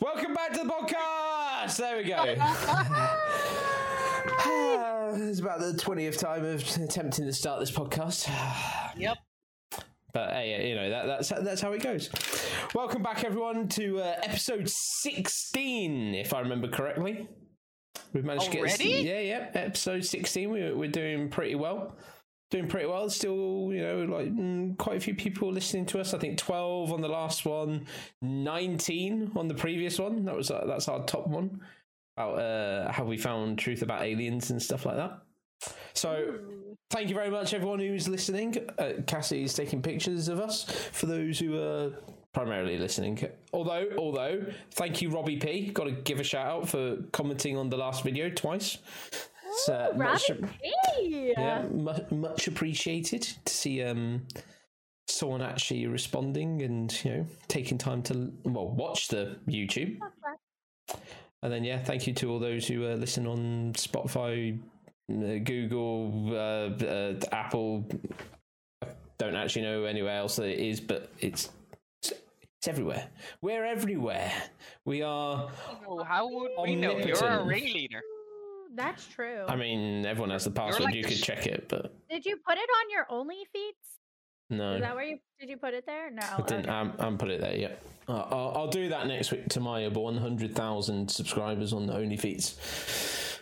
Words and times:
Welcome 0.00 0.32
back 0.32 0.54
to 0.54 0.60
the 0.60 0.64
podcast. 0.64 1.76
There 1.76 1.98
we 1.98 2.04
go. 2.04 2.22
it's 5.28 5.40
about 5.40 5.60
the 5.60 5.76
twentieth 5.78 6.16
time 6.16 6.42
of 6.42 6.62
attempting 6.78 7.26
to 7.26 7.32
start 7.34 7.60
this 7.60 7.70
podcast. 7.70 8.26
Yep. 8.96 9.18
But 10.14 10.32
hey, 10.32 10.70
you 10.70 10.74
know 10.74 10.88
that, 10.88 11.06
that's 11.06 11.28
that's 11.28 11.60
how 11.60 11.72
it 11.72 11.82
goes. 11.82 12.08
Welcome 12.74 13.02
back, 13.02 13.24
everyone, 13.24 13.68
to 13.68 14.00
uh, 14.00 14.16
episode 14.22 14.70
sixteen, 14.70 16.14
if 16.14 16.32
I 16.32 16.40
remember 16.40 16.68
correctly. 16.68 17.28
We've 18.14 18.24
managed 18.24 18.50
to 18.50 18.56
get 18.56 18.80
yeah, 18.80 19.20
yeah, 19.20 19.50
episode 19.52 20.06
sixteen. 20.06 20.50
We, 20.50 20.72
we're 20.72 20.90
doing 20.90 21.28
pretty 21.28 21.56
well. 21.56 21.98
Doing 22.50 22.66
pretty 22.66 22.86
well. 22.86 23.08
Still, 23.08 23.70
you 23.72 23.80
know, 23.80 24.04
like 24.04 24.26
mm, 24.26 24.76
quite 24.76 24.96
a 24.96 25.00
few 25.00 25.14
people 25.14 25.52
listening 25.52 25.86
to 25.86 26.00
us. 26.00 26.14
I 26.14 26.18
think 26.18 26.36
twelve 26.36 26.92
on 26.92 27.00
the 27.00 27.08
last 27.08 27.44
one, 27.44 27.86
nineteen 28.20 29.30
on 29.36 29.46
the 29.46 29.54
previous 29.54 29.98
one. 30.00 30.24
That 30.24 30.34
was 30.34 30.50
uh, 30.50 30.64
that's 30.66 30.88
our 30.88 31.04
top 31.04 31.28
one 31.28 31.60
about 32.16 32.38
uh, 32.38 32.90
how 32.90 33.04
we 33.04 33.16
found 33.16 33.58
truth 33.58 33.82
about 33.82 34.02
aliens 34.02 34.50
and 34.50 34.60
stuff 34.60 34.84
like 34.84 34.96
that. 34.96 35.20
So, 35.94 36.38
thank 36.90 37.08
you 37.08 37.14
very 37.14 37.30
much, 37.30 37.54
everyone 37.54 37.78
who's 37.78 38.08
listening. 38.08 38.56
Uh, 38.78 38.94
Cassie 39.06 39.44
is 39.44 39.54
taking 39.54 39.82
pictures 39.82 40.28
of 40.28 40.40
us 40.40 40.64
for 40.92 41.06
those 41.06 41.38
who 41.38 41.60
are 41.60 41.92
primarily 42.32 42.78
listening. 42.78 43.28
Although, 43.52 43.90
although, 43.98 44.44
thank 44.72 45.02
you, 45.02 45.10
Robbie 45.10 45.36
P. 45.36 45.70
Got 45.70 45.84
to 45.84 45.92
give 45.92 46.20
a 46.20 46.24
shout 46.24 46.46
out 46.46 46.68
for 46.68 46.96
commenting 47.12 47.56
on 47.56 47.70
the 47.70 47.76
last 47.76 48.04
video 48.04 48.30
twice. 48.30 48.78
It's, 49.50 49.68
uh, 49.68 49.92
much, 49.96 50.30
yeah, 51.00 51.62
mu- 51.70 51.92
much 52.16 52.46
appreciated 52.46 53.22
to 53.44 53.52
see 53.52 53.82
um, 53.82 54.22
someone 55.08 55.42
actually 55.42 55.86
responding 55.86 56.62
and 56.62 57.04
you 57.04 57.10
know 57.10 57.26
taking 57.48 57.76
time 57.78 58.02
to 58.04 58.32
well 58.44 58.68
watch 58.68 59.08
the 59.08 59.36
YouTube. 59.48 59.98
And 61.42 61.50
then, 61.52 61.64
yeah, 61.64 61.78
thank 61.82 62.06
you 62.06 62.12
to 62.14 62.30
all 62.30 62.38
those 62.38 62.68
who 62.68 62.84
uh, 62.86 62.96
listen 62.96 63.26
on 63.26 63.72
Spotify, 63.72 64.58
uh, 65.10 65.38
Google, 65.42 66.32
uh, 66.34 66.84
uh, 66.84 67.14
Apple. 67.32 67.86
I 68.82 68.88
don't 69.18 69.34
actually 69.34 69.62
know 69.62 69.84
anywhere 69.84 70.16
else 70.18 70.36
that 70.36 70.48
it 70.48 70.58
is, 70.58 70.80
but 70.80 71.10
it's 71.18 71.48
it's 72.02 72.68
everywhere. 72.68 73.08
We're 73.40 73.64
everywhere. 73.64 74.30
We 74.84 75.00
are. 75.02 75.50
Oh, 75.88 76.04
how 76.04 76.28
would 76.28 76.50
we 76.62 76.76
know? 76.76 76.98
You're 76.98 77.16
a 77.16 77.40
Omnipotent. 77.40 77.46
ringleader. 77.46 78.02
Ooh, 78.70 78.76
That's 78.76 79.06
true. 79.06 79.44
I 79.48 79.56
mean, 79.56 80.06
everyone 80.06 80.30
has 80.30 80.44
the 80.44 80.50
password. 80.50 80.84
like 80.84 80.94
you 80.94 81.04
could 81.04 81.16
sh- 81.16 81.22
check 81.22 81.46
it, 81.46 81.66
but 81.68 81.92
did 82.08 82.24
you 82.24 82.36
put 82.46 82.56
it 82.56 82.68
on 82.78 82.90
your 82.90 83.06
only 83.10 83.38
feeds? 83.52 83.76
no. 84.50 84.72
Is 84.74 84.80
that 84.80 84.94
where 84.94 85.04
you 85.04 85.18
did 85.38 85.48
you 85.48 85.56
put 85.56 85.74
it 85.74 85.84
there? 85.86 86.10
No. 86.10 86.22
I 86.22 86.42
didn't. 86.42 86.66
okay. 86.66 86.70
I'm, 86.70 86.92
I'm 86.98 87.18
put 87.18 87.30
it 87.30 87.40
there. 87.40 87.56
Yep. 87.56 87.82
Uh, 88.08 88.12
I'll, 88.30 88.52
I'll 88.56 88.68
do 88.68 88.88
that 88.88 89.06
next 89.06 89.30
week 89.30 89.48
to 89.50 89.60
my 89.60 89.86
100,000 89.88 91.08
subscribers 91.10 91.72
on 91.72 91.86
the 91.86 91.92
OnlyFeeds. 91.94 93.38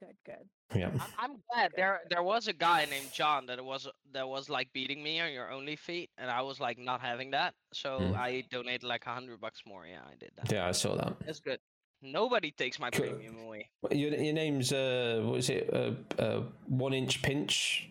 Good, 0.00 0.14
good. 0.24 0.78
Yeah. 0.78 0.90
I'm, 0.92 1.00
I'm 1.18 1.36
glad 1.52 1.72
there 1.76 2.00
there 2.10 2.22
was 2.22 2.48
a 2.48 2.52
guy 2.52 2.84
named 2.90 3.12
John 3.12 3.46
that 3.46 3.64
was 3.64 3.88
that 4.12 4.26
was 4.28 4.48
like 4.48 4.72
beating 4.72 5.02
me 5.02 5.20
on 5.20 5.32
your 5.32 5.50
only 5.50 5.76
feet, 5.76 6.10
and 6.18 6.30
I 6.30 6.42
was 6.42 6.58
like 6.60 6.78
not 6.78 7.00
having 7.00 7.30
that, 7.32 7.54
so 7.72 7.98
Hmm. 7.98 8.14
I 8.16 8.44
donated 8.50 8.82
like 8.84 9.06
a 9.06 9.10
hundred 9.10 9.40
bucks 9.40 9.62
more. 9.66 9.86
Yeah, 9.86 10.00
I 10.04 10.14
did 10.18 10.30
that. 10.36 10.50
Yeah, 10.52 10.66
I 10.66 10.72
saw 10.72 10.96
that. 10.96 11.14
That's 11.26 11.40
good. 11.40 11.58
Nobody 12.04 12.50
takes 12.50 12.78
my 12.78 12.90
Cool. 12.90 13.06
premium 13.06 13.38
away. 13.46 13.68
Your, 13.90 14.14
your 14.14 14.34
name's 14.34 14.72
uh, 14.72 15.22
what 15.24 15.38
is 15.38 15.48
it? 15.50 15.70
Uh, 15.72 15.92
uh, 16.20 16.42
one 16.68 16.92
inch 16.92 17.22
pinch. 17.22 17.88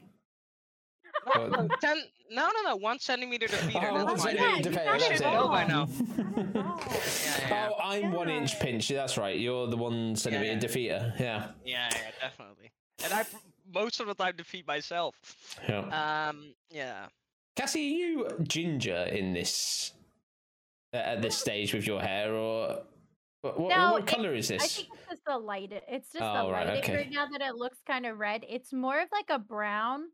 No, 1.35 1.47
no, 1.47 1.67
ten, 1.81 1.97
no, 2.31 2.49
no, 2.53 2.69
no, 2.69 2.75
one 2.75 2.99
centimeter 2.99 3.47
to 3.47 3.55
feet. 3.55 3.77
Oh, 3.77 4.05
that's 4.05 4.05
one 4.05 4.19
centimetre 4.19 4.53
name. 4.53 4.63
to 4.63 4.69
you 4.69 4.75
that's 4.75 5.03
should 5.05 5.15
it. 5.15 5.21
know 5.21 5.47
by 5.47 5.65
now. 5.65 5.87
Oh. 6.55 6.79
Yeah, 7.25 7.49
yeah, 7.49 7.69
Oh, 7.71 7.75
I'm 7.81 8.11
one 8.11 8.29
inch 8.29 8.59
pinch. 8.59 8.87
That's 8.87 9.17
right. 9.17 9.37
You're 9.39 9.67
the 9.67 9.77
one 9.77 10.15
centimeter 10.15 10.53
yeah. 10.53 10.59
defeater. 10.59 11.19
Yeah. 11.19 11.47
yeah, 11.65 11.89
yeah, 11.91 12.11
definitely. 12.21 12.71
And 13.03 13.13
I 13.13 13.25
most 13.73 13.99
of 13.99 14.07
the 14.07 14.13
time 14.13 14.35
defeat 14.35 14.67
myself. 14.67 15.15
Yeah. 15.67 16.29
Um, 16.29 16.53
yeah. 16.71 17.07
Cassie, 17.55 17.79
are 17.81 18.07
you 18.07 18.27
ginger 18.43 19.03
in 19.11 19.33
this 19.33 19.93
uh, 20.93 20.97
at 20.97 21.21
this 21.21 21.37
stage 21.37 21.73
with 21.73 21.85
your 21.87 22.01
hair, 22.01 22.33
or 22.33 22.79
what, 23.43 23.59
what, 23.59 23.69
No, 23.69 23.91
what 23.91 24.07
color 24.07 24.33
is 24.33 24.47
this? 24.47 24.63
I 24.63 24.67
think 24.67 24.87
it's 24.93 25.09
just 25.09 25.25
the 25.25 25.37
light. 25.37 25.71
It's 25.89 26.11
just 26.11 26.23
Oh, 26.23 26.47
the 26.47 26.53
right, 26.53 26.65
lighting 26.65 26.83
okay. 26.83 26.95
right 26.95 27.11
now 27.11 27.27
that 27.27 27.41
it 27.41 27.55
looks 27.55 27.77
kind 27.85 28.05
of 28.05 28.17
red. 28.17 28.45
It's 28.47 28.71
more 28.71 28.99
of 28.99 29.09
like 29.11 29.29
a 29.29 29.37
brown, 29.37 30.05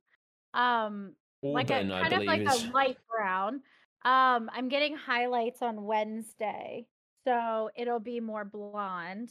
um, 0.56 1.14
like 1.44 1.70
a 1.70 1.76
Auburn, 1.76 1.92
I 1.92 2.10
kind 2.10 2.14
of 2.14 2.24
like 2.24 2.42
is. 2.42 2.66
a 2.66 2.72
light 2.72 2.98
brown. 3.08 3.62
Um, 4.04 4.50
I'm 4.52 4.68
getting 4.68 4.96
highlights 4.96 5.62
on 5.62 5.84
Wednesday, 5.84 6.88
so 7.24 7.70
it'll 7.76 8.00
be 8.00 8.20
more 8.20 8.46
blonde. 8.46 9.30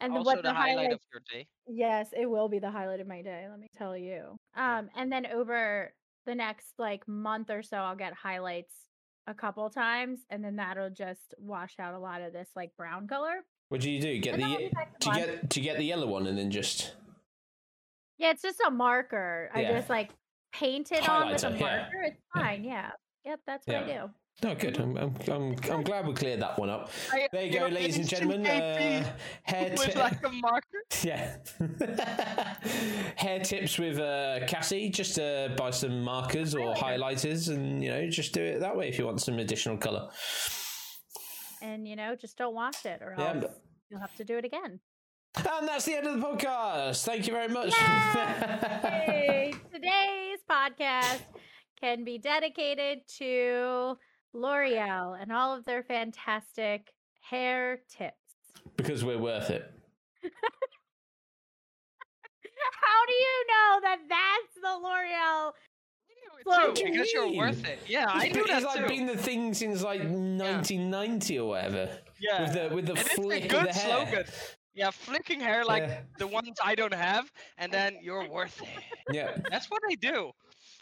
And 0.00 0.12
also 0.12 0.24
what 0.24 0.36
the, 0.38 0.42
the 0.42 0.54
highlight 0.54 0.88
highlights 0.88 0.94
of 0.94 1.00
your 1.12 1.22
day. 1.32 1.46
Yes, 1.68 2.08
it 2.18 2.26
will 2.26 2.48
be 2.48 2.58
the 2.58 2.70
highlight 2.70 3.00
of 3.00 3.06
my 3.06 3.22
day, 3.22 3.46
let 3.48 3.60
me 3.60 3.68
tell 3.76 3.96
you. 3.96 4.36
Um, 4.56 4.88
and 4.96 5.12
then 5.12 5.26
over 5.26 5.92
the 6.26 6.34
next 6.34 6.74
like 6.76 7.06
month 7.06 7.50
or 7.50 7.62
so, 7.62 7.76
I'll 7.76 7.96
get 7.96 8.14
highlights 8.14 8.74
a 9.28 9.34
couple 9.34 9.68
times, 9.70 10.20
and 10.30 10.42
then 10.42 10.56
that'll 10.56 10.90
just 10.90 11.34
wash 11.38 11.74
out 11.78 11.94
a 11.94 11.98
lot 11.98 12.22
of 12.22 12.32
this 12.32 12.48
like 12.56 12.74
brown 12.76 13.06
color. 13.06 13.44
What 13.68 13.82
do 13.82 13.90
you 13.90 14.00
do? 14.00 14.18
Get 14.18 14.34
And 14.34 14.42
the 14.42 14.46
then 14.46 14.52
I'll 14.54 14.58
be 14.58 14.68
back 14.74 14.98
to 14.98 15.10
do 15.10 15.18
you 15.20 15.26
blonde. 15.26 15.40
get 15.42 15.56
you 15.56 15.62
get 15.62 15.76
the 15.76 15.84
yellow 15.84 16.06
one 16.06 16.26
and 16.26 16.38
then 16.38 16.50
just 16.50 16.94
Yeah, 18.16 18.30
it's 18.30 18.42
just 18.42 18.60
a 18.66 18.70
marker. 18.70 19.50
I 19.54 19.64
just 19.64 19.90
like 19.90 20.10
paint 20.52 20.90
it 20.90 21.06
on 21.08 21.28
with 21.30 21.44
a 21.44 21.48
Highlighter, 21.48 21.60
yeah. 21.60 21.66
marker. 21.76 22.02
It's 22.04 22.22
fine. 22.34 22.64
Yeah. 22.64 22.90
Yep, 23.26 23.40
that's 23.46 23.66
what 23.66 23.76
I 23.76 23.86
do. 23.86 24.10
No 24.42 24.54
good. 24.54 24.78
I'm 24.78 24.96
I'm 24.96 25.14
I'm, 25.30 25.56
I'm 25.70 25.82
glad 25.82 26.06
we 26.06 26.14
cleared 26.14 26.40
that 26.42 26.58
one 26.58 26.70
up. 26.70 26.90
There 27.32 27.44
you 27.44 27.52
go, 27.58 27.66
ladies 27.66 27.96
and 27.96 28.08
gentlemen. 28.08 28.46
Uh, 28.46 29.04
hair 29.42 29.70
With 29.70 29.92
ti- 29.92 29.98
like 29.98 30.24
a 30.24 30.30
marker. 30.30 30.82
yeah, 31.02 31.36
hair 33.16 33.40
tips 33.40 33.78
with 33.78 33.98
uh, 33.98 34.46
Cassie. 34.46 34.90
Just 34.90 35.18
uh, 35.18 35.48
buy 35.56 35.70
some 35.70 36.02
markers 36.02 36.54
or 36.54 36.74
highlighters, 36.74 37.48
and 37.48 37.82
you 37.82 37.90
know, 37.90 38.08
just 38.08 38.32
do 38.32 38.42
it 38.42 38.60
that 38.60 38.76
way 38.76 38.88
if 38.88 38.98
you 38.98 39.06
want 39.06 39.20
some 39.20 39.38
additional 39.38 39.76
color. 39.76 40.08
And 41.60 41.88
you 41.88 41.96
know, 41.96 42.14
just 42.14 42.38
don't 42.38 42.54
wash 42.54 42.84
it 42.86 43.02
or 43.02 43.14
Yeah, 43.18 43.28
else 43.32 43.38
but- 43.40 43.62
you'll 43.90 44.00
have 44.00 44.14
to 44.16 44.24
do 44.24 44.38
it 44.38 44.44
again. 44.44 44.80
And 45.36 45.68
that's 45.68 45.84
the 45.84 45.94
end 45.96 46.06
of 46.06 46.18
the 46.18 46.26
podcast. 46.26 47.04
Thank 47.04 47.26
you 47.26 47.32
very 47.32 47.48
much. 47.48 47.72
Yay! 47.78 49.52
Today's 49.72 50.38
podcast 50.50 51.20
can 51.80 52.02
be 52.04 52.18
dedicated 52.18 53.00
to 53.18 53.96
L'Oreal 54.34 55.20
and 55.20 55.32
all 55.32 55.54
of 55.56 55.64
their 55.64 55.82
fantastic 55.82 56.92
hair 57.20 57.80
tips. 57.88 58.14
because 58.76 59.04
we're 59.04 59.18
worth 59.18 59.50
it. 59.50 59.70
How 62.80 63.06
do 63.06 63.12
you 63.12 63.46
know 63.48 63.80
that 63.82 63.98
that's 64.08 64.54
the 64.62 64.76
L'Oreal? 64.86 65.52
Well, 66.46 66.66
What 66.68 66.74
do 66.76 66.84
you 66.86 66.92
because 66.92 67.12
you're 67.12 67.32
worth 67.36 67.64
it. 67.66 67.78
Yeah, 67.88 68.06
I 68.08 68.28
do 68.28 68.34
been- 68.40 68.46
that 68.48 68.62
it's 68.62 68.66
like 68.66 68.80
too. 68.86 68.88
been 68.88 69.06
the 69.06 69.16
thing 69.16 69.54
since 69.54 69.82
like 69.82 70.00
1990 70.00 71.38
or 71.38 71.48
whatever. 71.48 71.90
yeah, 72.20 72.42
With 72.42 72.52
the 72.70 72.74
with 72.74 72.86
the 72.86 72.92
and 72.92 73.00
it's 73.00 73.12
a 73.12 73.14
flick 73.16 73.44
of 73.44 73.50
good 73.50 73.68
the 73.68 73.72
hair. 73.72 74.06
slogan. 74.06 74.24
Yeah, 74.74 74.90
flicking 74.92 75.40
hair 75.40 75.64
like 75.64 75.82
Yeah. 75.84 76.00
the 76.18 76.26
ones 76.28 76.56
I 76.64 76.74
don't 76.76 76.94
have, 76.94 77.30
and 77.58 77.72
then 77.72 77.96
you're 78.00 78.28
worth 78.28 78.62
it. 78.62 78.68
Yeah. 79.10 79.36
That's 79.50 79.66
what 79.70 79.82
I 79.90 79.94
do. 79.96 80.30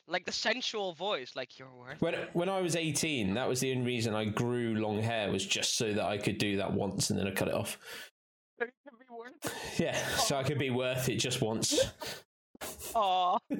Like 0.09 0.25
the 0.25 0.33
sensual 0.33 0.93
voice, 0.95 1.33
like 1.35 1.59
you're 1.59 1.75
worth 1.75 2.01
When 2.01 2.15
when 2.33 2.49
I 2.49 2.61
was 2.61 2.77
18, 2.77 3.35
that 3.35 3.49
was 3.49 3.61
the 3.61 3.73
only 3.73 3.85
reason 3.85 4.15
I 4.15 4.25
grew 4.27 4.77
long 4.77 5.03
hair 5.03 5.31
was 5.31 5.45
just 5.45 5.77
so 5.77 5.93
that 5.93 6.05
I 6.05 6.17
could 6.17 6.39
do 6.39 6.57
that 6.59 6.73
once 6.73 7.11
and 7.11 7.19
then 7.19 7.27
I 7.27 7.33
cut 7.33 7.49
it 7.49 7.55
off. 7.55 7.79
it. 8.61 8.73
to 8.85 8.91
be 8.97 9.05
worth 9.13 9.33
it. 9.45 9.53
Yeah, 9.81 9.97
so 10.17 10.37
I 10.37 10.43
could 10.45 10.59
be 10.59 10.71
worth 10.71 11.09
it 11.09 11.17
just 11.17 11.43
once. 11.43 11.79
Aw, 12.95 13.39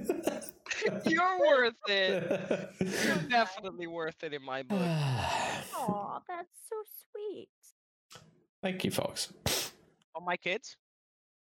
you're 1.05 1.39
worth 1.41 1.75
it. 1.89 2.71
You're 2.81 3.29
definitely 3.29 3.87
worth 3.87 4.23
it 4.23 4.33
in 4.33 4.43
my 4.43 4.63
book. 4.63 4.81
Oh, 4.81 6.19
that's 6.29 6.49
so 6.71 6.77
sweet. 7.13 7.49
Thank 8.63 8.85
you, 8.85 8.91
Fox. 8.91 9.33
Oh, 10.15 10.21
my 10.25 10.37
kids. 10.37 10.77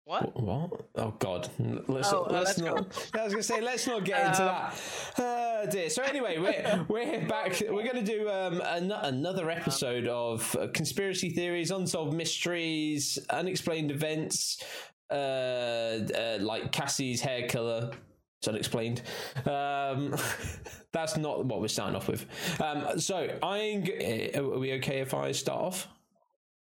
What? 0.07 0.41
What? 0.41 0.71
Oh 0.95 1.11
God! 1.19 1.49
Let's 1.89 2.13
Oh, 2.13 2.27
let's 2.29 2.57
let's 2.57 2.61
go. 2.61 2.75
not. 2.75 3.09
I 3.13 3.23
was 3.25 3.33
gonna 3.33 3.43
say 3.43 3.59
let's 3.59 3.85
not 3.87 4.05
get 4.05 4.25
into 4.25 4.41
Um, 4.41 4.47
that. 4.47 4.81
Oh 5.19 5.65
dear. 5.69 5.89
So 5.89 6.01
anyway, 6.01 6.37
we're 6.37 6.85
we're 6.87 7.27
back. 7.27 7.61
We're 7.69 7.85
gonna 7.85 8.01
do 8.03 8.29
um 8.29 8.61
an- 8.61 8.91
another 8.93 9.49
episode 9.49 10.07
of 10.07 10.55
uh, 10.55 10.67
conspiracy 10.73 11.29
theories, 11.31 11.71
unsolved 11.71 12.13
mysteries, 12.13 13.19
unexplained 13.29 13.91
events, 13.91 14.63
uh, 15.11 15.13
uh 15.13 16.37
like 16.39 16.71
Cassie's 16.71 17.19
hair 17.19 17.49
color. 17.49 17.91
It's 18.39 18.47
unexplained. 18.47 19.01
Um, 19.45 20.15
that's 20.93 21.17
not 21.17 21.43
what 21.43 21.59
we're 21.59 21.67
starting 21.67 21.97
off 21.97 22.07
with. 22.07 22.25
Um, 22.61 22.97
so 22.99 23.27
I'm. 23.43 23.83
g- 23.83 24.31
uh, 24.33 24.41
Are 24.41 24.57
we 24.59 24.71
okay 24.75 24.99
if 25.01 25.13
I 25.13 25.33
start 25.33 25.59
off? 25.59 25.87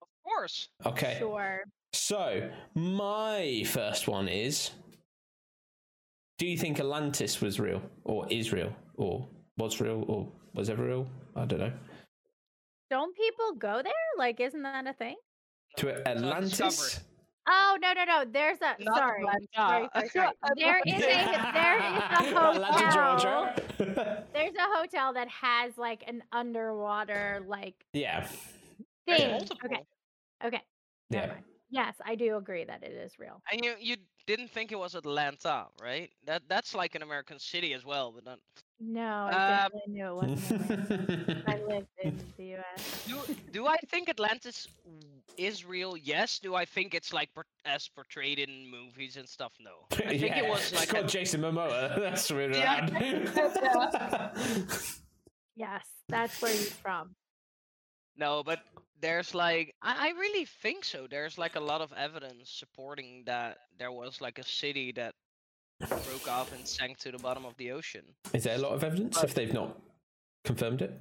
Of 0.01 0.09
course. 0.25 0.69
Okay. 0.87 1.17
Sure. 1.19 1.65
So, 1.93 2.51
my 2.75 3.65
first 3.67 4.09
one 4.09 4.29
is 4.29 4.71
Do 6.39 6.47
you 6.47 6.57
think 6.57 6.79
Atlantis 6.81 7.41
was 7.41 7.59
real, 7.59 7.83
or 8.05 8.27
is 8.31 8.53
real, 8.53 8.73
or 8.97 9.29
was 9.57 9.81
real, 9.81 10.05
or 10.07 10.29
was 10.55 10.71
ever 10.71 10.85
real? 10.85 11.07
I 11.35 11.45
don't 11.45 11.61
know. 11.61 11.73
Don't 12.91 13.15
people 13.17 13.53
go 13.59 13.83
there? 13.83 13.93
Like, 14.17 14.41
isn't 14.41 14.63
that 14.63 14.87
a 14.87 14.93
thing? 14.93 15.17
To 15.79 16.09
Atlantis. 16.09 17.01
Oh 17.51 17.79
no 17.81 17.93
no 17.95 18.05
no! 18.05 18.25
There's 18.31 18.59
a 18.59 18.83
Not 18.83 18.97
sorry, 18.97 19.25
sorry, 19.55 19.89
sorry, 19.95 20.09
sorry. 20.09 20.33
There 20.57 20.81
is 20.87 20.95
a 20.95 21.51
there 21.55 21.79
is 21.79 21.97
a 21.97 22.01
hotel. 22.35 23.55
There's 24.35 24.55
a 24.55 24.77
hotel 24.77 25.15
that 25.15 25.29
has 25.29 25.79
like 25.79 26.05
an 26.07 26.23
underwater 26.33 27.43
like 27.47 27.75
yeah. 27.95 28.29
Thing. 29.07 29.31
multiple. 29.31 29.59
Okay, 29.65 29.83
okay. 30.45 30.63
never 31.09 31.27
Yeah. 31.27 31.58
Yes, 31.71 31.95
I 32.05 32.15
do 32.15 32.37
agree 32.37 32.65
that 32.65 32.83
it 32.83 32.93
is 32.93 33.19
real. 33.19 33.43
And 33.53 33.63
you 33.65 33.75
you 33.79 33.97
didn't 34.27 34.51
think 34.51 34.73
it 34.73 34.79
was 34.79 34.95
Atlanta, 34.95 35.67
right? 35.83 36.11
That 36.25 36.43
that's 36.49 36.75
like 36.75 36.95
an 36.95 37.03
American 37.03 37.39
city 37.39 37.75
as 37.75 37.85
well, 37.85 38.11
but 38.13 38.25
not. 38.25 38.39
No, 38.81 39.03
I 39.03 39.33
Uh, 39.33 39.49
definitely 39.69 39.93
knew 39.93 40.07
it 40.09 40.15
wasn't. 40.15 41.49
I 41.49 41.57
lived 41.69 41.89
in 42.03 42.17
the 42.39 42.45
U.S. 42.57 43.05
Do 43.07 43.17
do 43.53 43.67
I 43.67 43.77
think 43.91 44.09
Atlantis 44.09 44.69
is 45.37 45.65
real? 45.67 45.97
Yes. 45.97 46.39
Do 46.39 46.55
I 46.55 46.65
think 46.65 46.95
it's 46.95 47.13
like 47.13 47.29
as 47.65 47.89
portrayed 47.89 48.39
in 48.39 48.67
movies 48.71 49.17
and 49.17 49.29
stuff? 49.29 49.53
No. 49.61 49.85
I 49.93 50.17
think 50.17 50.21
yeah, 50.23 50.45
it 50.45 50.49
was 50.49 50.73
it's 50.73 50.81
like 50.81 50.89
got 50.93 51.05
a- 51.05 51.07
Jason 51.09 51.41
Momoa. 51.43 51.95
That's 52.01 52.31
really 52.31 52.59
Yeah. 52.59 54.31
Yes, 55.57 55.85
that's 56.09 56.41
where 56.41 56.53
he's 56.53 56.73
from. 56.73 57.17
No, 58.17 58.43
but 58.45 58.61
there's 59.01 59.35
like 59.35 59.75
I, 59.83 60.09
I 60.09 60.11
really 60.19 60.45
think 60.45 60.85
so. 60.85 61.07
There's 61.11 61.39
like 61.39 61.57
a 61.57 61.61
lot 61.61 61.81
of 61.81 61.93
evidence 61.97 62.51
supporting 62.51 63.23
that 63.27 63.59
there 63.79 63.93
was 63.93 64.21
like 64.21 64.39
a 64.39 64.45
city 64.45 64.93
that 64.93 65.15
broke 65.89 66.29
off 66.29 66.53
and 66.53 66.67
sank 66.67 66.99
to 66.99 67.13
the 67.13 67.19
bottom 67.19 67.45
of 67.45 67.57
the 67.57 67.71
ocean. 67.73 68.03
Is 68.35 68.45
there 68.45 68.57
a 68.57 68.59
lot 68.59 68.73
of 68.73 68.83
evidence 68.85 69.23
if 69.23 69.35
they've 69.35 69.53
not 69.55 69.79
confirmed 70.45 70.83
it? 70.83 71.01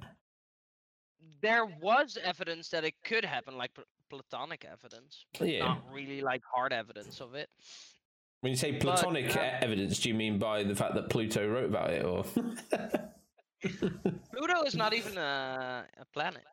There 1.40 1.66
was 1.66 2.18
evidence 2.22 2.68
that 2.70 2.84
it 2.84 2.94
could 3.04 3.24
happen, 3.24 3.56
like 3.56 3.72
pl- 3.74 3.84
platonic 4.10 4.64
evidence, 4.70 5.24
Yeah. 5.40 5.60
not 5.66 5.82
really 5.92 6.20
like 6.20 6.42
hard 6.52 6.72
evidence 6.72 7.20
of 7.20 7.34
it. 7.34 7.48
When 8.40 8.50
you 8.50 8.56
say 8.56 8.72
But, 8.72 8.80
platonic 8.82 9.36
uh, 9.36 9.40
e- 9.40 9.42
evidence, 9.62 9.98
do 10.00 10.08
you 10.08 10.14
mean 10.14 10.38
by 10.38 10.62
the 10.62 10.74
fact 10.74 10.94
that 10.94 11.10
Pluto 11.10 11.46
wrote 11.48 11.64
about 11.66 11.90
it, 11.90 12.04
or? 12.04 12.24
Pluto 14.32 14.62
is 14.64 14.74
not 14.76 14.94
even 14.94 15.18
a, 15.18 15.84
a 15.98 16.04
planet. 16.12 16.44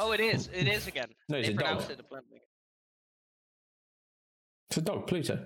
Oh, 0.00 0.12
it 0.12 0.20
is. 0.20 0.48
It 0.52 0.66
is 0.66 0.86
again. 0.86 1.08
No, 1.28 1.36
it's 1.36 1.48
they 1.48 1.54
a 1.54 1.56
dog. 1.56 1.82
it 1.82 2.00
a 2.00 2.04
it's 4.68 4.76
a 4.78 4.80
dog, 4.80 5.06
Pluto. 5.06 5.38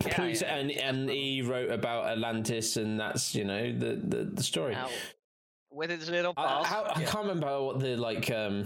Yeah, 0.00 0.14
Pluto, 0.14 0.46
yeah, 0.46 0.56
and 0.56 0.70
and 0.70 1.10
he 1.10 1.42
wrote 1.42 1.70
about 1.70 2.06
Atlantis, 2.06 2.76
and 2.78 2.98
that's 2.98 3.34
you 3.34 3.44
know 3.44 3.70
the 3.72 3.96
the, 3.96 4.24
the 4.24 4.42
story. 4.42 4.72
Now, 4.72 4.88
with 5.70 5.90
his 5.90 6.08
little 6.08 6.32
I, 6.36 6.46
paws. 6.46 6.66
how, 6.66 6.82
I 6.84 7.00
yeah. 7.00 7.06
can't 7.06 7.24
remember 7.26 7.62
what 7.62 7.80
the 7.80 7.96
like. 7.96 8.30
um 8.30 8.64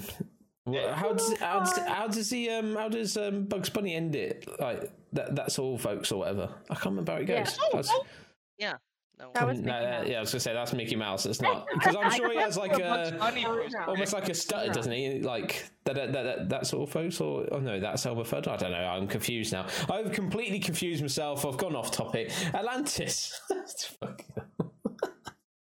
what, 0.65 0.95
how 0.95 1.13
does 1.13 1.37
how 1.39 1.59
does, 1.59 1.77
how 1.79 2.07
does 2.07 2.31
he 2.31 2.49
um 2.49 2.75
how 2.75 2.89
does 2.89 3.19
um 3.19 3.45
Bugs 3.45 3.69
Bunny 3.69 3.95
end 3.95 4.17
it 4.17 4.49
like 4.59 4.91
that 5.13 5.37
that's 5.37 5.59
all 5.59 5.77
folks 5.77 6.11
or 6.11 6.21
whatever 6.21 6.55
I 6.71 6.75
can't 6.75 6.87
remember 6.87 7.13
how 7.13 7.19
it 7.19 7.29
Yeah. 7.29 7.45
goes. 7.45 7.59
That's- 7.71 8.81
No, 9.19 9.31
That 9.35 9.47
was 9.47 9.61
Mickey 9.61 9.71
uh, 9.71 9.83
Mouse. 9.83 10.09
yeah, 10.09 10.17
I 10.17 10.21
was 10.21 10.33
gonna 10.33 10.41
say 10.41 10.53
that's 10.53 10.73
Mickey 10.73 10.97
Mouse. 10.97 11.25
It's 11.27 11.41
not 11.49 11.67
because 11.73 11.95
I'm 11.95 12.11
sure 12.11 12.31
he 12.33 12.39
has 12.39 12.57
like 12.57 12.73
a 12.73 13.15
Bunny 13.19 13.47
was 13.47 13.73
no. 13.73 13.85
almost 13.87 14.13
like 14.13 14.29
a 14.29 14.35
stutter, 14.35 14.73
doesn't 14.73 14.91
he? 14.93 15.21
Like 15.21 15.65
that 15.85 15.95
that, 15.95 16.13
that, 16.13 16.23
that 16.25 16.49
that's 16.49 16.73
all 16.73 16.87
folks 16.87 17.21
or 17.21 17.47
oh 17.53 17.61
no, 17.61 17.79
that's 17.79 18.05
Elmer 18.07 18.25
Fudd. 18.25 18.49
I 18.49 18.57
don't 18.57 18.73
know. 18.73 18.79
I'm 18.79 19.07
confused 19.07 19.53
now. 19.53 19.67
I've 19.89 20.11
completely 20.13 20.59
confused 20.59 21.01
myself. 21.01 21.47
I've 21.47 21.59
gone 21.59 21.77
off 21.77 21.91
topic. 21.93 22.33
Atlantis. 22.53 23.41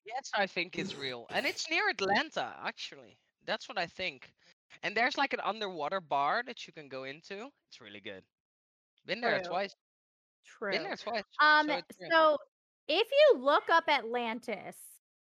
Yes, 0.06 0.30
I 0.36 0.46
think 0.46 0.78
it's 0.78 0.96
real, 0.96 1.26
and 1.32 1.44
it's 1.46 1.70
near 1.72 1.90
Atlanta. 1.90 2.54
Actually, 2.64 3.18
that's 3.48 3.68
what 3.68 3.80
I 3.80 3.88
think. 3.88 4.32
And 4.84 4.96
there's 4.96 5.18
like 5.18 5.34
an 5.34 5.40
underwater 5.44 6.00
bar 6.00 6.44
that 6.46 6.68
you 6.68 6.74
can 6.74 6.88
go 6.88 7.04
into. 7.04 7.48
It's 7.68 7.82
really 7.82 8.00
good. 8.00 8.24
Been 9.06 9.22
there 9.22 9.40
True. 9.40 9.50
twice. 9.50 9.76
True. 10.46 10.72
Been 10.72 10.84
there 10.84 10.96
twice. 10.96 11.24
Um, 11.42 11.68
so 11.68 11.74
it's 11.76 11.98
real. 12.00 12.10
so 12.12 12.38
if 12.88 13.08
you 13.12 13.40
look 13.40 13.70
up 13.70 13.86
Atlantis 13.88 14.76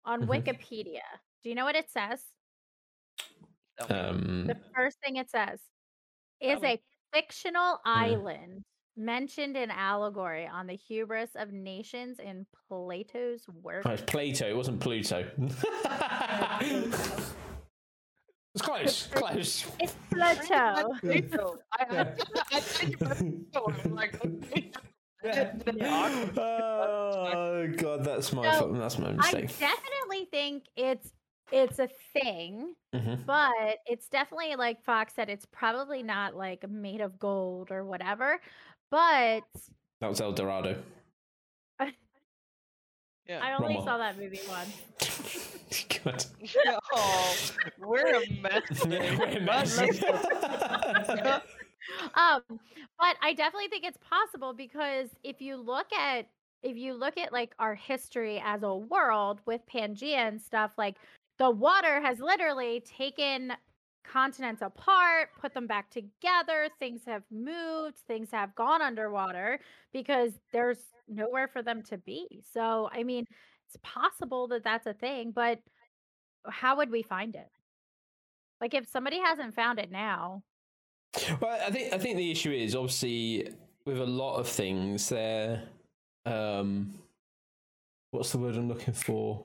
on 0.06 0.21
Mhm. 0.24 0.27
Wikipedia, 0.44 1.01
do 1.44 1.50
you 1.50 1.56
know 1.56 1.65
what 1.65 1.75
it 1.75 1.89
says? 1.89 2.24
Um, 3.89 4.45
The 4.48 4.56
first 4.75 5.00
thing 5.04 5.18
it 5.18 5.30
says 5.30 5.59
is 6.39 6.59
Tell 6.62 6.71
a 6.71 6.81
fictional 7.13 7.80
island 7.86 8.63
mentioned 8.95 9.56
in 9.56 9.69
allegory 9.69 10.48
on 10.48 10.65
the 10.65 10.75
hubris 10.75 11.36
of 11.36 11.51
nations 11.51 12.19
in 12.19 12.48
Plato's 12.68 13.48
work. 13.50 13.83
oh, 13.86 13.92
it's 13.92 14.01
Plato. 14.01 14.50
It 14.50 14.56
wasn't 14.56 14.80
Pluto. 14.80 15.30
it's 18.54 18.62
close. 18.62 19.07
Close. 19.07 19.65
It's 19.80 19.95
Plato. 20.12 20.94
Plato. 21.01 21.59
I, 21.74 21.86
I, 21.89 22.15
I 22.54 22.59
think 22.59 22.98
Plato. 23.00 23.71
I'm 23.83 23.94
like, 23.94 24.19
oh 26.37 27.67
god, 27.77 28.03
that's 28.03 28.31
my 28.33 28.51
So, 28.53 28.59
fault. 28.59 28.77
That's 28.77 28.99
my 28.99 29.11
mistake. 29.13 29.45
I 29.45 29.47
definitely 29.59 30.25
think 30.31 30.63
it's 30.75 31.11
it's 31.51 31.79
a 31.79 31.87
thing, 32.13 32.75
Mhm. 32.93 33.25
but 33.25 33.77
it's 33.85 34.09
definitely 34.09 34.55
like 34.57 34.83
Fox 34.83 35.13
said, 35.15 35.29
it's 35.29 35.45
probably 35.45 36.03
not 36.03 36.35
like 36.35 36.69
made 36.69 36.99
of 37.01 37.17
gold 37.19 37.71
or 37.71 37.85
whatever. 37.85 38.39
But 38.91 39.43
That 40.01 40.09
was 40.09 40.19
El 40.21 40.33
Dorado. 40.33 40.83
yeah. 43.27 43.39
I 43.41 43.53
only 43.53 43.75
Rommel. 43.75 43.85
saw 43.85 43.97
that 43.97 44.17
movie 44.17 44.39
once. 44.47 44.81
God. 46.03 46.25
oh, 46.93 47.35
we're 47.79 48.15
a 48.15 48.29
mess. 48.41 48.85
We're 48.85 49.17
But 49.17 49.41
let's- 49.43 49.77
messy. 49.77 50.01
Um 52.15 52.41
but 53.00 53.15
i 53.21 53.33
definitely 53.33 53.68
think 53.69 53.85
it's 53.85 53.97
possible 53.97 54.53
because 54.53 55.09
if 55.24 55.41
you 55.41 55.56
look 55.57 55.91
at 55.94 56.27
if 56.63 56.75
you 56.75 56.94
look 56.94 57.18
at 57.18 57.31
like 57.31 57.53
our 57.59 57.75
history 57.75 58.41
as 58.44 58.63
a 58.63 58.75
world 58.75 59.39
with 59.45 59.62
pangea 59.71 60.15
and 60.27 60.41
stuff 60.41 60.71
like 60.77 60.95
the 61.39 61.50
water 61.50 62.01
has 62.01 62.19
literally 62.19 62.81
taken 62.81 63.53
continents 64.03 64.62
apart 64.62 65.29
put 65.39 65.53
them 65.53 65.68
back 65.68 65.89
together 65.91 66.69
things 66.79 67.01
have 67.06 67.24
moved 67.31 67.97
things 68.07 68.30
have 68.31 68.56
gone 68.56 68.81
underwater 68.81 69.59
because 69.91 70.31
there's 70.53 70.80
nowhere 71.09 71.47
for 71.47 71.62
them 71.62 71.81
to 71.83 71.97
be. 71.97 72.41
So 72.53 72.89
i 72.94 73.03
mean 73.03 73.25
it's 73.68 73.77
possible 73.83 74.47
that 74.50 74.63
that's 74.63 74.88
a 74.88 74.94
thing 74.94 75.31
but 75.31 75.59
how 76.50 76.77
would 76.77 76.89
we 76.91 77.03
find 77.03 77.35
it? 77.35 77.50
Like 78.62 78.73
if 78.73 78.88
somebody 78.88 79.19
hasn't 79.19 79.53
found 79.56 79.80
it 79.80 79.91
now 79.91 80.44
Well, 81.42 81.59
I 81.66 81.71
think 81.71 81.94
I 81.94 81.97
think 81.97 82.18
the 82.18 82.31
issue 82.31 82.52
is 82.52 82.76
obviously 82.76 83.50
with 83.86 84.00
a 84.00 84.06
lot 84.06 84.38
of 84.38 84.47
things 84.47 85.09
they're 85.09 85.64
um 86.26 86.94
what's 88.12 88.31
the 88.31 88.38
word 88.38 88.56
I'm 88.56 88.68
looking 88.68 88.94
for 88.94 89.44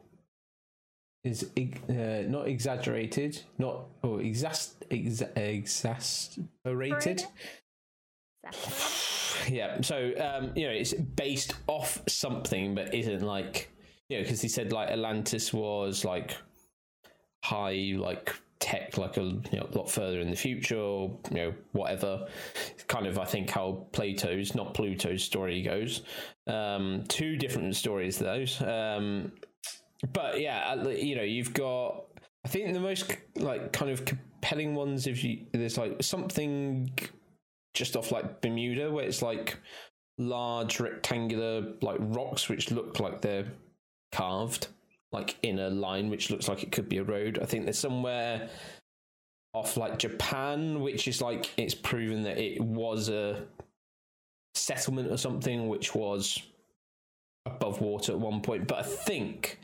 is 1.24 1.48
uh, 1.56 2.24
not 2.26 2.48
exaggerated, 2.48 3.40
not 3.58 3.84
or 4.02 4.18
exas- 4.18 4.74
exa- 4.90 5.36
exasperated. 5.36 7.24
Yeah, 9.48 9.80
so 9.82 10.12
um, 10.18 10.52
you 10.56 10.66
know 10.66 10.72
it's 10.72 10.92
based 10.94 11.54
off 11.68 12.02
something, 12.08 12.74
but 12.74 12.92
isn't 12.94 13.22
like 13.22 13.70
you 14.08 14.18
know 14.18 14.24
because 14.24 14.40
he 14.40 14.48
said 14.48 14.72
like 14.72 14.88
Atlantis 14.90 15.52
was 15.52 16.04
like 16.04 16.36
high 17.44 17.94
like 17.96 18.34
tech 18.62 18.96
like 18.96 19.16
a 19.16 19.22
you 19.22 19.42
know, 19.54 19.68
lot 19.74 19.90
further 19.90 20.20
in 20.20 20.30
the 20.30 20.36
future 20.36 20.78
or 20.78 21.18
you 21.30 21.36
know 21.36 21.54
whatever. 21.72 22.28
It's 22.70 22.84
kind 22.84 23.06
of 23.06 23.18
i 23.18 23.24
think 23.24 23.50
how 23.50 23.86
plato's 23.92 24.54
not 24.54 24.72
pluto's 24.72 25.24
story 25.24 25.62
goes. 25.62 26.02
Um 26.46 27.04
two 27.08 27.36
different 27.36 27.74
stories 27.74 28.18
those 28.18 28.62
um 28.62 29.32
but 30.12 30.40
yeah 30.40 30.82
you 30.88 31.16
know 31.16 31.22
you've 31.22 31.52
got 31.54 32.04
i 32.44 32.48
think 32.48 32.72
the 32.72 32.80
most 32.80 33.12
like 33.36 33.72
kind 33.72 33.90
of 33.90 34.04
compelling 34.04 34.74
ones 34.74 35.06
if 35.06 35.22
you 35.22 35.46
there's 35.52 35.78
like 35.78 36.02
something 36.02 36.90
just 37.74 37.96
off 37.96 38.10
like 38.10 38.40
bermuda 38.40 38.90
where 38.90 39.04
it's 39.04 39.22
like 39.22 39.58
large 40.18 40.80
rectangular 40.80 41.72
like 41.82 41.98
rocks 42.00 42.48
which 42.48 42.70
look 42.70 43.00
like 43.00 43.20
they're 43.22 43.46
carved 44.10 44.68
like 45.12 45.36
in 45.42 45.58
a 45.58 45.70
line 45.70 46.10
which 46.10 46.30
looks 46.30 46.48
like 46.48 46.62
it 46.62 46.72
could 46.72 46.88
be 46.88 46.98
a 46.98 47.04
road. 47.04 47.38
I 47.40 47.46
think 47.46 47.64
there's 47.64 47.78
somewhere 47.78 48.48
off 49.54 49.76
like 49.76 49.98
Japan, 49.98 50.80
which 50.80 51.06
is 51.06 51.20
like 51.20 51.50
it's 51.56 51.74
proven 51.74 52.22
that 52.22 52.38
it 52.38 52.60
was 52.60 53.08
a 53.08 53.44
settlement 54.54 55.10
or 55.10 55.16
something 55.16 55.68
which 55.68 55.94
was 55.94 56.42
above 57.46 57.80
water 57.80 58.12
at 58.12 58.18
one 58.18 58.40
point. 58.40 58.66
But 58.66 58.78
I 58.78 58.82
think 58.82 59.58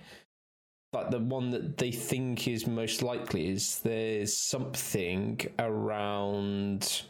like 0.93 1.11
the 1.11 1.19
one 1.19 1.50
that 1.50 1.76
they 1.78 1.90
think 1.90 2.49
is 2.49 2.67
most 2.67 3.02
likely 3.02 3.49
is 3.49 3.81
there's 3.81 4.37
something 4.37 5.40
around 5.59 7.02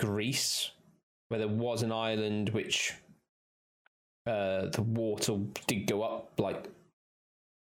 Greece 0.00 0.70
where 1.28 1.38
there 1.38 1.48
was 1.48 1.82
an 1.82 1.92
island 1.92 2.50
which 2.50 2.94
uh, 4.26 4.66
the 4.66 4.82
water 4.82 5.38
did 5.66 5.86
go 5.86 6.02
up 6.02 6.32
like 6.38 6.68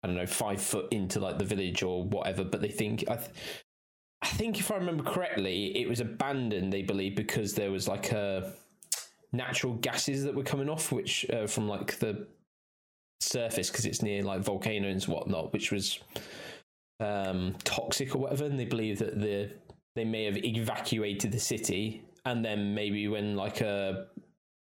I 0.03 0.07
don't 0.07 0.15
know 0.15 0.25
five 0.25 0.61
foot 0.61 0.91
into 0.91 1.19
like 1.19 1.37
the 1.37 1.45
village 1.45 1.83
or 1.83 2.03
whatever, 2.03 2.43
but 2.43 2.61
they 2.61 2.69
think 2.69 3.03
I 3.09 3.15
th- 3.15 3.31
I 4.21 4.27
think 4.27 4.59
if 4.59 4.71
I 4.71 4.75
remember 4.75 5.03
correctly, 5.03 5.77
it 5.77 5.87
was 5.87 6.01
abandoned. 6.01 6.73
They 6.73 6.81
believe 6.81 7.15
because 7.15 7.53
there 7.53 7.71
was 7.71 7.87
like 7.87 8.11
a 8.11 8.51
natural 9.31 9.73
gases 9.75 10.23
that 10.23 10.35
were 10.35 10.43
coming 10.43 10.69
off, 10.69 10.91
which 10.91 11.29
uh, 11.31 11.47
from 11.47 11.67
like 11.67 11.99
the 11.99 12.27
surface 13.21 13.69
because 13.69 13.85
it's 13.85 14.01
near 14.01 14.23
like 14.23 14.41
volcanoes 14.41 15.05
and 15.05 15.13
whatnot, 15.13 15.53
which 15.53 15.71
was 15.71 15.99
um, 16.99 17.55
toxic 17.63 18.15
or 18.15 18.19
whatever. 18.19 18.45
And 18.45 18.59
they 18.59 18.65
believe 18.65 18.99
that 18.99 19.19
the 19.19 19.51
they 19.95 20.05
may 20.05 20.25
have 20.25 20.37
evacuated 20.37 21.31
the 21.31 21.39
city, 21.39 22.03
and 22.25 22.43
then 22.43 22.73
maybe 22.73 23.07
when 23.07 23.35
like 23.35 23.61
a, 23.61 24.07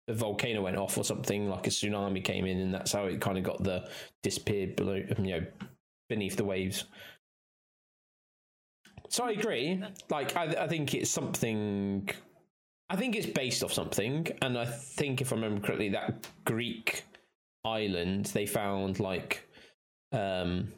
a 0.09 0.15
volcano 0.15 0.63
went 0.63 0.77
off 0.77 0.97
or 0.97 1.05
something, 1.05 1.49
like 1.49 1.67
a 1.67 1.71
tsunami 1.71 2.25
came 2.25 2.47
in, 2.47 2.59
and 2.59 2.75
that's 2.75 2.93
how 2.93 3.05
it 3.05 3.21
kind 3.21 3.39
of 3.39 3.45
got 3.45 3.63
the 3.63 3.89
disappeared 4.23 4.75
below, 4.75 4.95
you 5.19 5.41
know, 5.41 5.47
beneath 6.09 6.37
the 6.37 6.45
waves. 6.45 6.85
So 9.11 9.25
I 9.25 9.33
agree. 9.33 9.83
Like 10.11 10.37
I, 10.37 10.45
I 10.45 10.67
think 10.67 10.95
it's 10.95 11.11
something. 11.11 12.09
I 12.91 12.97
think 12.97 13.17
it's 13.17 13.27
based 13.27 13.63
off 13.63 13.73
something, 13.73 14.27
and 14.43 14.59
I 14.59 14.65
think 14.65 15.21
if 15.21 15.33
I 15.33 15.37
remember 15.37 15.61
correctly, 15.61 15.91
that 15.91 16.27
Greek 16.45 17.05
island 17.65 18.27
they 18.27 18.47
found 18.47 18.99
like 19.01 19.47
um, 20.13 20.73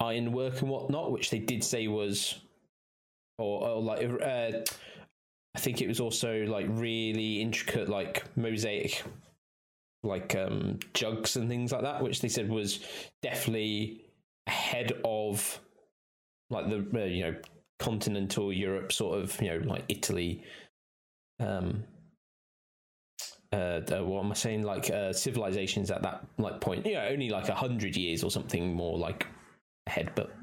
ironwork 0.00 0.60
and 0.62 0.70
whatnot, 0.70 1.12
which 1.12 1.30
they 1.30 1.38
did 1.38 1.62
say 1.62 1.88
was, 1.88 2.40
or, 3.38 3.68
or 3.68 3.82
like 3.82 4.02
uh, 4.22 4.60
I 5.56 5.58
think 5.58 5.80
it 5.80 5.88
was 5.88 6.00
also 6.00 6.44
like 6.44 6.66
really 6.68 7.40
intricate, 7.40 7.88
like 7.88 8.24
mosaic, 8.36 9.02
like 10.02 10.36
um, 10.36 10.78
jugs 10.92 11.36
and 11.36 11.48
things 11.48 11.72
like 11.72 11.80
that, 11.80 12.02
which 12.02 12.20
they 12.20 12.28
said 12.28 12.50
was 12.50 12.80
definitely 13.22 14.02
ahead 14.46 14.92
of 15.02 15.58
like 16.50 16.68
the 16.68 16.86
uh, 16.94 17.04
you 17.06 17.24
know 17.24 17.34
continental 17.78 18.52
Europe, 18.52 18.92
sort 18.92 19.18
of 19.18 19.40
you 19.40 19.48
know 19.48 19.66
like 19.66 19.84
Italy. 19.88 20.44
Um, 21.40 21.84
uh, 23.50 23.80
uh, 23.90 24.04
what 24.04 24.24
am 24.26 24.32
I 24.32 24.34
saying? 24.34 24.62
Like 24.62 24.90
uh, 24.90 25.14
civilizations 25.14 25.90
at 25.90 26.02
that 26.02 26.22
like 26.36 26.60
point, 26.60 26.84
you 26.84 26.94
know, 26.96 27.06
only 27.08 27.30
like 27.30 27.48
a 27.48 27.54
hundred 27.54 27.96
years 27.96 28.22
or 28.22 28.30
something 28.30 28.74
more 28.74 28.98
like 28.98 29.26
ahead, 29.86 30.12
but 30.14 30.36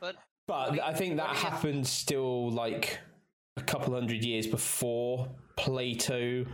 But 0.00 0.16
but 0.46 0.80
I 0.80 0.94
think 0.94 1.18
that 1.18 1.26
what 1.28 1.36
do 1.36 1.42
you- 1.42 1.50
happened 1.50 1.86
still 1.86 2.50
like 2.50 3.00
a 3.58 3.62
couple 3.62 3.94
hundred 3.94 4.24
years 4.24 4.46
before 4.46 5.28
Plato 5.56 6.44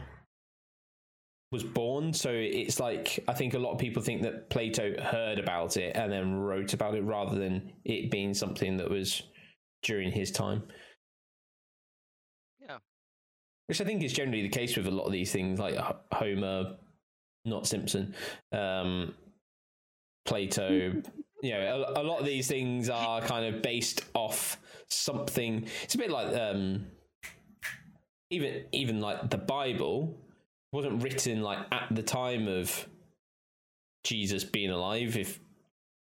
was 1.52 1.62
born. 1.62 2.12
So 2.12 2.30
it's 2.30 2.80
like 2.80 3.22
I 3.28 3.34
think 3.34 3.54
a 3.54 3.58
lot 3.58 3.72
of 3.72 3.78
people 3.78 4.02
think 4.02 4.22
that 4.22 4.50
Plato 4.50 5.00
heard 5.00 5.38
about 5.38 5.76
it 5.76 5.96
and 5.96 6.10
then 6.10 6.34
wrote 6.34 6.72
about 6.72 6.94
it 6.94 7.02
rather 7.02 7.38
than 7.38 7.72
it 7.84 8.10
being 8.10 8.34
something 8.34 8.76
that 8.78 8.90
was 8.90 9.22
during 9.82 10.10
his 10.10 10.30
time. 10.30 10.64
Yeah. 12.60 12.78
Which 13.66 13.80
I 13.80 13.84
think 13.84 14.02
is 14.02 14.12
generally 14.12 14.42
the 14.42 14.48
case 14.48 14.76
with 14.76 14.86
a 14.86 14.90
lot 14.90 15.04
of 15.04 15.12
these 15.12 15.30
things, 15.30 15.58
like 15.58 15.76
Homer, 16.12 16.76
not 17.44 17.66
Simpson, 17.66 18.14
um, 18.52 19.14
Plato. 20.24 21.02
you 21.42 21.52
know, 21.52 21.84
a, 21.94 22.00
a 22.00 22.02
lot 22.02 22.20
of 22.20 22.26
these 22.26 22.48
things 22.48 22.88
are 22.88 23.20
kind 23.20 23.54
of 23.54 23.62
based 23.62 24.02
off 24.14 24.58
something. 24.88 25.68
It's 25.82 25.94
a 25.94 25.98
bit 25.98 26.10
like 26.10 26.34
um, 26.34 26.86
even 28.30 28.64
even 28.72 29.00
like 29.00 29.30
the 29.30 29.38
Bible 29.38 30.18
wasn't 30.72 31.02
written 31.02 31.42
like 31.42 31.58
at 31.70 31.88
the 31.90 32.02
time 32.02 32.48
of 32.48 32.88
Jesus 34.02 34.44
being 34.44 34.70
alive, 34.70 35.16
if 35.16 35.40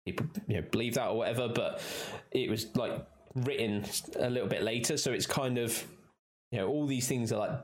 people 0.06 0.28
you 0.48 0.56
know 0.56 0.68
believe 0.72 0.96
that 0.96 1.10
or 1.10 1.18
whatever, 1.18 1.48
but 1.50 1.82
it 2.32 2.50
was 2.50 2.68
like 2.76 3.06
written 3.36 3.86
a 4.20 4.30
little 4.30 4.50
bit 4.50 4.64
later, 4.64 4.98
so 4.98 5.12
it's 5.12 5.26
kind 5.26 5.58
of 5.58 5.86
you 6.52 6.60
know 6.60 6.68
all 6.68 6.88
these 6.88 7.08
things 7.08 7.32
are 7.32 7.40
like 7.40 7.60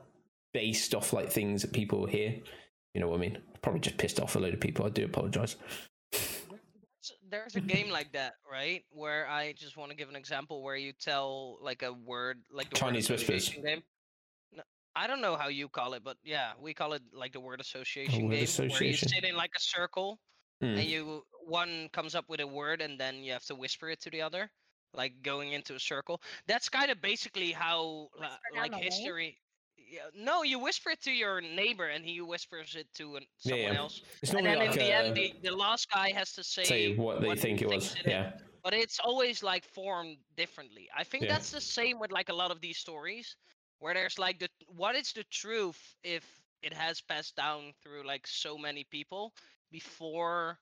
based 0.53 0.95
off 0.95 1.13
like 1.13 1.31
things 1.31 1.61
that 1.61 1.73
people 1.73 2.05
hear. 2.05 2.35
You 2.93 3.01
know 3.01 3.09
what 3.09 3.17
I 3.17 3.21
mean? 3.21 3.37
Probably 3.61 3.79
just 3.79 3.97
pissed 3.97 4.19
off 4.19 4.35
a 4.35 4.39
load 4.39 4.53
of 4.53 4.59
people. 4.59 4.85
I 4.85 4.89
do 4.89 5.05
apologize. 5.05 5.55
there's 7.29 7.55
a 7.55 7.61
game 7.61 7.89
like 7.89 8.11
that, 8.13 8.35
right? 8.49 8.83
Where 8.91 9.27
I 9.29 9.53
just 9.53 9.77
want 9.77 9.91
to 9.91 9.97
give 9.97 10.09
an 10.09 10.15
example 10.15 10.63
where 10.63 10.75
you 10.75 10.93
tell 10.93 11.59
like 11.61 11.83
a 11.83 11.93
word, 11.93 12.39
like 12.51 12.69
the 12.69 12.75
Chinese 12.75 13.09
whispers. 13.09 13.49
game. 13.49 13.83
I 14.97 15.05
don't 15.07 15.21
know 15.21 15.35
how 15.37 15.47
you 15.49 15.69
call 15.69 15.93
it, 15.93 16.03
but 16.03 16.17
yeah, 16.23 16.53
we 16.59 16.73
call 16.73 16.93
it 16.93 17.03
like 17.13 17.31
the 17.33 17.39
word 17.39 17.61
association 17.61 18.27
word 18.27 18.39
game, 18.39 18.69
where 18.69 18.83
you 18.83 18.95
sit 18.97 19.23
in 19.23 19.35
like 19.35 19.51
a 19.55 19.59
circle 19.59 20.19
Hmm. 20.59 20.77
and 20.77 20.87
you 20.89 21.23
one 21.45 21.87
comes 21.93 22.15
up 22.15 22.25
with 22.29 22.39
a 22.41 22.47
word 22.47 22.81
and 22.81 22.99
then 22.99 23.23
you 23.23 23.31
have 23.31 23.45
to 23.45 23.55
whisper 23.55 23.89
it 23.91 24.01
to 24.01 24.09
the 24.09 24.21
other, 24.23 24.49
like 24.93 25.13
going 25.21 25.53
into 25.53 25.75
a 25.75 25.79
circle. 25.79 26.19
That's 26.47 26.67
kind 26.67 26.89
of 26.89 26.99
basically 26.99 27.51
how 27.51 28.09
uh, 28.19 28.37
like 28.55 28.73
history. 28.73 29.37
Yeah, 29.77 30.09
no, 30.15 30.41
you 30.43 30.57
whisper 30.59 30.89
it 30.89 31.01
to 31.03 31.11
your 31.11 31.41
neighbor 31.41 31.85
and 31.85 32.03
he 32.03 32.19
whispers 32.21 32.75
it 32.75 32.87
to 32.95 33.17
an, 33.17 33.23
Yeah, 33.43 33.51
someone 33.51 33.73
yeah. 33.73 33.79
else. 33.79 34.01
It's 34.23 34.33
And 34.33 34.45
then 34.45 34.57
like 34.57 34.71
in 34.71 34.79
the 34.79 34.93
uh, 34.93 35.03
end, 35.03 35.15
the, 35.15 35.33
the 35.43 35.55
last 35.55 35.89
guy 35.91 36.11
has 36.11 36.33
to 36.33 36.43
say, 36.43 36.63
say 36.63 36.95
what 36.95 37.21
they 37.21 37.29
he 37.29 37.35
think 37.35 37.61
it 37.61 37.67
was. 37.69 37.93
thinks 37.93 38.01
it 38.01 38.07
is 38.07 38.11
Yeah. 38.11 38.31
but 38.63 38.73
it's 38.73 38.99
always 38.99 39.43
like 39.43 39.63
formed 39.63 40.17
differently. 40.35 40.89
I 40.97 41.03
think 41.03 41.23
Yeah. 41.23 41.33
that's 41.33 41.51
the 41.51 41.61
same 41.61 41.99
with 41.99 42.11
like 42.11 42.29
a 42.29 42.33
lot 42.33 42.49
of 42.51 42.59
these 42.59 42.77
stories, 42.79 43.37
where 43.79 43.93
there's 43.93 44.19
like 44.19 44.39
the 44.39 44.50
what 44.67 44.96
is 44.96 45.12
the 45.13 45.24
truth 45.25 45.96
if 46.03 46.24
it 46.63 46.74
has 46.74 47.01
passed 47.01 47.36
down 47.36 47.74
through 47.84 48.05
like 48.05 48.25
so 48.25 48.57
many 48.57 48.84
people 48.84 49.34
before 49.72 50.57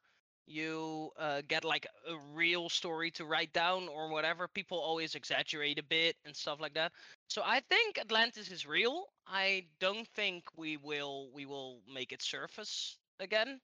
you 0.48 1.10
uh, 1.18 1.42
get 1.48 1.64
like 1.64 1.88
a 2.08 2.16
real 2.34 2.70
story 2.70 3.10
to 3.12 3.26
write 3.26 3.52
down 3.54 3.88
or 3.88 4.10
whatever. 4.10 4.48
People 4.48 4.78
always 4.78 5.16
exaggerate 5.16 5.80
a 5.80 5.84
bit 5.84 6.16
and 6.26 6.36
stuff 6.36 6.60
like 6.62 6.74
that. 6.76 6.92
So 7.28 7.42
I 7.44 7.62
think 7.62 7.98
Atlantis 7.98 8.52
is 8.52 8.66
real. 8.66 9.06
I 9.28 9.66
don't 9.80 10.08
think 10.10 10.44
we 10.56 10.78
will 10.78 11.30
we 11.34 11.46
will 11.46 11.82
make 11.92 12.12
it 12.12 12.22
surface 12.22 12.98
again. 13.20 13.60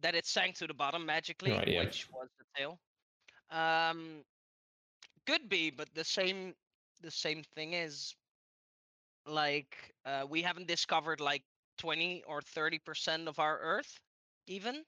That 0.00 0.16
it 0.16 0.26
sank 0.26 0.56
to 0.56 0.66
the 0.66 0.74
bottom 0.74 1.06
magically, 1.06 1.52
yeah. 1.52 1.84
which 1.84 2.08
was 2.10 2.28
the 2.38 2.44
tale. 2.56 2.78
Um, 3.50 4.24
could 5.26 5.48
be, 5.48 5.70
but 5.70 5.88
the 5.94 6.04
same 6.04 6.54
the 7.02 7.10
same 7.10 7.44
thing 7.54 7.74
is 7.74 8.14
like 9.26 9.94
uh, 10.04 10.24
we 10.28 10.42
haven't 10.42 10.66
discovered 10.66 11.20
like 11.20 11.42
twenty 11.78 12.22
or 12.26 12.40
thirty 12.42 12.78
percent 12.78 13.28
of 13.28 13.38
our 13.38 13.58
Earth, 13.60 14.00
even 14.46 14.84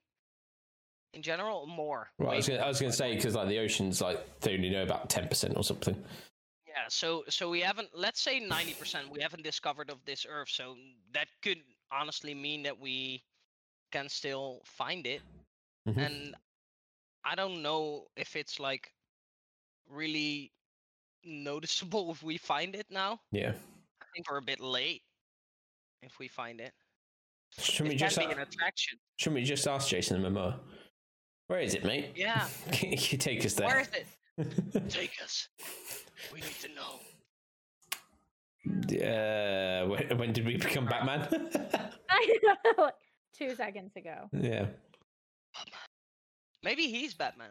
in 1.14 1.23
general, 1.23 1.67
more. 1.67 2.09
Well, 2.19 2.31
I 2.33 2.37
was 2.37 2.49
gonna, 2.49 2.61
I 2.61 2.69
was 2.69 2.81
gonna 2.81 2.93
say 2.93 3.14
because 3.14 3.35
like 3.35 3.49
the 3.49 3.59
oceans, 3.59 4.00
like 4.00 4.41
they 4.41 4.55
only 4.55 4.71
know 4.71 4.83
about 4.83 5.09
ten 5.09 5.29
percent 5.29 5.57
or 5.57 5.62
something. 5.64 5.97
Yeah, 6.67 6.88
so 6.88 7.23
so 7.29 7.49
we 7.49 7.61
haven't 7.61 7.88
let's 7.95 8.21
say 8.21 8.41
90% 8.41 9.09
we 9.09 9.21
haven't 9.21 9.45
discovered 9.45 9.91
of 9.91 10.05
this 10.05 10.26
earth, 10.29 10.49
so 10.49 10.76
that 11.12 11.29
could 11.41 11.59
honestly 11.93 12.35
mean 12.35 12.64
that 12.64 12.79
we 12.79 13.23
can 13.93 14.09
still 14.09 14.61
find 14.64 15.07
it. 15.07 15.23
Mhm. 15.88 16.05
And 16.05 16.35
I 17.25 17.37
don't 17.37 17.62
know 17.62 18.09
if 18.17 18.35
it's 18.35 18.59
like 18.59 18.93
really 19.88 20.50
noticeable 21.23 22.11
if 22.14 22.25
we 22.25 22.38
find 22.38 22.75
it 22.75 22.87
now. 22.91 23.21
Yeah. 23.31 23.53
I 24.14 24.16
think 24.16 24.30
we're 24.30 24.38
a 24.38 24.42
bit 24.42 24.61
late 24.61 25.02
if 26.02 26.21
we 26.21 26.28
find 26.28 26.61
it. 26.61 26.73
Shouldn't 27.59 27.88
we 27.88 27.97
just 27.97 28.16
can 28.16 28.28
be 28.28 28.33
a- 28.33 28.37
an 28.37 28.42
attraction. 28.42 28.97
shouldn't 29.16 29.35
we 29.35 29.42
just 29.44 29.66
ask 29.66 29.88
Jason 29.88 30.25
and 30.25 30.37
Momoa? 30.37 30.61
Where 31.49 31.59
is 31.59 31.75
it, 31.75 31.85
mate? 31.85 32.12
Yeah. 32.14 32.47
Can 32.73 32.92
you 32.92 32.97
take 33.18 33.44
us 33.44 33.54
there? 33.54 33.66
Where 33.66 33.80
is 33.80 33.88
it? 33.92 34.06
Take 34.88 35.12
us. 35.23 35.49
We 36.33 36.40
need 36.40 36.54
to 36.62 36.68
know. 36.75 37.00
Uh, 39.06 39.87
when, 39.88 40.18
when 40.18 40.33
did 40.33 40.47
we 40.47 40.56
become 40.59 40.87
Batman? 40.87 41.28
I 42.09 42.38
know, 42.78 42.90
two 43.37 43.54
seconds 43.56 43.97
ago. 43.97 44.28
yeah. 44.33 44.66
Maybe 46.62 46.85
he's 46.87 47.14
Batman. 47.14 47.50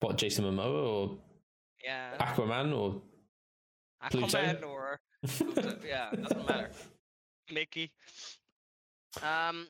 What, 0.00 0.16
Jason 0.18 0.44
Momoa 0.44 0.86
or 0.86 1.18
Yeah. 1.84 2.16
Aquaman 2.18 2.76
or 2.76 3.02
Pluto? 4.10 4.26
Aquaman 4.38 4.62
or 4.64 5.00
Pluto, 5.00 5.09
yeah, 5.22 6.10
doesn't 6.10 6.48
matter. 6.48 6.70
Mickey. 7.52 7.92
Um, 9.22 9.66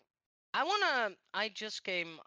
I 0.54 0.64
wanna. 0.64 1.14
I 1.34 1.50
just 1.54 1.82
came. 1.84 2.18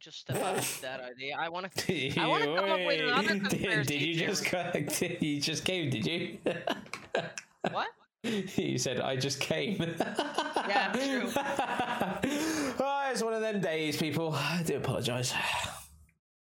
Just 0.00 0.20
step 0.20 0.36
about 0.36 0.56
that 0.82 1.00
idea. 1.00 1.36
I 1.38 1.48
wanna. 1.48 1.70
I 2.16 2.26
wanna 2.26 2.46
come 2.46 2.70
up 2.70 2.86
with 2.86 3.00
another 3.00 3.34
Wait, 3.34 3.48
did, 3.50 3.86
did 3.86 4.02
you 4.02 4.14
just 4.14 4.44
co- 4.44 4.70
did 4.72 5.22
you 5.22 5.40
just 5.40 5.64
came? 5.64 5.90
Did 5.90 6.06
you? 6.06 6.38
What? 7.70 7.88
You 8.22 8.78
said 8.78 9.00
I 9.00 9.16
just 9.16 9.40
came. 9.40 9.76
Yeah, 9.80 10.92
true. 10.92 11.30
oh, 11.34 13.08
it's 13.10 13.22
one 13.22 13.32
of 13.32 13.40
them 13.40 13.60
days, 13.60 13.96
people. 13.96 14.34
I 14.34 14.62
do 14.64 14.76
apologise. 14.76 15.32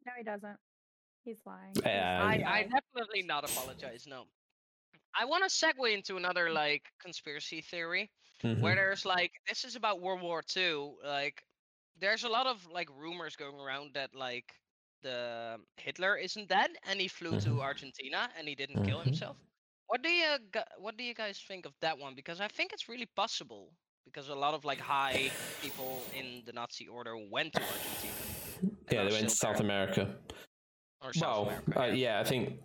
No, 0.07 0.13
he 0.17 0.23
doesn't. 0.23 0.57
He's 1.25 1.41
lying. 1.45 1.73
Yeah, 1.85 2.23
I, 2.23 2.35
I 2.35 2.63
definitely 2.63 3.23
not 3.23 3.51
apologize. 3.51 4.07
No. 4.09 4.27
I 5.19 5.25
want 5.25 5.43
to 5.49 5.51
segue 5.51 5.93
into 5.95 6.17
another 6.17 6.51
like 6.51 6.85
conspiracy 7.01 7.61
theory 7.63 8.11
Mhm. 8.43 8.61
where 8.61 8.75
there's 8.75 9.05
like 9.07 9.33
this 9.49 9.65
is 9.65 9.77
about 9.77 10.01
World 10.01 10.21
War 10.21 10.43
II. 10.57 10.95
Like, 11.03 11.43
there's 11.99 12.25
a 12.25 12.29
lot 12.29 12.47
of 12.47 12.67
like 12.71 12.89
rumors 12.91 13.35
going 13.37 13.59
around 13.59 13.95
that 13.95 14.15
like 14.15 14.53
the 15.03 15.59
Hitler 15.79 16.17
isn't 16.17 16.49
dead 16.49 16.71
and 16.89 17.01
he 17.01 17.09
flew 17.09 17.33
Mhm. 17.33 17.45
to 17.45 17.61
Argentina 17.63 18.29
and 18.37 18.47
he 18.49 18.55
didn't 18.55 18.85
kill 18.85 19.01
Mhm. 19.01 19.05
himself. 19.07 19.37
What 19.87 20.03
do 20.03 20.11
you 20.11 20.37
what 20.79 20.97
do 20.99 21.05
you 21.05 21.15
guys 21.15 21.41
think 21.49 21.65
of 21.65 21.73
that 21.81 21.97
one? 21.97 22.15
Because 22.15 22.41
I 22.41 22.49
think 22.49 22.73
it's 22.73 22.89
really 22.89 23.07
possible 23.07 23.73
because 24.05 24.29
a 24.29 24.35
lot 24.35 24.53
of 24.55 24.65
like 24.65 24.79
high 24.81 25.31
people 25.63 26.03
in 26.13 26.43
the 26.45 26.53
Nazi 26.53 26.87
order 26.89 27.17
went 27.17 27.53
to 27.55 27.63
Argentina 27.63 28.15
Yeah, 28.93 29.05
they 29.05 29.13
went 29.13 29.29
to 29.31 29.35
South 29.35 29.57
there. 29.59 29.65
America. 29.65 30.19
or 31.03 31.13
South 31.13 31.47
well, 31.47 31.57
America. 31.67 31.81
uh, 31.83 31.87
yeah, 31.87 32.21
I 32.21 32.25
think 32.25 32.61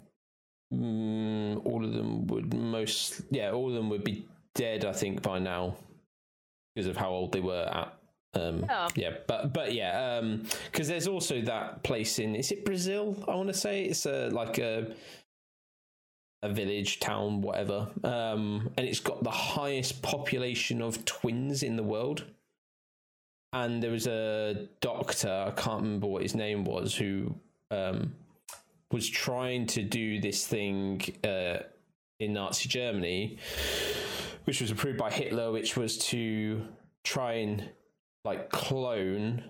mm, 0.73 1.65
all 1.65 1.83
of 1.83 1.93
them 1.93 2.27
would 2.27 2.53
most. 2.53 3.21
Yeah, 3.31 3.51
all 3.51 3.69
of 3.69 3.73
them 3.73 3.89
would 3.89 4.03
be 4.03 4.25
dead. 4.55 4.85
I 4.85 4.93
think 4.93 5.21
by 5.21 5.39
now 5.39 5.75
because 6.75 6.87
of 6.87 6.97
how 6.97 7.09
old 7.09 7.31
they 7.31 7.41
were 7.41 7.67
at. 7.71 7.93
Um, 8.33 8.59
Yeah. 8.61 8.87
yeah, 8.95 9.13
but 9.27 9.51
but 9.51 9.73
yeah, 9.73 10.21
because 10.71 10.87
there's 10.87 11.07
also 11.07 11.41
that 11.41 11.83
place 11.83 12.17
in 12.19 12.35
is 12.35 12.51
it 12.51 12.63
Brazil? 12.63 13.21
I 13.27 13.35
want 13.35 13.49
to 13.49 13.53
say 13.53 13.83
it's 13.83 14.05
a 14.05 14.29
like 14.29 14.57
a 14.57 14.93
a 16.43 16.49
village, 16.49 16.99
town, 16.99 17.41
whatever, 17.41 17.89
um, 18.03 18.71
and 18.77 18.87
it's 18.87 18.99
got 18.99 19.23
the 19.23 19.29
highest 19.29 20.01
population 20.01 20.81
of 20.81 21.05
twins 21.05 21.61
in 21.61 21.75
the 21.75 21.83
world. 21.83 22.23
And 23.53 23.83
there 23.83 23.91
was 23.91 24.07
a 24.07 24.67
doctor, 24.79 25.45
I 25.47 25.51
can't 25.51 25.83
remember 25.83 26.07
what 26.07 26.23
his 26.23 26.33
name 26.33 26.63
was, 26.63 26.95
who 26.95 27.35
um, 27.69 28.15
was 28.91 29.09
trying 29.09 29.65
to 29.67 29.83
do 29.83 30.19
this 30.19 30.45
thing 30.45 31.01
uh, 31.23 31.63
in 32.19 32.33
Nazi 32.33 32.69
Germany, 32.69 33.37
which 34.45 34.61
was 34.61 34.71
approved 34.71 34.97
by 34.97 35.11
Hitler, 35.11 35.51
which 35.51 35.77
was 35.77 35.97
to 36.09 36.67
try 37.03 37.33
and 37.33 37.69
like 38.23 38.49
clone 38.51 39.43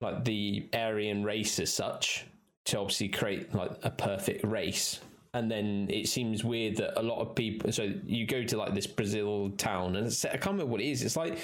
like 0.00 0.24
the 0.24 0.68
Aryan 0.72 1.22
race 1.22 1.58
as 1.58 1.72
such 1.72 2.26
to 2.64 2.78
obviously 2.78 3.08
create 3.08 3.54
like 3.54 3.72
a 3.82 3.90
perfect 3.90 4.44
race. 4.44 5.00
And 5.32 5.50
then 5.50 5.86
it 5.88 6.08
seems 6.08 6.42
weird 6.42 6.76
that 6.76 6.98
a 6.98 7.02
lot 7.02 7.20
of 7.20 7.34
people. 7.34 7.70
So 7.70 7.92
you 8.04 8.26
go 8.26 8.42
to 8.42 8.56
like 8.56 8.74
this 8.74 8.86
Brazil 8.86 9.50
town, 9.50 9.96
and 9.96 10.06
I 10.24 10.30
can't 10.30 10.46
remember 10.46 10.66
what 10.66 10.80
it 10.80 10.88
is. 10.88 11.02
It's 11.04 11.16
like, 11.16 11.38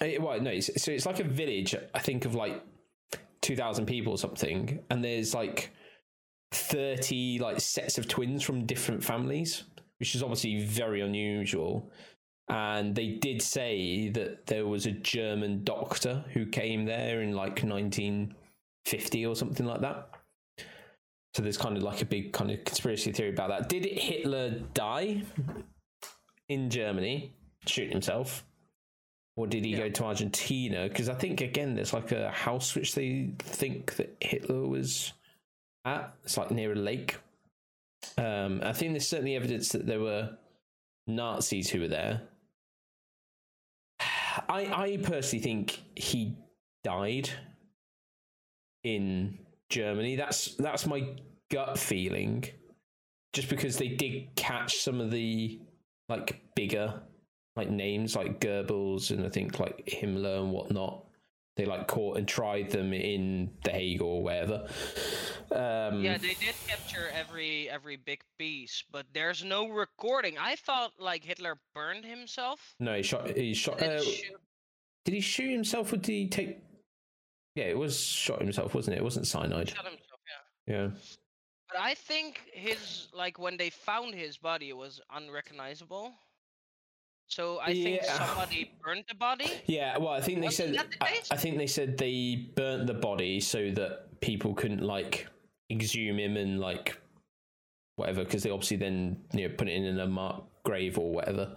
it, 0.00 0.20
well, 0.20 0.40
no, 0.40 0.50
it's, 0.50 0.82
so 0.82 0.90
it's 0.90 1.06
like 1.06 1.20
a 1.20 1.24
village. 1.24 1.76
I 1.94 1.98
think 2.00 2.24
of 2.24 2.34
like 2.34 2.60
two 3.48 3.56
thousand 3.56 3.86
people 3.86 4.12
or 4.12 4.18
something, 4.18 4.78
and 4.90 5.02
there's 5.02 5.32
like 5.32 5.70
thirty 6.52 7.38
like 7.38 7.58
sets 7.60 7.96
of 7.96 8.06
twins 8.06 8.42
from 8.42 8.66
different 8.66 9.02
families, 9.02 9.64
which 9.98 10.14
is 10.14 10.22
obviously 10.22 10.62
very 10.64 11.00
unusual. 11.00 11.90
And 12.50 12.94
they 12.94 13.08
did 13.08 13.40
say 13.40 14.10
that 14.10 14.46
there 14.46 14.66
was 14.66 14.84
a 14.84 14.92
German 14.92 15.64
doctor 15.64 16.24
who 16.34 16.46
came 16.46 16.84
there 16.84 17.22
in 17.22 17.32
like 17.32 17.62
1950 17.62 19.26
or 19.26 19.34
something 19.34 19.66
like 19.66 19.80
that. 19.80 20.10
So 21.34 21.42
there's 21.42 21.58
kind 21.58 21.76
of 21.76 21.82
like 21.82 22.00
a 22.00 22.06
big 22.06 22.32
kind 22.32 22.50
of 22.50 22.64
conspiracy 22.64 23.12
theory 23.12 23.30
about 23.30 23.48
that. 23.50 23.68
Did 23.68 23.84
Hitler 23.84 24.60
die 24.72 25.24
in 26.48 26.70
Germany, 26.70 27.34
shoot 27.66 27.90
himself? 27.90 28.44
Or 29.38 29.46
did 29.46 29.64
he 29.64 29.70
Yeah. 29.70 29.78
go 29.78 29.90
to 29.90 30.04
Argentina? 30.06 30.88
Because 30.88 31.08
I 31.08 31.14
think, 31.14 31.40
again, 31.40 31.76
there's 31.76 31.92
like 31.92 32.10
a 32.10 32.28
house 32.32 32.74
which 32.74 32.96
they 32.96 33.30
think 33.38 33.94
that 33.94 34.16
Hitler 34.20 34.66
was 34.66 35.12
at. 35.84 36.12
It's 36.24 36.36
like 36.36 36.50
near 36.50 36.72
a 36.72 36.74
lake. 36.74 37.18
Um, 38.16 38.60
I 38.64 38.72
think 38.72 38.94
there's 38.94 39.06
certainly 39.06 39.36
evidence 39.36 39.68
that 39.68 39.86
there 39.86 40.00
were 40.00 40.36
Nazis 41.06 41.70
who 41.70 41.82
were 41.82 41.88
there. 41.88 42.22
I, 44.00 44.66
I 44.84 44.96
personally 45.04 45.42
think 45.42 45.82
he 45.94 46.36
died 46.82 47.30
in 48.82 49.38
Germany. 49.70 50.16
That's 50.16 50.56
that's 50.56 50.84
my 50.84 51.14
gut 51.48 51.78
feeling. 51.78 52.44
Just 53.32 53.50
because 53.50 53.76
they 53.76 53.88
did 53.88 54.34
catch 54.34 54.78
some 54.78 55.00
of 55.00 55.12
the 55.12 55.60
like 56.08 56.40
bigger 56.56 57.02
like 57.58 57.70
names 57.70 58.16
like 58.16 58.40
Goebbels 58.40 59.10
and 59.10 59.26
I 59.26 59.28
think 59.28 59.58
like 59.60 59.84
Himmler 59.86 60.40
and 60.40 60.52
whatnot. 60.52 61.04
They 61.56 61.64
like 61.66 61.88
caught 61.88 62.18
and 62.18 62.28
tried 62.28 62.70
them 62.70 62.92
in 62.92 63.50
The 63.64 63.72
Hague 63.72 64.00
or 64.00 64.22
wherever. 64.22 64.68
Um, 65.50 66.04
Yeah, 66.04 66.16
they 66.16 66.34
did 66.34 66.54
capture 66.68 67.08
every 67.12 67.68
every 67.68 67.96
big 67.96 68.20
piece, 68.38 68.84
but 68.92 69.06
there's 69.12 69.42
no 69.42 69.68
recording. 69.68 70.38
I 70.38 70.54
thought 70.54 70.92
like 71.00 71.24
Hitler 71.24 71.58
burned 71.74 72.04
himself. 72.04 72.60
no, 72.78 72.94
he 72.94 73.02
shot. 73.02 73.28
He 73.36 73.54
shot. 73.54 73.80
and 73.82 73.92
Uh, 73.98 74.02
shoot- 74.02 74.40
did 75.04 75.14
he 75.14 75.20
shoot 75.20 75.50
himself 75.50 75.92
or 75.92 75.96
did 75.96 76.12
he 76.12 76.28
take? 76.28 76.58
Yeah, 77.56 77.64
it 77.64 77.76
was 77.78 77.98
shot 77.98 78.40
himself, 78.40 78.72
wasn't 78.74 78.94
it? 78.94 78.98
It 79.00 79.04
wasn't 79.04 79.26
cyanide. 79.26 79.70
shot 79.70 79.84
himself, 79.84 80.20
yeah. 80.68 80.74
Yeah. 80.74 80.90
But 81.72 81.80
I 81.80 81.94
think 81.94 82.42
his 82.52 83.08
like 83.12 83.38
when 83.40 83.56
they 83.56 83.70
found 83.70 84.14
his 84.14 84.36
body, 84.38 84.68
it 84.68 84.76
was 84.76 85.00
unrecognizable. 85.10 86.12
So 87.28 87.60
I 87.60 87.72
think 87.74 88.02
somebody 88.04 88.72
burned 88.82 89.04
the 89.08 89.14
body. 89.14 89.50
Yeah, 89.66 89.98
well, 89.98 90.08
I 90.12 90.20
think 90.20 90.40
they 90.40 90.46
Wasn't 90.46 90.74
said. 90.74 90.90
the 90.90 91.04
I? 91.04 91.20
I 91.30 91.36
think 91.36 91.58
they 91.58 91.66
said 91.66 91.98
they 91.98 92.50
burnt 92.56 92.86
the 92.86 92.94
body 92.94 93.40
so 93.40 93.70
that 93.72 94.20
people 94.20 94.54
couldn't 94.54 94.82
like 94.82 95.28
exhume 95.70 96.18
him 96.18 96.36
and 96.36 96.58
like 96.58 97.00
whatever, 97.96 98.24
because 98.24 98.42
they 98.42 98.50
obviously 98.50 98.78
then 98.78 99.22
you 99.32 99.48
know 99.48 99.54
put 99.54 99.68
it 99.68 99.72
in 99.72 100.00
a 100.00 100.06
marked 100.06 100.64
grave 100.64 100.98
or 100.98 101.12
whatever. 101.12 101.54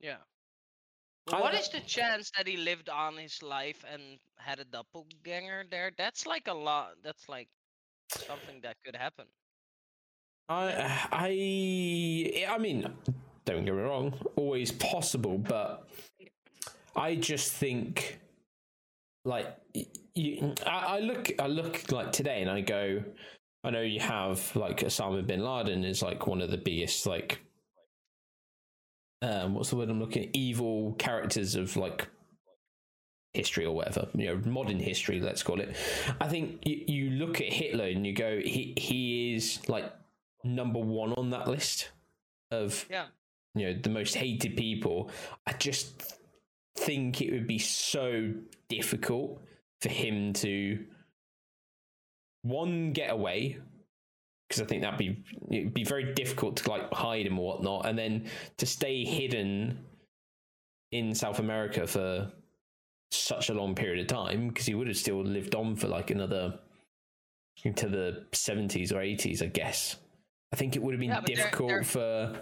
Yeah. 0.00 0.16
What 1.30 1.54
is 1.54 1.70
the 1.70 1.80
chance 1.80 2.30
that 2.36 2.46
he 2.46 2.58
lived 2.58 2.90
on 2.90 3.16
his 3.16 3.42
life 3.42 3.82
and 3.90 4.18
had 4.36 4.60
a 4.60 4.64
doppelganger 4.64 5.64
there? 5.70 5.90
That's 5.96 6.26
like 6.26 6.48
a 6.48 6.52
lot. 6.52 6.96
That's 7.02 7.26
like 7.30 7.48
something 8.10 8.60
that 8.62 8.76
could 8.84 8.94
happen. 8.94 9.24
I, 10.50 11.08
I, 12.50 12.54
I 12.54 12.58
mean, 12.58 12.92
don't 13.44 13.64
get 13.64 13.74
me 13.74 13.80
wrong, 13.80 14.14
always 14.36 14.72
possible, 14.72 15.38
but 15.38 15.88
I 16.96 17.16
just 17.16 17.52
think, 17.52 18.18
like, 19.24 19.54
you, 20.14 20.54
I, 20.66 20.96
I 20.96 21.00
look, 21.00 21.30
I 21.38 21.46
look 21.46 21.90
like 21.90 22.12
today, 22.12 22.40
and 22.40 22.50
I 22.50 22.60
go, 22.60 23.02
I 23.64 23.70
know 23.70 23.80
you 23.80 24.00
have 24.00 24.54
like 24.54 24.80
Osama 24.80 25.26
bin 25.26 25.42
Laden 25.42 25.84
is 25.84 26.02
like 26.02 26.26
one 26.26 26.42
of 26.42 26.50
the 26.50 26.58
biggest 26.58 27.06
like, 27.06 27.40
um, 29.22 29.54
what's 29.54 29.70
the 29.70 29.76
word 29.76 29.88
I'm 29.88 30.00
looking? 30.00 30.24
at? 30.24 30.36
Evil 30.36 30.92
characters 30.98 31.54
of 31.54 31.76
like 31.76 32.08
history 33.32 33.64
or 33.64 33.74
whatever, 33.74 34.06
you 34.14 34.26
know, 34.26 34.40
modern 34.44 34.78
history, 34.78 35.18
let's 35.18 35.42
call 35.42 35.60
it. 35.60 35.74
I 36.20 36.28
think 36.28 36.60
you, 36.66 36.84
you 36.86 37.10
look 37.10 37.40
at 37.40 37.52
Hitler 37.52 37.86
and 37.86 38.06
you 38.06 38.12
go, 38.12 38.38
he 38.38 38.74
he 38.76 39.34
is 39.34 39.66
like 39.68 39.90
number 40.44 40.78
one 40.78 41.14
on 41.14 41.30
that 41.30 41.48
list 41.48 41.90
of 42.50 42.84
Yeah. 42.90 43.06
You 43.54 43.66
know 43.72 43.78
the 43.80 43.90
most 43.90 44.14
hated 44.14 44.56
people. 44.56 45.10
I 45.46 45.52
just 45.52 46.14
think 46.76 47.20
it 47.20 47.32
would 47.32 47.46
be 47.46 47.58
so 47.58 48.32
difficult 48.68 49.40
for 49.80 49.88
him 49.88 50.32
to 50.34 50.84
one 52.42 52.92
get 52.92 53.10
away 53.10 53.58
because 54.48 54.62
I 54.62 54.66
think 54.66 54.82
that'd 54.82 54.98
be 54.98 55.24
it'd 55.50 55.74
be 55.74 55.84
very 55.84 56.12
difficult 56.14 56.56
to 56.58 56.70
like 56.70 56.92
hide 56.92 57.26
him 57.26 57.38
or 57.38 57.54
whatnot, 57.54 57.86
and 57.86 57.98
then 57.98 58.26
to 58.58 58.66
stay 58.66 59.04
hidden 59.04 59.78
in 60.92 61.14
South 61.14 61.38
America 61.38 61.86
for 61.86 62.30
such 63.10 63.48
a 63.48 63.54
long 63.54 63.74
period 63.74 64.00
of 64.00 64.06
time 64.06 64.48
because 64.48 64.66
he 64.66 64.74
would 64.74 64.88
have 64.88 64.96
still 64.96 65.22
lived 65.22 65.54
on 65.54 65.76
for 65.76 65.88
like 65.88 66.10
another 66.10 66.58
into 67.64 67.88
the 67.88 68.26
70s 68.32 68.90
or 68.92 68.96
80s 68.96 69.40
i 69.40 69.46
guess 69.46 69.94
i 70.52 70.56
think 70.56 70.74
it 70.74 70.82
would 70.82 70.92
have 70.92 70.98
been 71.00 71.10
Yeah, 71.10 71.20
difficult 71.20 71.68
there- 71.68 71.82
for 71.84 72.40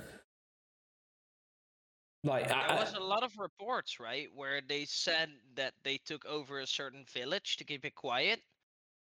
like 2.24 2.48
There 2.48 2.56
I, 2.56 2.74
was 2.76 2.94
a 2.94 3.00
lot 3.00 3.22
of 3.22 3.38
reports, 3.38 3.98
right, 3.98 4.28
where 4.34 4.60
they 4.60 4.84
said 4.84 5.30
that 5.56 5.74
they 5.82 5.98
took 5.98 6.24
over 6.26 6.60
a 6.60 6.66
certain 6.66 7.04
village 7.12 7.56
to 7.56 7.64
keep 7.64 7.84
it 7.84 7.94
quiet. 7.94 8.40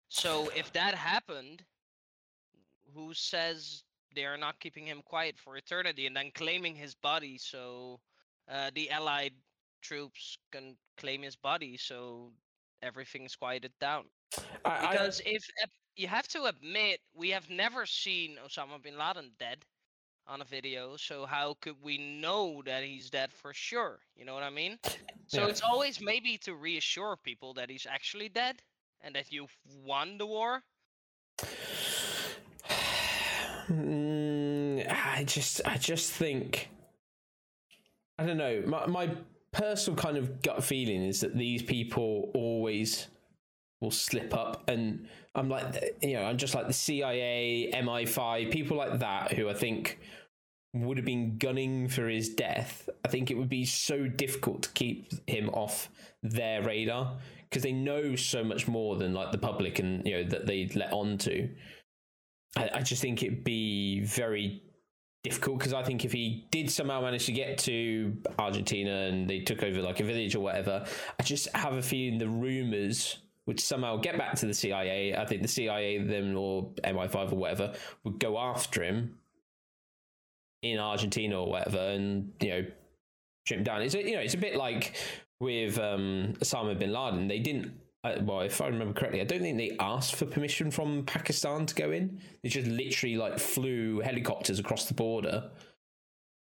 So 0.08 0.48
if 0.56 0.72
that 0.72 0.94
happened, 0.94 1.64
who 2.94 3.14
says 3.14 3.84
they 4.14 4.24
are 4.24 4.36
not 4.38 4.58
keeping 4.60 4.86
him 4.86 5.02
quiet 5.04 5.38
for 5.38 5.56
eternity 5.56 6.06
and 6.06 6.16
then 6.16 6.30
claiming 6.34 6.74
his 6.74 6.94
body 6.94 7.38
so 7.38 8.00
uh, 8.48 8.70
the 8.74 8.90
allied 8.90 9.34
troops 9.82 10.38
can 10.52 10.76
claim 10.96 11.22
his 11.22 11.36
body 11.36 11.76
so 11.76 12.32
everything's 12.82 13.36
quieted 13.36 13.72
down? 13.80 14.04
I, 14.64 14.86
I, 14.86 14.90
Because 14.92 15.20
if 15.20 15.48
if- 15.62 15.70
you 15.96 16.08
have 16.08 16.28
to 16.28 16.44
admit, 16.44 17.00
we 17.14 17.30
have 17.30 17.48
never 17.48 17.86
seen 17.86 18.36
Osama 18.44 18.82
bin 18.82 18.98
Laden 18.98 19.32
dead 19.38 19.64
on 20.28 20.40
a 20.40 20.44
video, 20.44 20.96
so 20.96 21.26
how 21.26 21.56
could 21.60 21.76
we 21.82 21.98
know 21.98 22.62
that 22.64 22.82
he's 22.82 23.10
dead 23.10 23.32
for 23.32 23.52
sure? 23.52 24.00
You 24.16 24.24
know 24.24 24.34
what 24.34 24.42
I 24.42 24.50
mean? 24.50 24.78
So 25.26 25.42
Yeah. 25.42 25.48
it's 25.48 25.62
always 25.62 26.00
maybe 26.00 26.38
to 26.38 26.54
reassure 26.54 27.16
people 27.16 27.54
that 27.54 27.70
he's 27.70 27.86
actually 27.86 28.28
dead 28.28 28.62
and 29.00 29.14
that 29.14 29.32
you've 29.32 29.56
won 29.84 30.18
the 30.18 30.26
war. 30.26 30.62
Mm, 33.68 34.88
I 34.88 35.24
just, 35.24 35.60
I 35.64 35.76
just 35.76 36.12
think, 36.12 36.70
I 38.18 38.24
don't 38.24 38.36
know. 38.38 38.62
My 38.66 38.86
my 38.86 39.10
personal 39.52 39.96
kind 39.98 40.16
of 40.16 40.42
gut 40.42 40.62
feeling 40.62 41.02
is 41.02 41.20
that 41.20 41.36
these 41.36 41.62
people 41.62 42.30
always 42.34 43.08
will 43.80 43.90
slip 43.90 44.34
up, 44.34 44.68
and 44.68 45.06
I'm 45.34 45.48
like, 45.48 45.98
you 46.02 46.14
know, 46.14 46.24
I'm 46.24 46.38
just 46.38 46.54
like 46.54 46.66
the 46.66 46.72
CIA, 46.72 47.70
MI5, 47.74 48.50
people 48.50 48.76
like 48.76 48.98
that 49.00 49.32
who 49.32 49.48
I 49.48 49.54
think 49.54 49.98
would 50.72 50.96
have 50.96 51.06
been 51.06 51.38
gunning 51.38 51.88
for 51.88 52.08
his 52.08 52.28
death. 52.28 52.88
I 53.04 53.08
think 53.08 53.30
it 53.30 53.36
would 53.36 53.48
be 53.48 53.64
so 53.64 54.06
difficult 54.08 54.62
to 54.64 54.70
keep 54.70 55.10
him 55.28 55.48
off 55.50 55.90
their 56.22 56.62
radar 56.62 57.18
because 57.48 57.62
they 57.62 57.72
know 57.72 58.16
so 58.16 58.44
much 58.44 58.68
more 58.68 58.96
than 58.96 59.14
like 59.14 59.32
the 59.32 59.38
public 59.38 59.78
and 59.78 60.06
you 60.06 60.16
know 60.16 60.24
that 60.24 60.46
they 60.46 60.68
let 60.74 60.92
on 60.92 61.18
to. 61.18 61.48
I, 62.56 62.70
I 62.74 62.82
just 62.82 63.02
think 63.02 63.22
it'd 63.22 63.44
be 63.44 64.00
very 64.00 64.62
difficult 65.22 65.58
because 65.58 65.72
I 65.72 65.82
think 65.82 66.04
if 66.04 66.12
he 66.12 66.46
did 66.50 66.70
somehow 66.70 67.00
manage 67.00 67.26
to 67.26 67.32
get 67.32 67.58
to 67.58 68.16
Argentina 68.38 69.06
and 69.08 69.28
they 69.28 69.40
took 69.40 69.62
over 69.62 69.82
like 69.82 70.00
a 70.00 70.04
village 70.04 70.34
or 70.34 70.40
whatever, 70.40 70.84
I 71.18 71.22
just 71.22 71.48
have 71.54 71.74
a 71.74 71.82
feeling 71.82 72.18
the 72.18 72.28
rumors 72.28 73.18
would 73.46 73.60
somehow 73.60 73.96
get 73.96 74.18
back 74.18 74.34
to 74.36 74.46
the 74.46 74.54
CIA. 74.54 75.16
I 75.16 75.24
think 75.24 75.42
the 75.42 75.48
CIA 75.48 75.98
then 75.98 76.34
or 76.34 76.70
MI5 76.84 77.32
or 77.32 77.36
whatever 77.36 77.74
would 78.04 78.18
go 78.18 78.38
after 78.38 78.82
him 78.82 79.18
in 80.62 80.78
Argentina 80.78 81.40
or 81.40 81.48
whatever, 81.48 81.78
and 81.78 82.32
you 82.40 82.48
know, 82.48 82.66
him 83.44 83.62
down. 83.62 83.82
It's 83.82 83.94
a, 83.94 84.02
you 84.02 84.16
know, 84.16 84.20
it's 84.20 84.34
a 84.34 84.38
bit 84.38 84.56
like 84.56 84.96
with 85.40 85.78
um, 85.78 86.34
Osama 86.40 86.78
bin 86.78 86.92
Laden. 86.92 87.28
They 87.28 87.38
didn't. 87.38 87.72
Uh, 88.02 88.16
well, 88.22 88.40
if 88.40 88.60
I 88.60 88.66
remember 88.66 88.92
correctly, 88.92 89.20
I 89.20 89.24
don't 89.24 89.40
think 89.40 89.58
they 89.58 89.76
asked 89.80 90.16
for 90.16 90.26
permission 90.26 90.70
from 90.70 91.04
Pakistan 91.06 91.66
to 91.66 91.74
go 91.74 91.90
in. 91.90 92.20
They 92.42 92.48
just 92.48 92.68
literally 92.68 93.16
like 93.16 93.38
flew 93.38 94.00
helicopters 94.00 94.58
across 94.58 94.86
the 94.86 94.94
border. 94.94 95.50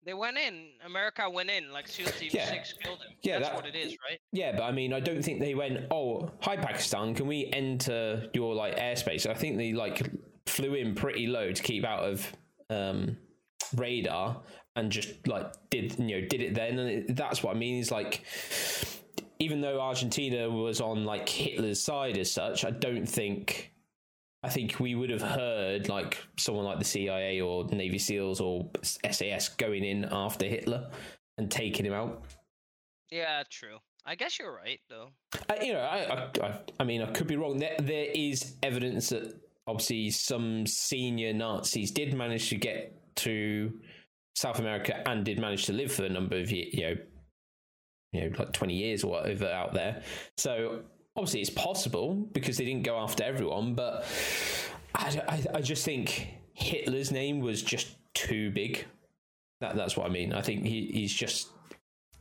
They 0.05 0.15
went 0.15 0.37
in. 0.37 0.71
America 0.85 1.29
went 1.31 1.51
in. 1.51 1.73
Like 1.73 1.87
SEAL 1.89 2.07
Team 2.19 2.31
Yeah. 2.33 2.47
Six 2.47 2.73
killed 2.73 2.99
him. 2.99 3.15
Yeah, 3.23 3.39
that's 3.39 3.51
that- 3.51 3.57
what 3.57 3.67
it 3.67 3.77
is, 3.77 3.97
right? 4.09 4.19
Yeah, 4.33 4.53
but 4.53 4.63
I 4.65 4.73
mean, 4.73 4.93
I 4.93 5.01
don't 5.01 5.23
think 5.23 5.41
they 5.41 5.55
went. 5.55 5.87
Oh, 5.91 6.31
hi 6.41 6.57
Pakistan, 6.57 7.15
can 7.15 7.27
we 7.27 7.49
enter 7.53 8.29
your 8.35 8.55
like 8.55 8.77
airspace? 8.79 9.27
I 9.27 9.35
think 9.35 9.57
they 9.57 9.73
like 9.73 10.11
flew 10.47 10.75
in 10.75 10.95
pretty 10.95 11.27
low 11.27 11.53
to 11.53 11.63
keep 11.63 11.85
out 11.85 12.03
of 12.05 12.33
um, 12.69 13.17
radar 13.77 14.43
and 14.75 14.91
just 14.91 15.27
like 15.29 15.53
did 15.71 15.99
you 15.99 16.21
know 16.21 16.27
did 16.27 16.41
it 16.41 16.55
then, 16.55 16.79
and 16.79 16.91
it, 16.91 17.17
that's 17.17 17.43
what 17.43 17.55
I 17.55 17.59
mean. 17.59 17.79
Is 17.79 17.91
like 17.91 18.25
even 19.39 19.61
though 19.61 19.81
Argentina 19.81 20.49
was 20.49 20.81
on 20.81 21.05
like 21.05 21.29
Hitler's 21.29 21.81
side 21.81 22.17
as 22.19 22.31
such, 22.31 22.65
I 22.65 22.71
don't 22.71 23.07
think. 23.07 23.72
I 24.43 24.49
think 24.49 24.81
we 24.81 24.95
would 24.95 25.11
have 25.11 25.23
heard 25.23 25.89
like 25.89 26.19
someone 26.37 26.65
like 26.65 26.79
the 26.79 26.85
CIA 26.85 27.41
or 27.41 27.65
Navy 27.67 27.99
SEALs 27.99 28.41
or 28.41 28.71
SAS 28.83 29.51
going 29.51 29.85
in 29.85 30.05
after 30.11 30.47
Hitler 30.47 30.91
and 31.39 31.51
taking 31.51 31.87
him 31.87 31.93
out. 31.93 32.25
Yeah, 33.11 33.45
true. 33.49 33.79
I 34.05 34.17
guess 34.17 34.39
you're 34.39 34.53
right 34.53 34.81
though. 34.89 35.11
Uh, 35.49 35.55
you 35.63 35.75
know, 35.75 35.81
I, 35.81 36.29
I, 36.43 36.47
I, 36.47 36.61
I 36.81 36.85
mean, 36.85 37.03
I 37.03 37.11
could 37.13 37.29
be 37.29 37.37
wrong. 37.37 37.59
There, 37.59 37.77
there 37.79 38.07
is 38.13 38.57
evidence 38.63 39.11
that 39.11 39.41
obviously 39.67 40.11
some 40.11 40.67
senior 40.67 41.33
Nazis 41.33 41.93
did 41.93 42.13
manage 42.15 42.49
to 42.49 42.57
get 42.57 43.15
to 43.17 43.73
South 44.35 44.59
America 44.59 45.09
and 45.09 45.25
did 45.25 45.39
manage 45.39 45.67
to 45.67 45.73
live 45.73 45.93
for 45.93 46.05
a 46.05 46.09
number 46.09 46.37
of 46.37 46.51
years, 46.51 46.69
you 46.73 46.83
know, 46.83 46.97
you 48.13 48.21
know, 48.23 48.37
like 48.39 48.53
twenty 48.53 48.75
years 48.75 49.05
or 49.05 49.13
whatever 49.13 49.47
out 49.47 49.73
there. 49.73 50.03
So 50.37 50.83
obviously, 51.17 51.41
it's 51.41 51.51
possible 51.51 52.15
because 52.15 52.57
they 52.57 52.65
didn't 52.65 52.85
go 52.85 52.99
after 52.99 53.23
everyone. 53.25 53.75
But 53.75 54.05
I, 54.95 55.21
I, 55.29 55.57
I 55.59 55.61
just 55.61 55.85
think 55.85 56.29
Hitler's 56.55 57.11
name 57.13 57.41
was 57.41 57.63
just 57.63 57.97
too 58.15 58.51
big. 58.51 58.85
That, 59.61 59.77
that's 59.77 59.97
what 59.97 60.07
I 60.07 60.11
mean. 60.11 60.33
I 60.33 60.43
think 60.43 60.65
he, 60.65 60.91
he's 60.93 61.13
just 61.13 61.49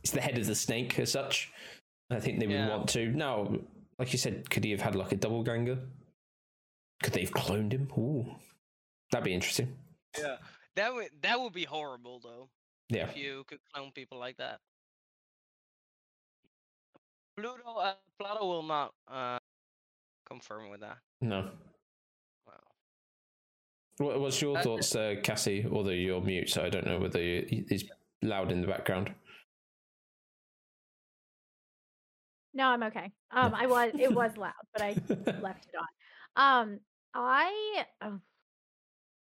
it's 0.02 0.12
the 0.12 0.20
head 0.20 0.38
of 0.38 0.46
the 0.46 0.54
snake 0.54 0.98
as 0.98 1.12
such. 1.12 1.52
I 2.10 2.20
think 2.20 2.40
they 2.40 2.46
would 2.46 2.54
Yeah. 2.54 2.68
want 2.68 2.88
to. 2.90 3.06
Now, 3.08 3.54
like 3.98 4.12
you 4.12 4.18
said, 4.18 4.48
could 4.50 4.64
he 4.64 4.70
have 4.72 4.80
had 4.80 4.94
like 4.94 5.12
a 5.12 5.16
double 5.16 5.42
ganger? 5.42 5.78
Could 7.02 7.14
they 7.14 7.22
have 7.22 7.32
cloned 7.32 7.72
him? 7.72 7.88
Ooh, 7.98 8.26
that'd 9.10 9.24
be 9.24 9.34
interesting. 9.34 9.76
Yeah. 10.18 10.36
That 10.76 10.94
would 10.94 11.08
that 11.22 11.40
would 11.40 11.52
be 11.52 11.64
horrible 11.64 12.20
though. 12.22 12.48
Yeah. 12.88 13.08
If 13.08 13.16
you 13.16 13.44
could 13.46 13.58
clone 13.72 13.90
people 13.92 14.18
like 14.18 14.36
that. 14.38 14.60
Pluto 17.36 17.76
uh, 17.78 17.94
Plato 18.18 18.46
will 18.46 18.62
not 18.62 18.92
uh 19.10 19.38
confirm 20.28 20.70
with 20.70 20.80
that. 20.80 20.98
No. 21.20 21.50
Wow. 22.46 22.54
What, 23.98 24.20
what's 24.20 24.40
your 24.40 24.58
Uh, 24.58 24.62
thoughts, 24.62 24.94
uh, 24.94 25.16
Cassie? 25.22 25.66
Although 25.70 25.90
you're 25.90 26.20
mute, 26.20 26.48
so 26.48 26.62
I 26.62 26.68
don't 26.68 26.86
know 26.86 26.98
whether 26.98 27.20
you, 27.20 27.46
it's 27.48 27.84
loud 28.22 28.52
in 28.52 28.60
the 28.60 28.66
background. 28.66 29.14
No, 32.54 32.66
I'm 32.66 32.82
okay. 32.84 33.10
Um, 33.30 33.54
I 33.54 33.66
was 33.66 33.92
it 33.98 34.12
was 34.12 34.36
loud, 34.36 34.52
but 34.72 34.82
I 34.82 34.88
left 35.40 35.66
it 35.66 35.74
on. 35.78 35.88
Um, 36.36 36.80
I 37.14 37.84
oh, 38.02 38.20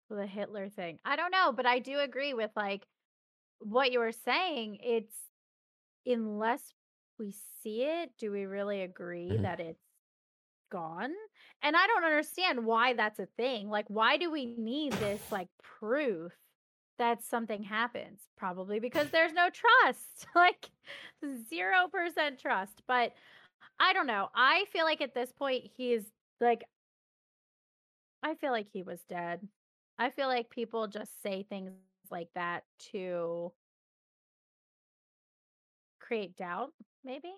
the 0.10 0.26
Hitler 0.26 0.70
thing. 0.70 1.00
I 1.04 1.16
don't 1.16 1.32
know, 1.32 1.52
but 1.52 1.66
I 1.66 1.80
do 1.80 2.00
agree 2.00 2.34
with 2.34 2.52
like 2.56 2.86
what 3.60 3.92
you 3.92 4.00
were 4.00 4.14
saying. 4.14 4.78
It's 4.82 5.16
unless 6.06 6.62
we 7.20 7.32
see 7.32 7.84
it, 7.84 8.12
do 8.18 8.32
we 8.32 8.46
really 8.46 8.82
agree 8.82 9.38
Mhm. 9.38 9.44
that 9.44 9.60
it's 9.60 9.84
gone? 10.72 11.14
And 11.62 11.76
I 11.76 11.88
don't 11.88 12.04
understand 12.06 12.66
why 12.66 12.94
that's 12.94 13.20
a 13.20 13.28
thing. 13.28 13.70
Like, 13.70 13.88
why 13.90 14.18
do 14.18 14.32
we 14.32 14.46
need 14.46 15.00
this 15.00 15.24
like 15.32 15.50
proof 15.62 16.34
that 16.98 17.24
something 17.24 17.64
happens? 17.64 18.22
Probably 18.38 18.80
because 18.80 19.12
there's 19.12 19.34
no 19.34 19.50
trust. 19.50 20.28
like 20.36 20.72
zero 21.50 21.88
percent 21.90 22.40
trust. 22.40 22.84
But 22.88 23.14
I 23.80 23.94
don't 23.94 24.08
know. 24.08 24.30
I 24.36 24.66
feel 24.72 24.86
like 24.86 25.02
at 25.02 25.14
this 25.16 25.32
point 25.34 25.66
he's 25.78 26.12
like 26.42 26.64
I 28.24 28.36
feel 28.36 28.52
like 28.52 28.68
he 28.70 28.84
was 28.84 29.04
dead. 29.06 29.48
I 29.98 30.10
feel 30.10 30.28
like 30.28 30.50
people 30.50 30.88
just 30.88 31.22
say 31.22 31.44
things 31.44 31.74
like 32.10 32.30
that 32.34 32.66
to 32.92 33.54
create 36.00 36.36
doubt, 36.36 36.74
maybe. 37.04 37.36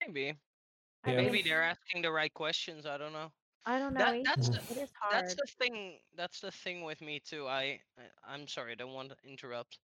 Maybe. 0.00 0.34
I 1.04 1.12
Yeah. 1.12 1.14
mean, 1.14 1.30
Maybe 1.30 1.42
they're 1.42 1.62
asking 1.62 2.02
the 2.02 2.10
right 2.12 2.32
questions. 2.32 2.86
I 2.86 2.98
don't 2.98 3.12
know. 3.12 3.32
I 3.66 3.78
don't 3.78 3.94
know. 3.94 4.10
That, 4.10 4.16
that's 4.24 4.48
the, 4.50 4.60
it 4.68 4.76
is 4.78 4.90
hard. 5.00 5.10
that's 5.10 5.34
the 5.34 5.46
thing. 5.58 6.00
That's 6.16 6.40
the 6.40 6.50
thing 6.52 6.82
with 6.82 7.00
me 7.00 7.20
too. 7.20 7.46
I, 7.46 7.80
I 7.98 8.02
I'm 8.34 8.46
sorry. 8.48 8.72
I 8.72 8.74
don't 8.76 8.92
want 8.94 9.10
to 9.10 9.16
interrupt, 9.28 9.78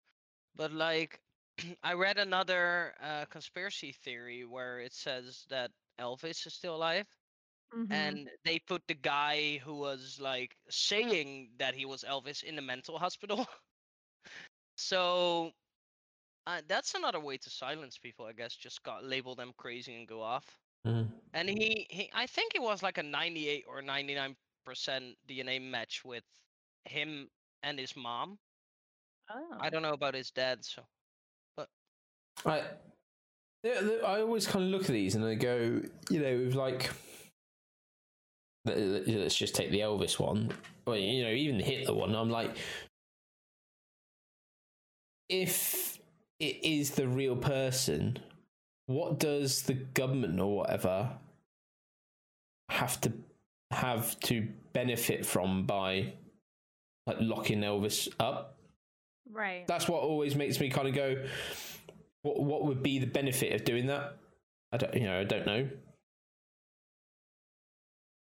but 0.54 0.72
like, 0.72 1.20
I 1.82 1.94
read 1.94 2.18
another 2.18 2.94
uh, 3.00 3.26
conspiracy 3.26 3.92
theory 3.92 4.44
where 4.44 4.80
it 4.80 4.92
says 4.92 5.46
that 5.50 5.70
Elvis 5.98 6.46
is 6.46 6.54
still 6.54 6.76
alive, 6.76 7.06
Mhm. 7.72 7.90
and 7.90 8.30
they 8.44 8.58
put 8.60 8.82
the 8.88 8.94
guy 8.94 9.58
who 9.58 9.74
was 9.74 10.18
like 10.20 10.56
saying 10.70 11.54
that 11.58 11.74
he 11.74 11.84
was 11.86 12.04
Elvis 12.04 12.42
in 12.42 12.56
the 12.56 12.62
mental 12.62 12.98
hospital. 12.98 13.46
so 14.76 15.52
uh, 16.46 16.60
that's 16.68 16.94
another 16.94 17.20
way 17.20 17.36
to 17.38 17.50
silence 17.50 17.98
people, 17.98 18.26
I 18.26 18.32
guess. 18.32 18.54
Just 18.56 18.82
got 18.82 19.04
label 19.04 19.34
them 19.34 19.52
crazy 19.56 19.94
and 19.96 20.08
go 20.08 20.22
off. 20.22 20.44
Mhm. 20.86 21.08
And 21.34 21.48
he, 21.48 21.86
he 21.90 22.10
I 22.14 22.26
think 22.26 22.54
it 22.54 22.62
was 22.62 22.82
like 22.82 22.98
a 22.98 23.02
98 23.02 23.64
or 23.68 23.82
99 23.82 24.36
percent 24.64 25.16
DNA 25.28 25.60
match 25.60 26.02
with 26.04 26.24
him 26.84 27.28
and 27.62 27.78
his 27.78 27.94
mom. 27.96 28.38
oh. 29.30 29.56
I 29.60 29.70
don't 29.70 29.82
know 29.82 29.92
about 29.92 30.14
his 30.14 30.30
dad, 30.30 30.64
so 30.64 30.82
But 31.56 31.68
I, 32.46 32.62
I 33.64 34.20
always 34.20 34.46
kind 34.46 34.64
of 34.64 34.70
look 34.70 34.82
at 34.82 34.88
these 34.88 35.14
and 35.14 35.24
I 35.24 35.34
go, 35.34 35.82
you 36.08 36.20
know, 36.20 36.38
with 36.38 36.54
like, 36.54 36.90
let- 38.64 38.78
let- 38.78 39.08
let's 39.08 39.36
just 39.36 39.54
take 39.54 39.70
the 39.70 39.80
Elvis 39.80 40.18
one, 40.18 40.52
or 40.86 40.96
you 40.96 41.22
know, 41.24 41.30
even 41.30 41.58
the 41.58 41.64
Hitler 41.64 41.94
one. 41.94 42.14
I'm 42.14 42.30
like, 42.30 42.56
if 45.28 45.89
it 46.40 46.64
is 46.64 46.90
the 46.90 47.06
real 47.06 47.36
person, 47.36 48.18
what 48.86 49.18
does 49.18 49.62
the 49.62 49.74
government 49.74 50.40
or 50.40 50.56
whatever 50.56 51.10
have 52.70 53.00
to 53.02 53.12
have 53.70 54.18
to 54.20 54.48
benefit 54.72 55.24
from 55.24 55.64
by 55.64 56.12
like 57.06 57.18
locking 57.20 57.60
Elvis 57.60 58.08
up? 58.18 58.56
right. 59.32 59.66
that's 59.66 59.88
what 59.88 60.02
always 60.02 60.34
makes 60.34 60.60
me 60.60 60.68
kind 60.68 60.88
of 60.88 60.94
go 60.94 61.16
what 62.22 62.42
what 62.42 62.64
would 62.64 62.82
be 62.82 62.98
the 62.98 63.06
benefit 63.06 63.52
of 63.52 63.64
doing 63.64 63.86
that 63.86 64.16
i 64.72 64.76
don't 64.76 64.94
you 64.94 65.04
know 65.04 65.20
i 65.20 65.24
don't 65.24 65.46
know 65.46 65.68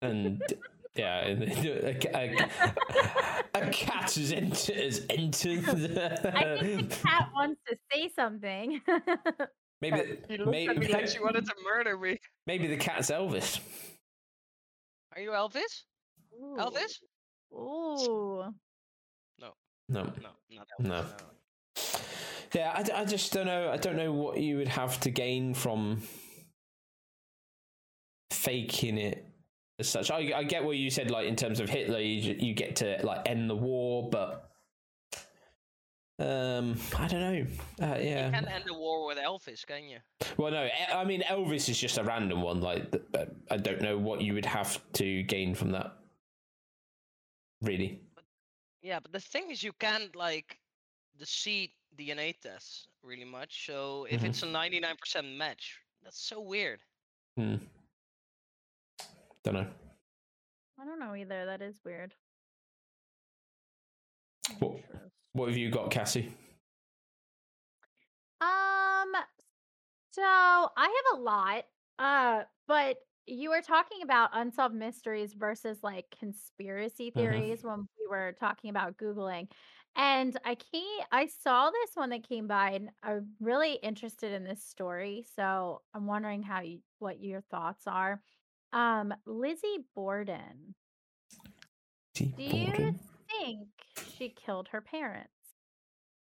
and 0.02 0.42
yeah 0.98 1.20
and 1.20 1.44
a, 1.44 2.18
a, 2.18 2.50
a 3.54 3.70
cat 3.72 4.12
has 4.12 4.32
entered 4.32 4.76
has 4.76 5.06
entered 5.10 5.60
I 5.60 6.58
think 6.60 6.90
the 6.90 6.96
the, 6.96 6.96
cat 6.96 7.30
wants 7.36 7.62
to 7.68 7.78
say 7.92 8.10
something. 8.16 8.82
maybe 9.82 10.18
He 10.30 10.38
maybe, 10.38 10.88
like 10.88 11.08
she 11.08 11.20
wanted 11.20 11.46
to 11.46 11.54
murder 11.64 11.98
me. 11.98 12.20
maybe 12.46 12.68
the 12.68 12.78
cat's 12.78 13.12
elvis 13.12 13.60
Are 15.16 15.22
you 15.22 15.32
Elvis? 15.32 15.84
Elvis? 16.58 17.00
Ooh. 17.54 18.44
no 19.40 19.54
No, 19.90 20.04
not 20.04 20.68
Elvis. 20.80 20.88
No. 20.88 21.06
yeah 22.54 22.72
I, 22.76 23.02
I 23.02 23.06
just 23.06 23.32
don't 23.34 23.46
know 23.46 23.70
i 23.72 23.78
don't 23.78 23.96
know 23.96 24.12
what 24.12 24.40
you 24.40 24.58
would 24.58 24.68
have 24.68 25.00
to 25.02 25.12
gain 25.12 25.54
from 25.54 26.02
faking 28.32 28.98
it 28.98 29.26
as 29.80 29.88
such. 29.88 30.12
I, 30.12 30.32
I 30.36 30.44
get 30.44 30.64
what 30.64 30.78
you 30.78 30.90
said, 30.90 31.12
like 31.12 31.28
in 31.28 31.36
terms 31.36 31.60
of 31.60 31.70
Hitler, 31.70 32.00
you, 32.00 32.36
you 32.40 32.54
get 32.54 32.76
to 32.78 33.00
like 33.04 33.28
end 33.28 33.50
the 33.50 33.56
war, 33.56 34.10
but 34.10 34.50
um, 36.20 36.76
I 36.98 37.08
don't 37.08 37.22
know. 37.22 37.46
Uh, 37.80 37.98
yeah. 38.00 38.26
You 38.26 38.32
can't 38.32 38.52
end 38.52 38.64
the 38.66 38.74
war 38.74 39.06
with 39.06 39.18
Elvis, 39.20 39.66
can 39.66 39.88
you? 39.88 40.00
Well, 40.38 40.52
no. 40.52 40.68
I 40.94 41.04
mean, 41.04 41.22
Elvis 41.22 41.70
is 41.70 41.78
just 41.80 41.98
a 42.00 42.04
random 42.04 42.42
one. 42.42 42.60
Like, 42.60 42.92
uh, 43.14 43.26
I 43.52 43.58
don't 43.58 43.82
know 43.82 43.98
what 43.98 44.22
you 44.22 44.34
would 44.34 44.46
have 44.46 44.82
to 44.94 45.24
gain 45.24 45.54
from 45.54 45.72
that. 45.72 45.94
Really. 47.62 48.02
Yeah, 48.82 49.00
but 49.00 49.12
the 49.12 49.20
thing 49.20 49.52
is, 49.52 49.62
you 49.62 49.74
can't 49.80 50.16
like 50.16 50.58
deceit 51.20 51.72
DNA 52.00 52.40
tests 52.40 52.88
really 53.04 53.26
much. 53.26 53.66
So 53.66 54.06
if 54.10 54.22
Mhm. 54.22 54.30
it's 54.30 54.44
a 54.44 54.48
99% 54.48 55.38
match, 55.38 55.80
that's 56.04 56.20
so 56.20 56.42
weird. 56.42 56.80
Hmm. 57.36 57.56
Don't 59.48 59.54
know. 59.54 59.68
I 60.78 60.84
don't 60.84 61.00
know 61.00 61.16
either. 61.16 61.46
That 61.46 61.62
is 61.62 61.80
weird. 61.86 62.14
What, 64.60 64.74
what 65.32 65.48
have 65.48 65.56
you 65.58 65.70
got, 65.70 65.90
Cassie? 65.90 66.34
Um, 68.42 69.14
so 70.12 70.22
I 70.22 70.68
have 70.78 71.18
a 71.18 71.22
lot. 71.22 71.64
Uh, 71.98 72.42
but 72.68 72.98
you 73.26 73.52
were 73.52 73.62
talking 73.62 74.02
about 74.04 74.32
unsolved 74.34 74.76
mysteries 74.76 75.34
versus 75.34 75.78
like 75.82 76.06
conspiracy 76.20 77.14
Mm-hmm. 77.16 77.20
theories 77.22 77.64
when 77.64 77.80
we 77.80 78.08
were 78.10 78.36
talking 78.38 78.70
about 78.70 78.98
Googling. 78.98 79.48
And 79.96 80.38
I 80.44 80.56
came, 80.56 80.84
I 81.10 81.28
saw 81.42 81.70
this 81.70 81.92
one 81.96 82.10
that 82.10 82.28
came 82.28 82.48
by, 82.48 82.72
and 82.72 82.90
I'm 83.02 83.30
really 83.40 83.76
interested 83.76 84.34
in 84.34 84.44
this 84.44 84.62
story. 84.62 85.26
So 85.38 85.84
I'm 85.94 86.06
wondering 86.06 86.44
how 86.44 86.60
you, 86.60 86.80
what 87.00 87.24
your 87.24 87.42
thoughts 87.50 87.88
are. 87.88 88.22
Um, 88.74 89.14
Lizzie 89.26 89.86
Borden. 89.96 90.76
T. 92.14 92.26
Do 92.38 92.44
you 92.44 92.68
Borden? 92.68 93.00
think 93.30 93.68
she 94.18 94.30
killed 94.30 94.68
her 94.70 94.82
parents? 94.82 95.30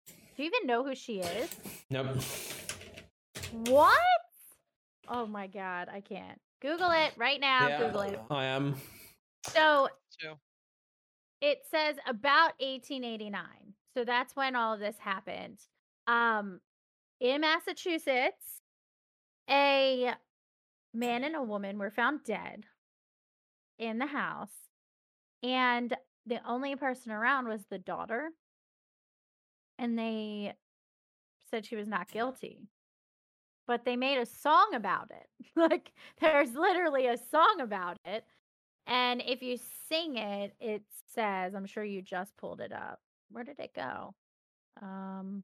Do 0.08 0.44
you 0.44 0.46
even 0.56 0.68
know 0.68 0.84
who 0.84 0.96
she 0.96 1.20
is? 1.20 1.50
Nope. 1.90 2.18
What? 3.68 3.98
Oh 5.08 5.26
my 5.26 5.48
god, 5.48 5.90
I 5.92 6.02
can't. 6.02 6.40
Google 6.62 6.92
it 6.92 7.14
right 7.18 7.40
now. 7.40 7.68
yeah, 7.68 7.78
Google 7.80 8.02
it. 8.02 8.20
I 8.30 8.46
am. 8.46 8.76
So 9.48 9.90
So 10.22 10.38
it 11.42 11.60
says 11.72 11.96
about 12.06 12.54
1889. 12.60 13.44
So 13.96 14.04
that's 14.06 14.36
when 14.36 14.56
all 14.56 14.74
of 14.74 14.80
this 14.80 14.98
happened. 15.00 15.58
Um, 16.08 16.60
in 17.20 17.42
Massachusetts, 17.42 18.62
a 19.50 20.14
man 20.94 21.24
and 21.24 21.36
a 21.36 21.44
woman 21.44 21.78
were 21.78 21.92
found 21.92 22.24
dead 22.24 22.66
in 23.78 24.00
the 24.00 24.06
house, 24.06 24.52
and 25.44 25.96
the 26.26 26.40
only 26.48 26.76
person 26.76 27.12
around 27.12 27.48
was 27.48 27.62
the 27.70 27.78
daughter. 27.78 28.30
And 29.78 29.98
they 29.98 30.54
said 31.50 31.66
she 31.66 31.76
was 31.76 31.88
not 31.88 32.12
guilty. 32.12 32.60
But 33.66 33.86
they 33.86 33.96
made 33.96 34.18
a 34.18 34.26
song 34.26 34.72
about 34.74 35.12
it. 35.12 35.28
like, 35.56 35.92
there's 36.20 36.54
literally 36.54 37.08
a 37.08 37.18
song 37.32 37.58
about 37.62 37.98
it. 38.06 38.26
And 38.88 39.22
if 39.26 39.42
you 39.42 39.58
sing 39.88 40.18
it, 40.18 40.54
it 40.60 40.84
says, 41.14 41.54
I'm 41.54 41.68
sure 41.68 41.84
you 41.84 42.02
just 42.02 42.36
pulled 42.38 42.62
it 42.62 42.74
up. 42.74 43.00
Where 43.30 43.44
did 43.44 43.60
it 43.60 43.76
go? 43.76 44.16
Um, 44.82 45.44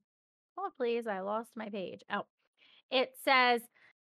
oh, 0.58 0.72
please, 0.76 1.06
I 1.08 1.20
lost 1.20 1.52
my 1.56 1.70
page. 1.70 2.02
Oh, 2.12 2.26
it 2.92 3.12
says, 3.24 3.62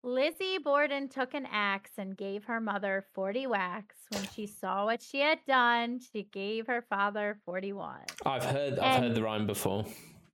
Lizzie 0.03 0.57
Borden 0.57 1.09
took 1.09 1.33
an 1.35 1.45
axe 1.51 1.91
and 1.97 2.17
gave 2.17 2.45
her 2.45 2.59
mother 2.59 3.05
40 3.13 3.45
whacks. 3.47 3.95
When 4.09 4.23
she 4.35 4.47
saw 4.47 4.85
what 4.85 5.01
she 5.01 5.19
had 5.19 5.39
done, 5.47 5.99
she 6.11 6.23
gave 6.23 6.65
her 6.67 6.83
father 6.89 7.39
41. 7.45 7.99
I've 8.25 8.43
heard. 8.43 8.79
I've 8.79 9.01
heard 9.03 9.15
the 9.15 9.21
rhyme 9.23 9.45
before. 9.45 9.85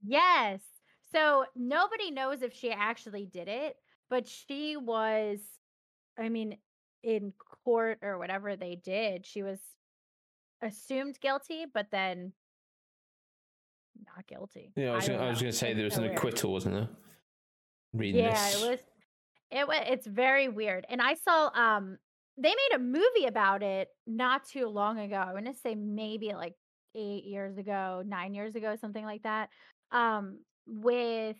Yes. 0.05 0.61
So 1.13 1.45
nobody 1.55 2.11
knows 2.11 2.41
if 2.41 2.53
she 2.53 2.71
actually 2.71 3.25
did 3.25 3.47
it, 3.49 3.75
but 4.09 4.27
she 4.27 4.77
was, 4.77 5.39
I 6.17 6.29
mean, 6.29 6.57
in 7.03 7.33
court 7.65 7.99
or 8.01 8.17
whatever 8.17 8.55
they 8.55 8.75
did, 8.75 9.25
she 9.25 9.43
was 9.43 9.59
assumed 10.61 11.19
guilty, 11.19 11.65
but 11.71 11.87
then 11.91 12.31
not 14.15 14.25
guilty. 14.27 14.71
Yeah, 14.77 14.91
I 14.91 14.95
was. 14.95 15.07
Gonna, 15.09 15.25
I 15.25 15.29
was 15.29 15.41
going 15.41 15.51
to 15.51 15.57
say 15.57 15.71
It's 15.71 15.75
there 15.77 15.85
was 15.85 15.93
so 15.95 15.99
an 16.01 16.07
weird. 16.07 16.17
acquittal, 16.17 16.51
wasn't 16.53 16.75
there? 16.75 16.89
Reading 17.93 18.23
Yeah, 18.23 18.31
this. 18.33 18.63
it 18.63 18.69
was. 18.69 18.79
It. 19.51 19.67
It's 19.69 20.07
very 20.07 20.49
weird. 20.49 20.85
And 20.89 21.01
I 21.01 21.15
saw. 21.15 21.49
Um, 21.53 21.97
they 22.39 22.49
made 22.49 22.75
a 22.75 22.79
movie 22.79 23.25
about 23.27 23.63
it 23.63 23.87
not 24.05 24.45
too 24.45 24.67
long 24.67 24.99
ago. 24.99 25.15
I 25.15 25.33
want 25.33 25.47
to 25.47 25.55
say 25.55 25.73
maybe 25.73 26.33
like 26.33 26.53
eight 26.93 27.23
years 27.25 27.57
ago, 27.57 28.03
nine 28.05 28.35
years 28.35 28.55
ago, 28.55 28.75
something 28.79 29.03
like 29.03 29.23
that. 29.23 29.49
Um, 29.91 30.39
with 30.67 31.37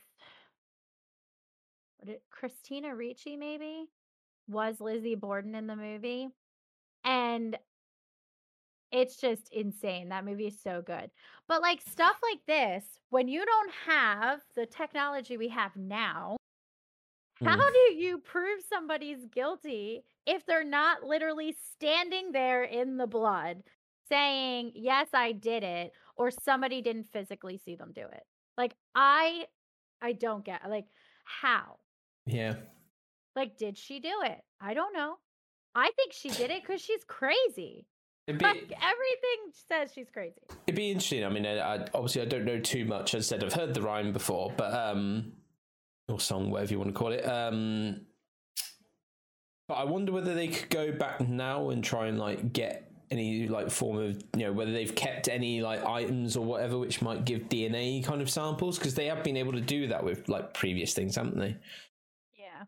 what 1.97 2.09
it, 2.09 2.23
Christina 2.31 2.95
Ricci, 2.95 3.35
maybe 3.35 3.85
was 4.47 4.79
Lizzie 4.79 5.15
Borden 5.15 5.55
in 5.55 5.67
the 5.67 5.75
movie, 5.75 6.29
and 7.03 7.57
it's 8.91 9.17
just 9.17 9.49
insane. 9.51 10.09
That 10.09 10.25
movie 10.25 10.47
is 10.47 10.61
so 10.61 10.81
good. 10.81 11.11
But 11.47 11.61
like 11.61 11.81
stuff 11.81 12.17
like 12.23 12.39
this, 12.47 12.85
when 13.09 13.27
you 13.27 13.45
don't 13.45 13.71
have 13.85 14.39
the 14.55 14.65
technology 14.65 15.37
we 15.37 15.49
have 15.49 15.75
now, 15.75 16.36
how 17.43 17.57
Mm. 17.57 17.73
do 17.73 17.93
you 17.95 18.17
prove 18.19 18.61
somebody's 18.67 19.25
guilty 19.25 20.03
if 20.25 20.45
they're 20.45 20.63
not 20.63 21.03
literally 21.03 21.51
standing 21.73 22.31
there 22.31 22.63
in 22.63 22.97
the 22.97 23.07
blood 23.07 23.63
saying, 24.09 24.71
"Yes, 24.75 25.09
I 25.13 25.31
did 25.33 25.63
it," 25.63 25.91
or 26.15 26.31
somebody 26.31 26.81
didn't 26.81 27.11
physically 27.11 27.57
see 27.57 27.75
them 27.75 27.91
do 27.93 28.01
it? 28.01 28.25
Like 28.57 28.75
I 28.95 29.47
I 30.01 30.13
don't 30.13 30.43
get 30.45 30.67
like 30.69 30.87
how? 31.25 31.79
Yeah. 32.25 32.55
Like 33.35 33.57
did 33.57 33.77
she 33.77 33.99
do 33.99 34.21
it? 34.23 34.43
I 34.59 34.73
don't 34.73 34.93
know. 34.93 35.17
I 35.75 35.91
think 35.95 36.13
she 36.13 36.29
did 36.29 36.49
it 36.51 36.65
cuz 36.65 36.81
she's 36.81 37.03
crazy. 37.03 37.85
It'd 38.25 38.41
Like 38.41 38.57
everything 38.71 39.51
says 39.69 39.93
she's 39.93 40.09
crazy. 40.09 40.41
it'd 40.65 40.75
be 40.75 40.89
interesting. 40.91 41.23
I 41.23 41.29
mean, 41.29 41.45
I, 41.45 41.59
I, 41.59 41.85
obviously, 41.93 42.21
I 42.21 42.25
don't 42.25 42.43
know 42.45 42.59
too 42.59 42.83
much. 42.83 43.13
As 43.15 43.31
I 43.31 43.35
said, 43.37 43.43
I've 43.43 43.53
heard 43.53 43.73
the 43.73 43.81
rhyme 43.81 44.11
before, 44.11 44.51
but 44.57 44.73
um, 44.73 45.31
or 46.07 46.19
song, 46.19 46.49
whatever 46.49 46.71
you 46.71 46.79
want 46.79 46.89
to 46.89 46.97
call 46.97 47.11
it. 47.11 47.23
Um, 47.27 48.01
but 49.67 49.75
I 49.75 49.83
wonder 49.83 50.11
whether 50.11 50.33
they 50.33 50.47
could 50.47 50.69
go 50.69 50.91
back 50.93 51.19
now 51.27 51.69
and 51.69 51.83
try 51.83 52.07
and 52.07 52.17
like 52.17 52.53
get 52.53 52.89
any 53.09 53.47
like 53.47 53.69
form 53.69 53.97
of 53.97 54.21
you 54.35 54.45
know 54.45 54.51
whether 54.51 54.71
they've 54.71 54.93
kept 54.95 55.29
any 55.29 55.61
like 55.61 55.83
items 55.85 56.35
or 56.35 56.43
whatever 56.43 56.77
which 56.77 57.01
might 57.01 57.23
give 57.23 57.43
DNA 57.47 58.03
kind 58.03 58.21
of 58.21 58.29
samples 58.29 58.77
because 58.77 58.95
they 58.95 59.05
have 59.05 59.23
been 59.23 59.37
able 59.37 59.53
to 59.53 59.61
do 59.61 59.87
that 59.87 60.03
with 60.03 60.27
like 60.29 60.53
previous 60.53 60.93
things, 60.93 61.15
haven't 61.15 61.37
they? 61.39 61.55
Yeah. 62.37 62.63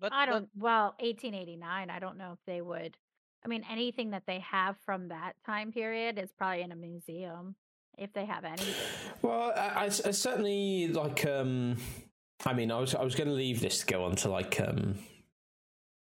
but 0.00 0.12
I 0.12 0.26
don't 0.26 0.48
well, 0.56 0.94
1889, 1.00 1.90
I 1.90 1.98
don't 1.98 2.16
know 2.18 2.32
if 2.32 2.38
they 2.46 2.60
would 2.62 2.96
I 3.44 3.48
mean 3.48 3.64
anything 3.70 4.10
that 4.10 4.22
they 4.26 4.38
have 4.40 4.76
from 4.86 5.08
that 5.08 5.34
time 5.44 5.72
period 5.72 6.18
is 6.18 6.30
probably 6.32 6.62
in 6.62 6.72
a 6.72 6.76
museum 6.76 7.54
if 7.98 8.12
they 8.14 8.24
have 8.24 8.44
any. 8.44 8.62
Well, 9.20 9.52
I, 9.54 9.84
I- 9.84 9.84
I 9.84 9.88
certainly 9.88 10.88
like. 10.88 11.26
um 11.26 11.76
I 12.44 12.52
mean, 12.54 12.70
I 12.72 12.78
was 12.80 12.94
I 12.94 13.02
was 13.02 13.14
going 13.14 13.28
to 13.28 13.34
leave 13.34 13.60
this 13.60 13.80
to 13.80 13.86
go 13.86 14.04
on 14.04 14.16
to 14.16 14.28
like. 14.28 14.60
um 14.60 14.98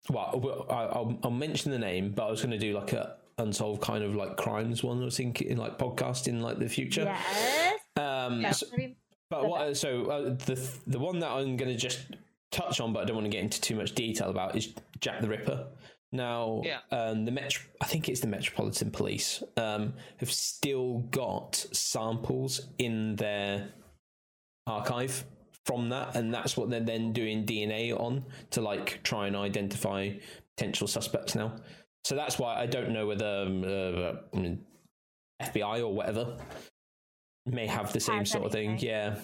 Well, 0.10 0.40
well, 0.42 0.66
I, 0.70 0.84
I'll 0.86 1.20
I'll 1.24 1.32
mention 1.32 1.72
the 1.72 1.80
name, 1.80 2.12
but 2.12 2.28
I 2.28 2.32
was 2.32 2.42
going 2.42 2.52
to 2.52 2.58
do 2.60 2.74
like 2.78 2.94
a 2.94 3.18
unsolved 3.38 3.82
kind 3.82 4.04
of 4.04 4.16
like 4.16 4.38
crimes 4.38 4.84
one. 4.84 5.02
I 5.02 5.06
was 5.06 5.18
thinking 5.18 5.48
in 5.50 5.58
like 5.58 5.78
podcast 5.78 6.28
in 6.28 6.42
like 6.42 6.60
the 6.60 6.70
future. 6.70 7.04
Yes. 7.04 7.80
Um, 7.98 8.42
Yeah. 8.42 8.52
so- 8.52 8.68
I 8.74 8.78
mean, 8.78 8.96
but 9.30 9.48
what? 9.48 9.78
So 9.78 10.06
uh, 10.06 10.22
the 10.46 10.56
the 10.88 11.00
one 11.00 11.20
that 11.20 11.30
I'm 11.32 11.56
going 11.58 11.72
to 11.72 11.78
just 11.78 12.00
touch 12.52 12.80
on, 12.80 12.94
but 12.94 13.02
I 13.02 13.06
don't 13.06 13.16
want 13.16 13.26
to 13.26 13.32
get 13.32 13.44
into 13.44 13.62
too 13.62 13.76
much 13.76 13.94
detail 13.94 14.30
about, 14.30 14.56
is 14.56 14.74
Jack 15.00 15.22
the 15.22 15.28
Ripper. 15.30 15.68
Now, 16.12 16.64
Yeah. 16.66 16.80
um, 16.92 17.26
the 17.26 17.32
Metro, 17.32 17.62
I 17.80 17.86
think 17.86 18.10
it's 18.10 18.20
the 18.22 18.28
Metropolitan 18.28 18.90
Police, 18.90 19.44
um, 19.58 19.94
have 20.18 20.32
still 20.32 21.00
got 21.12 21.56
samples 21.72 22.62
in 22.80 23.16
their 23.18 23.70
archive 24.66 25.24
from 25.70 25.88
that, 25.90 26.16
and 26.16 26.34
that's 26.34 26.58
what 26.58 26.72
they're 26.72 26.80
then 26.80 27.14
doing 27.14 27.46
DNA 27.46 27.94
on 27.94 28.26
to 28.50 28.60
like 28.60 29.04
try 29.04 29.28
and 29.28 29.36
identify 29.36 30.10
potential 30.58 30.88
suspects 30.88 31.36
now. 31.36 31.54
So 32.04 32.16
that's 32.16 32.40
why 32.40 32.56
I 32.60 32.66
don't 32.66 32.90
know 32.90 33.06
whether 33.06 33.44
um, 33.46 33.64
uh, 33.64 34.16
FBI 35.46 35.82
or 35.82 35.94
whatever 35.94 36.38
may 37.46 37.68
have 37.68 37.94
the 37.94 38.00
same 38.00 38.26
Has 38.26 38.32
sort 38.32 38.46
of 38.46 38.52
thing. 38.52 38.80
Yeah. 38.80 39.20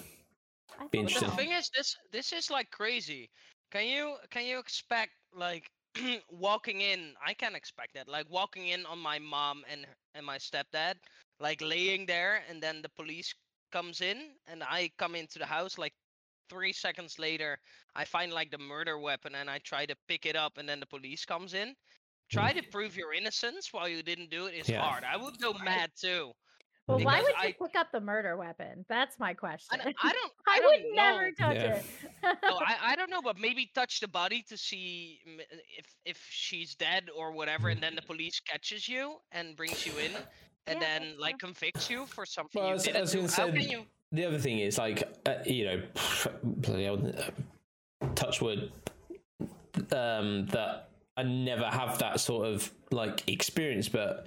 Be 0.92 0.98
think 0.98 1.14
But 1.14 1.30
the 1.30 1.30
thing 1.32 1.50
is, 1.50 1.68
this 1.76 1.96
this 2.12 2.32
is 2.32 2.48
like 2.48 2.70
crazy. 2.70 3.28
Can 3.72 3.86
you 3.88 4.14
can 4.30 4.46
you 4.46 4.60
expect 4.60 5.14
like 5.34 5.68
walking 6.30 6.80
in? 6.80 7.14
I 7.26 7.34
can 7.34 7.56
expect 7.56 7.94
that. 7.94 8.06
Like 8.06 8.30
walking 8.30 8.68
in 8.68 8.86
on 8.86 9.00
my 9.00 9.18
mom 9.18 9.64
and 9.68 9.84
and 10.14 10.24
my 10.24 10.38
stepdad, 10.38 10.94
like 11.40 11.60
laying 11.60 12.06
there, 12.06 12.44
and 12.48 12.62
then 12.62 12.82
the 12.82 12.90
police 12.90 13.34
comes 13.72 14.00
in, 14.00 14.18
and 14.46 14.62
I 14.62 14.92
come 14.96 15.16
into 15.16 15.40
the 15.40 15.46
house 15.46 15.76
like 15.76 15.92
three 16.48 16.72
seconds 16.72 17.18
later, 17.18 17.58
I 17.94 18.04
find 18.04 18.32
like 18.32 18.50
the 18.50 18.58
murder 18.58 18.98
weapon 18.98 19.34
and 19.34 19.48
I 19.50 19.58
try 19.58 19.86
to 19.86 19.94
pick 20.08 20.26
it 20.26 20.36
up, 20.36 20.58
and 20.58 20.68
then 20.68 20.80
the 20.80 20.86
police 20.86 21.24
comes 21.24 21.54
in. 21.54 21.74
Try 22.30 22.52
to 22.52 22.62
prove 22.72 22.96
your 22.96 23.12
innocence 23.12 23.72
while 23.72 23.88
you 23.88 24.02
didn't 24.02 24.30
do 24.30 24.46
it 24.46 24.54
is 24.54 24.68
Yeah. 24.68 24.80
hard. 24.82 25.04
I 25.04 25.16
would 25.16 25.38
go 25.40 25.52
mad 25.54 25.90
too. 26.00 26.32
Well, 26.88 27.00
why 27.00 27.20
would 27.20 27.28
you 27.30 27.34
I- 27.36 27.52
pick 27.52 27.74
up 27.76 27.88
the 27.92 28.00
murder 28.00 28.36
weapon? 28.36 28.84
That's 28.88 29.18
my 29.18 29.30
I, 29.30 29.34
question. 29.34 29.80
don't- 29.82 29.96
I 30.02 30.12
don't. 30.12 30.32
I, 30.46 30.58
I, 30.62 30.66
would 30.66 30.82
don't 30.82 30.94
never 30.94 31.22
know. 31.30 31.34
touch 31.38 31.56
Yeah. 31.56 31.74
it. 31.74 32.38
No, 32.42 32.58
I, 32.58 32.76
I 32.92 32.96
don't 32.96 33.10
know, 33.10 33.22
but 33.22 33.38
maybe 33.38 33.70
touch 33.74 33.98
the 34.00 34.06
body 34.08 34.42
to 34.48 34.56
see 34.56 35.20
if 35.76 35.86
if 36.04 36.24
she's 36.30 36.74
dead 36.76 37.10
or 37.16 37.32
whatever, 37.32 37.68
and 37.70 37.80
then 37.82 37.94
the 37.96 38.02
police 38.02 38.38
catches 38.40 38.88
you 38.88 39.18
and 39.32 39.56
brings 39.56 39.84
you 39.86 39.92
in, 39.98 40.12
and 40.68 40.80
Yeah, 40.80 40.80
then 40.80 41.02
that's 41.08 41.18
like 41.20 41.38
convicts 41.38 41.90
you 41.90 42.06
for 42.06 42.24
something 42.24 42.60
Well, 42.60 42.68
you 42.70 42.74
was- 42.74 42.84
I 42.88 42.92
didn't 42.92 43.00
was 43.02 43.12
do. 43.12 43.20
How 43.22 43.26
say- 43.28 43.52
can 43.52 43.68
you? 43.68 43.86
The 44.12 44.24
other 44.24 44.38
thing 44.38 44.58
is 44.58 44.78
like 44.78 45.02
uh, 45.26 45.34
you 45.44 45.64
know 45.64 45.82
bloody 46.42 46.86
uh, 46.86 46.96
touch 48.14 48.40
wood 48.40 48.72
um 49.92 50.46
that 50.46 50.88
i 51.16 51.22
never 51.22 51.64
have 51.64 51.98
that 51.98 52.20
sort 52.20 52.46
of 52.46 52.70
like 52.90 53.28
experience 53.28 53.88
but 53.88 54.26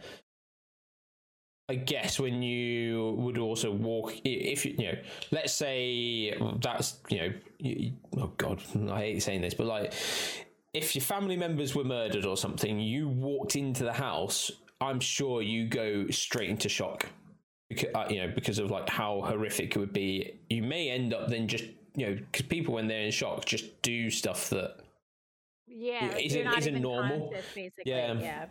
i 1.70 1.76
guess 1.76 2.20
when 2.20 2.42
you 2.42 3.16
would 3.18 3.38
also 3.38 3.72
walk 3.72 4.14
if 4.24 4.66
you, 4.66 4.76
you 4.78 4.92
know 4.92 4.98
let's 5.32 5.54
say 5.54 6.36
that's 6.62 7.00
you 7.10 7.18
know 7.18 7.34
you, 7.60 7.94
oh 8.18 8.32
god 8.38 8.62
i 8.90 9.00
hate 9.00 9.24
saying 9.24 9.42
this 9.42 9.54
but 9.54 9.66
like 9.66 9.94
if 10.74 10.96
your 10.96 11.02
family 11.02 11.36
members 11.36 11.74
were 11.74 11.84
murdered 11.84 12.26
or 12.26 12.38
something 12.38 12.80
you 12.80 13.08
walked 13.08 13.56
into 13.56 13.84
the 13.84 13.94
house 13.94 14.52
i'm 14.82 15.00
sure 15.00 15.42
you 15.42 15.68
go 15.68 16.08
straight 16.10 16.50
into 16.50 16.70
shock 16.70 17.08
because, 17.70 17.90
uh, 17.96 18.06
you 18.10 18.20
know 18.22 18.32
because 18.34 18.60
of 18.60 18.72
like 18.72 18.90
how 18.90 19.22
horrific 19.22 19.76
it 19.76 19.80
would 19.80 19.94
be 19.94 20.40
you 20.50 20.64
may 20.64 20.90
end 20.90 21.14
up 21.14 21.28
then 21.30 21.48
just 21.48 21.66
you 21.96 22.06
know 22.08 22.16
because 22.32 22.46
people 22.48 22.74
when 22.74 22.88
they're 22.88 23.02
in 23.02 23.12
shock 23.12 23.46
just 23.46 23.82
do 23.82 24.10
stuff 24.10 24.50
that 24.50 24.78
yeah, 25.68 26.16
isn't- 26.18 26.58
isn't 26.58 26.82
normal. 26.82 27.30
conscious. 27.32 27.72
Yeah. 27.86 28.48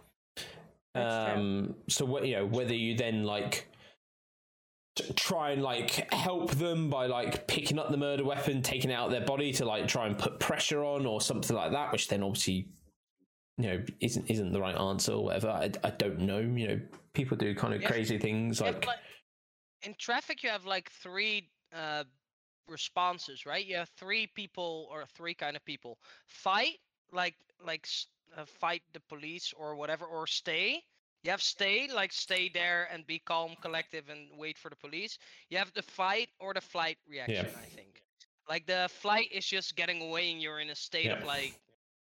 Yeah, 0.95 1.35
um 1.35 1.75
so 1.89 2.05
what 2.05 2.27
you 2.27 2.37
know 2.37 2.47
whether 2.47 2.75
you 2.75 2.97
then 2.97 3.25
like 3.25 3.67
t- 4.97 5.13
try 5.15 5.51
and 5.51 5.63
like 5.63 6.13
help 6.13 6.53
them 6.53 6.91
by 6.91 7.07
like 7.07 7.47
picking 7.47 7.79
up 7.79 7.91
the 7.91 7.97
murder 7.97 8.25
weapon 8.25 8.63
taking 8.63 8.91
it 8.91 8.95
out 8.95 9.07
of 9.07 9.13
their 9.13 9.25
body 9.25 9.53
to 9.53 9.65
like 9.65 9.87
try 9.89 10.07
and 10.07 10.17
put 10.19 10.41
pressure 10.41 10.85
on 10.85 11.07
or 11.07 11.21
something 11.21 11.57
like 11.57 11.73
that 11.73 11.93
which 11.93 12.09
then 12.09 12.23
obviously 12.23 12.69
you 13.59 13.67
know 13.69 13.83
isn't 14.01 14.31
isn't 14.31 14.53
the 14.53 14.61
right 14.61 14.77
answer 14.77 15.13
or 15.13 15.25
whatever 15.25 15.49
i, 15.49 15.71
I 15.85 15.91
don't 15.91 16.21
know 16.21 16.39
you 16.39 16.69
know 16.69 16.81
people 17.15 17.37
do 17.37 17.55
kind 17.55 17.75
of 17.75 17.83
crazy 17.85 18.19
things 18.19 18.61
like 18.61 18.87
in 19.83 19.95
traffic, 19.99 20.43
you 20.43 20.51
have 20.51 20.65
like 20.67 20.91
three 20.91 21.51
uh, 21.73 22.05
responses, 22.69 23.47
right? 23.47 23.65
You 23.65 23.77
have 23.77 23.89
three 23.91 24.27
people 24.27 24.89
or 24.91 25.05
three 25.07 25.35
kind 25.35 25.57
of 25.57 25.65
people: 25.65 25.99
fight, 26.27 26.79
like 27.13 27.37
like 27.65 27.87
uh, 28.37 28.45
fight 28.45 28.83
the 28.93 29.01
police 29.01 29.53
or 29.57 29.75
whatever, 29.77 30.05
or 30.07 30.27
stay. 30.27 30.83
You 31.23 31.31
have 31.31 31.43
stay, 31.43 31.89
like 31.93 32.13
stay 32.13 32.49
there 32.49 32.89
and 32.93 33.07
be 33.07 33.19
calm, 33.19 33.57
collective, 33.61 34.09
and 34.09 34.29
wait 34.39 34.59
for 34.59 34.69
the 34.71 34.77
police. 34.77 35.19
You 35.51 35.59
have 35.59 35.73
the 35.75 35.83
fight 35.83 36.29
or 36.41 36.55
the 36.55 36.61
flight 36.61 36.99
reaction. 37.09 37.55
I 37.55 37.67
think. 37.67 38.03
Like 38.49 38.67
the 38.67 38.89
flight 38.91 39.31
is 39.33 39.47
just 39.47 39.77
getting 39.77 40.03
away, 40.03 40.31
and 40.33 40.41
you're 40.43 40.61
in 40.61 40.71
a 40.71 40.77
state 40.77 41.11
Yeah. 41.11 41.13
of 41.13 41.23
like 41.23 41.55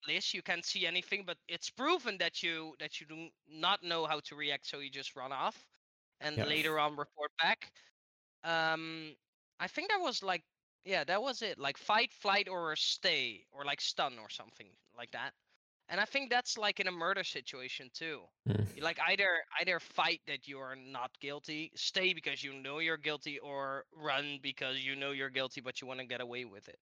bliss. 0.06 0.34
You 0.34 0.42
can't 0.42 0.66
see 0.66 0.86
anything, 0.86 1.24
but 1.26 1.38
it's 1.48 1.70
proven 1.70 2.18
that 2.20 2.44
you 2.44 2.76
that 2.80 3.00
you 3.00 3.08
do 3.08 3.30
not 3.50 3.84
know 3.84 4.06
how 4.06 4.20
to 4.22 4.36
react, 4.36 4.66
so 4.68 4.80
you 4.80 4.90
just 4.90 5.16
run 5.16 5.32
off, 5.32 5.68
and 6.20 6.38
Yeah. 6.38 6.46
later 6.46 6.80
on 6.80 6.96
report 6.98 7.32
back. 7.42 7.72
Um, 8.44 9.16
I 9.60 9.68
think 9.68 9.90
that 9.90 9.98
was 10.02 10.24
like 10.24 10.46
yeah, 10.86 11.04
that 11.06 11.22
was 11.22 11.42
it. 11.42 11.58
Like 11.60 11.78
fight, 11.78 12.14
flight, 12.14 12.48
or 12.50 12.76
stay, 12.76 13.48
or 13.52 13.66
like 13.66 13.82
stun 13.82 14.20
or 14.20 14.30
something 14.30 14.76
like 14.96 15.12
that. 15.12 15.34
And 15.90 16.00
I 16.02 16.06
think 16.06 16.30
that's 16.30 16.58
like 16.58 16.80
in 16.80 16.88
a 16.88 16.92
murder 16.92 17.24
situation 17.24 17.90
too. 17.94 18.28
Mm. 18.48 18.66
Like 18.80 19.00
either 19.00 19.44
either 19.60 19.80
fight 19.80 20.22
that 20.28 20.48
you 20.48 20.60
are 20.60 20.76
not 20.76 21.20
guilty, 21.20 21.72
stay 21.76 22.14
because 22.14 22.44
you 22.44 22.54
know 22.54 22.80
you're 22.80 22.98
guilty, 22.98 23.40
or 23.40 23.86
run 23.94 24.40
because 24.42 24.84
you 24.86 24.96
know 24.96 25.12
you're 25.12 25.30
guilty 25.32 25.62
but 25.62 25.82
you 25.82 25.88
want 25.88 26.00
to 26.02 26.06
get 26.08 26.22
away 26.22 26.46
with 26.46 26.68
it. 26.70 26.80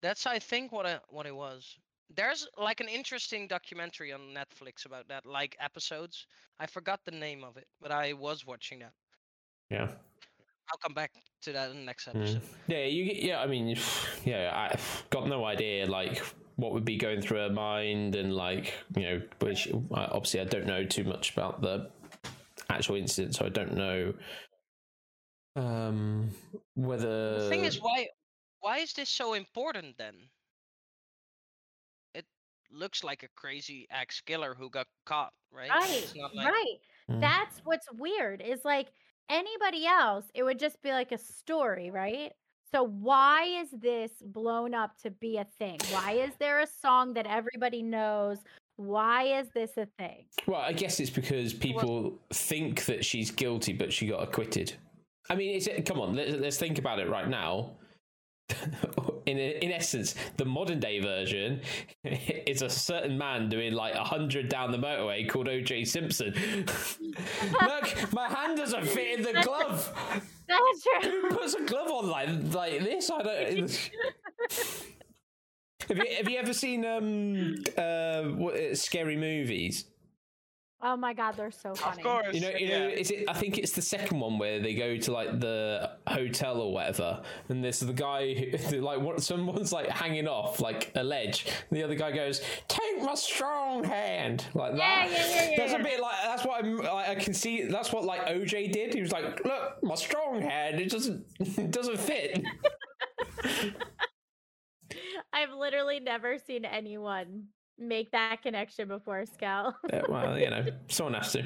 That's 0.00 0.26
I 0.26 0.40
think 0.40 0.72
what 0.72 0.86
it, 0.86 1.02
what 1.08 1.26
it 1.26 1.36
was. 1.36 1.78
There's 2.14 2.48
like 2.56 2.80
an 2.80 2.88
interesting 2.88 3.46
documentary 3.48 4.12
on 4.12 4.20
Netflix 4.34 4.86
about 4.86 5.08
that, 5.08 5.26
like 5.26 5.56
episodes. 5.60 6.26
I 6.58 6.66
forgot 6.66 7.00
the 7.04 7.10
name 7.10 7.44
of 7.44 7.56
it, 7.56 7.66
but 7.80 7.92
I 7.92 8.12
was 8.14 8.46
watching 8.46 8.78
that. 8.80 8.92
yeah 9.70 9.88
I'll 10.70 10.78
come 10.78 10.92
back 10.94 11.12
to 11.42 11.52
that 11.52 11.70
in 11.70 11.78
the 11.78 11.82
next 11.84 12.08
Mm. 12.08 12.16
episode. 12.20 12.42
Yeah, 12.66 12.84
you. 12.84 13.04
Yeah, 13.04 13.40
I 13.40 13.46
mean, 13.46 13.76
yeah, 14.24 14.50
I 14.54 14.78
got 15.10 15.26
no 15.28 15.44
idea 15.44 15.86
like 15.86 16.18
what 16.56 16.72
would 16.72 16.84
be 16.84 16.96
going 16.96 17.20
through 17.22 17.38
her 17.38 17.50
mind, 17.50 18.14
and 18.16 18.34
like 18.34 18.74
you 18.96 19.02
know, 19.02 19.22
which 19.40 19.68
obviously 19.92 20.40
I 20.40 20.44
don't 20.44 20.66
know 20.66 20.84
too 20.84 21.04
much 21.04 21.32
about 21.32 21.62
the 21.62 21.90
actual 22.70 22.96
incident, 22.96 23.34
so 23.34 23.46
I 23.46 23.48
don't 23.50 23.74
know 23.74 24.14
um 25.56 26.30
whether 26.74 27.40
The 27.40 27.48
thing 27.48 27.64
is, 27.64 27.80
why 27.80 28.08
why 28.60 28.78
is 28.78 28.92
this 28.92 29.08
so 29.08 29.34
important 29.34 29.96
then? 29.96 30.14
It 32.70 32.76
looks 32.76 33.04
like 33.04 33.22
a 33.22 33.28
crazy 33.34 33.86
axe 33.90 34.20
killer 34.20 34.54
who 34.58 34.70
got 34.70 34.86
caught, 35.06 35.32
right? 35.52 35.70
Right, 35.70 36.12
like 36.34 36.46
right. 36.46 36.76
Mm. 37.10 37.20
That's 37.20 37.60
what's 37.64 37.86
weird 37.92 38.42
is 38.42 38.64
like 38.64 38.88
anybody 39.30 39.86
else, 39.86 40.26
it 40.34 40.42
would 40.42 40.58
just 40.58 40.80
be 40.82 40.90
like 40.90 41.12
a 41.12 41.18
story, 41.18 41.90
right? 41.90 42.32
So 42.70 42.84
why 42.84 43.44
is 43.44 43.70
this 43.70 44.10
blown 44.22 44.74
up 44.74 44.98
to 45.02 45.10
be 45.10 45.38
a 45.38 45.46
thing? 45.58 45.78
Why 45.90 46.12
is 46.12 46.32
there 46.38 46.60
a 46.60 46.66
song 46.66 47.14
that 47.14 47.26
everybody 47.26 47.82
knows? 47.82 48.38
Why 48.76 49.24
is 49.40 49.48
this 49.54 49.76
a 49.78 49.86
thing? 49.98 50.26
Well, 50.46 50.60
I 50.60 50.72
guess 50.72 51.00
it's 51.00 51.10
because 51.10 51.54
people 51.54 52.18
think 52.32 52.84
that 52.84 53.04
she's 53.04 53.30
guilty, 53.30 53.72
but 53.72 53.92
she 53.92 54.08
got 54.08 54.22
acquitted. 54.22 54.74
I 55.30 55.34
mean, 55.34 55.56
it's, 55.56 55.68
come 55.88 56.00
on, 56.00 56.14
let's, 56.14 56.32
let's 56.32 56.56
think 56.58 56.78
about 56.78 56.98
it 56.98 57.08
right 57.08 57.28
now. 57.28 57.72
in 59.26 59.38
in 59.38 59.72
essence, 59.72 60.14
the 60.36 60.44
modern 60.44 60.80
day 60.80 61.00
version 61.00 61.60
is 62.04 62.62
a 62.62 62.70
certain 62.70 63.18
man 63.18 63.48
doing 63.48 63.72
like 63.72 63.94
hundred 63.94 64.48
down 64.48 64.70
the 64.72 64.78
motorway 64.78 65.28
called 65.28 65.46
OJ 65.46 65.86
Simpson. 65.86 66.34
Look, 67.62 68.12
my 68.12 68.28
hand 68.28 68.56
doesn't 68.56 68.86
fit 68.86 69.18
in 69.18 69.24
the 69.24 69.40
glove. 69.42 69.92
That's 70.48 70.82
true. 71.02 71.10
Who 71.10 71.36
puts 71.36 71.54
a 71.54 71.62
glove 71.62 71.90
on 71.90 72.08
like 72.08 72.28
like 72.54 72.80
this? 72.80 73.10
I 73.10 73.22
don't. 73.22 73.90
have 75.88 75.96
you 75.98 76.16
have 76.16 76.28
you 76.28 76.38
ever 76.38 76.52
seen 76.52 76.84
um 76.84 77.54
uh 77.76 78.22
what, 78.22 78.76
scary 78.76 79.16
movies? 79.16 79.84
Oh 80.80 80.96
my 80.96 81.12
god, 81.12 81.36
they're 81.36 81.50
so 81.50 81.74
funny. 81.74 82.02
Of 82.02 82.06
course. 82.06 82.34
You 82.34 82.40
know, 82.40 82.50
you 82.50 82.68
know, 82.68 82.86
yeah. 82.86 82.94
is 82.94 83.10
it? 83.10 83.24
I 83.28 83.32
think 83.32 83.58
it's 83.58 83.72
the 83.72 83.82
second 83.82 84.20
one 84.20 84.38
where 84.38 84.60
they 84.60 84.74
go 84.74 84.96
to 84.96 85.12
like 85.12 85.40
the 85.40 85.90
hotel 86.06 86.60
or 86.60 86.72
whatever, 86.72 87.20
and 87.48 87.64
there's 87.64 87.80
the 87.80 87.92
guy 87.92 88.32
who, 88.34 88.80
like, 88.80 89.00
what? 89.00 89.20
Someone's 89.20 89.72
like 89.72 89.88
hanging 89.88 90.28
off 90.28 90.60
like 90.60 90.92
a 90.94 91.02
ledge. 91.02 91.46
And 91.68 91.76
the 91.76 91.82
other 91.82 91.96
guy 91.96 92.12
goes, 92.12 92.40
"Take 92.68 93.02
my 93.02 93.14
strong 93.16 93.82
hand," 93.82 94.44
like 94.54 94.74
Yeah, 94.76 95.08
that. 95.08 95.10
yeah, 95.10 95.18
yeah, 95.18 95.50
yeah, 95.50 95.56
That's 95.56 95.72
a 95.72 95.82
bit 95.82 96.00
like 96.00 96.14
that's 96.22 96.44
what 96.44 96.64
I'm. 96.64 96.76
Like, 96.76 97.08
I 97.08 97.14
can 97.16 97.34
see. 97.34 97.64
That's 97.64 97.92
what 97.92 98.04
like 98.04 98.26
OJ 98.26 98.70
did. 98.72 98.94
He 98.94 99.00
was 99.00 99.10
like, 99.10 99.44
"Look, 99.44 99.82
my 99.82 99.96
strong 99.96 100.40
hand. 100.40 100.80
It 100.80 100.90
doesn't. 100.90 101.26
It 101.40 101.72
doesn't 101.72 101.98
fit." 101.98 102.44
I've 105.32 105.52
literally 105.52 106.00
never 106.00 106.38
seen 106.38 106.64
anyone 106.64 107.48
make 107.78 108.10
that 108.12 108.42
connection 108.42 108.88
before, 108.88 109.24
Scal. 109.24 109.74
Yeah, 109.92 110.02
well, 110.08 110.38
you 110.38 110.50
know, 110.50 110.66
someone 110.88 111.14
has 111.14 111.32
to. 111.32 111.42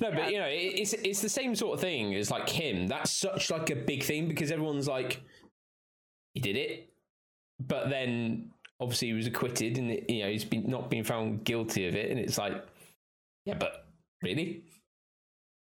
No, 0.00 0.10
but 0.10 0.32
you 0.32 0.38
know, 0.38 0.48
it's 0.48 0.92
it's 0.92 1.20
the 1.22 1.28
same 1.28 1.54
sort 1.54 1.74
of 1.74 1.80
thing 1.80 2.14
as 2.14 2.30
like 2.30 2.48
him. 2.48 2.88
That's 2.88 3.12
such 3.12 3.50
like 3.50 3.70
a 3.70 3.76
big 3.76 4.02
thing 4.02 4.26
because 4.28 4.50
everyone's 4.50 4.88
like, 4.88 5.22
he 6.34 6.40
did 6.40 6.56
it, 6.56 6.90
but 7.60 7.88
then 7.88 8.50
obviously 8.80 9.08
he 9.08 9.14
was 9.14 9.26
acquitted, 9.26 9.78
and 9.78 9.90
you 10.08 10.24
know 10.24 10.30
he's 10.30 10.44
been 10.44 10.68
not 10.68 10.90
been 10.90 11.04
found 11.04 11.44
guilty 11.44 11.86
of 11.86 11.94
it, 11.94 12.10
and 12.10 12.18
it's 12.18 12.38
like, 12.38 12.64
yeah, 13.44 13.54
but 13.54 13.86
really, 14.22 14.62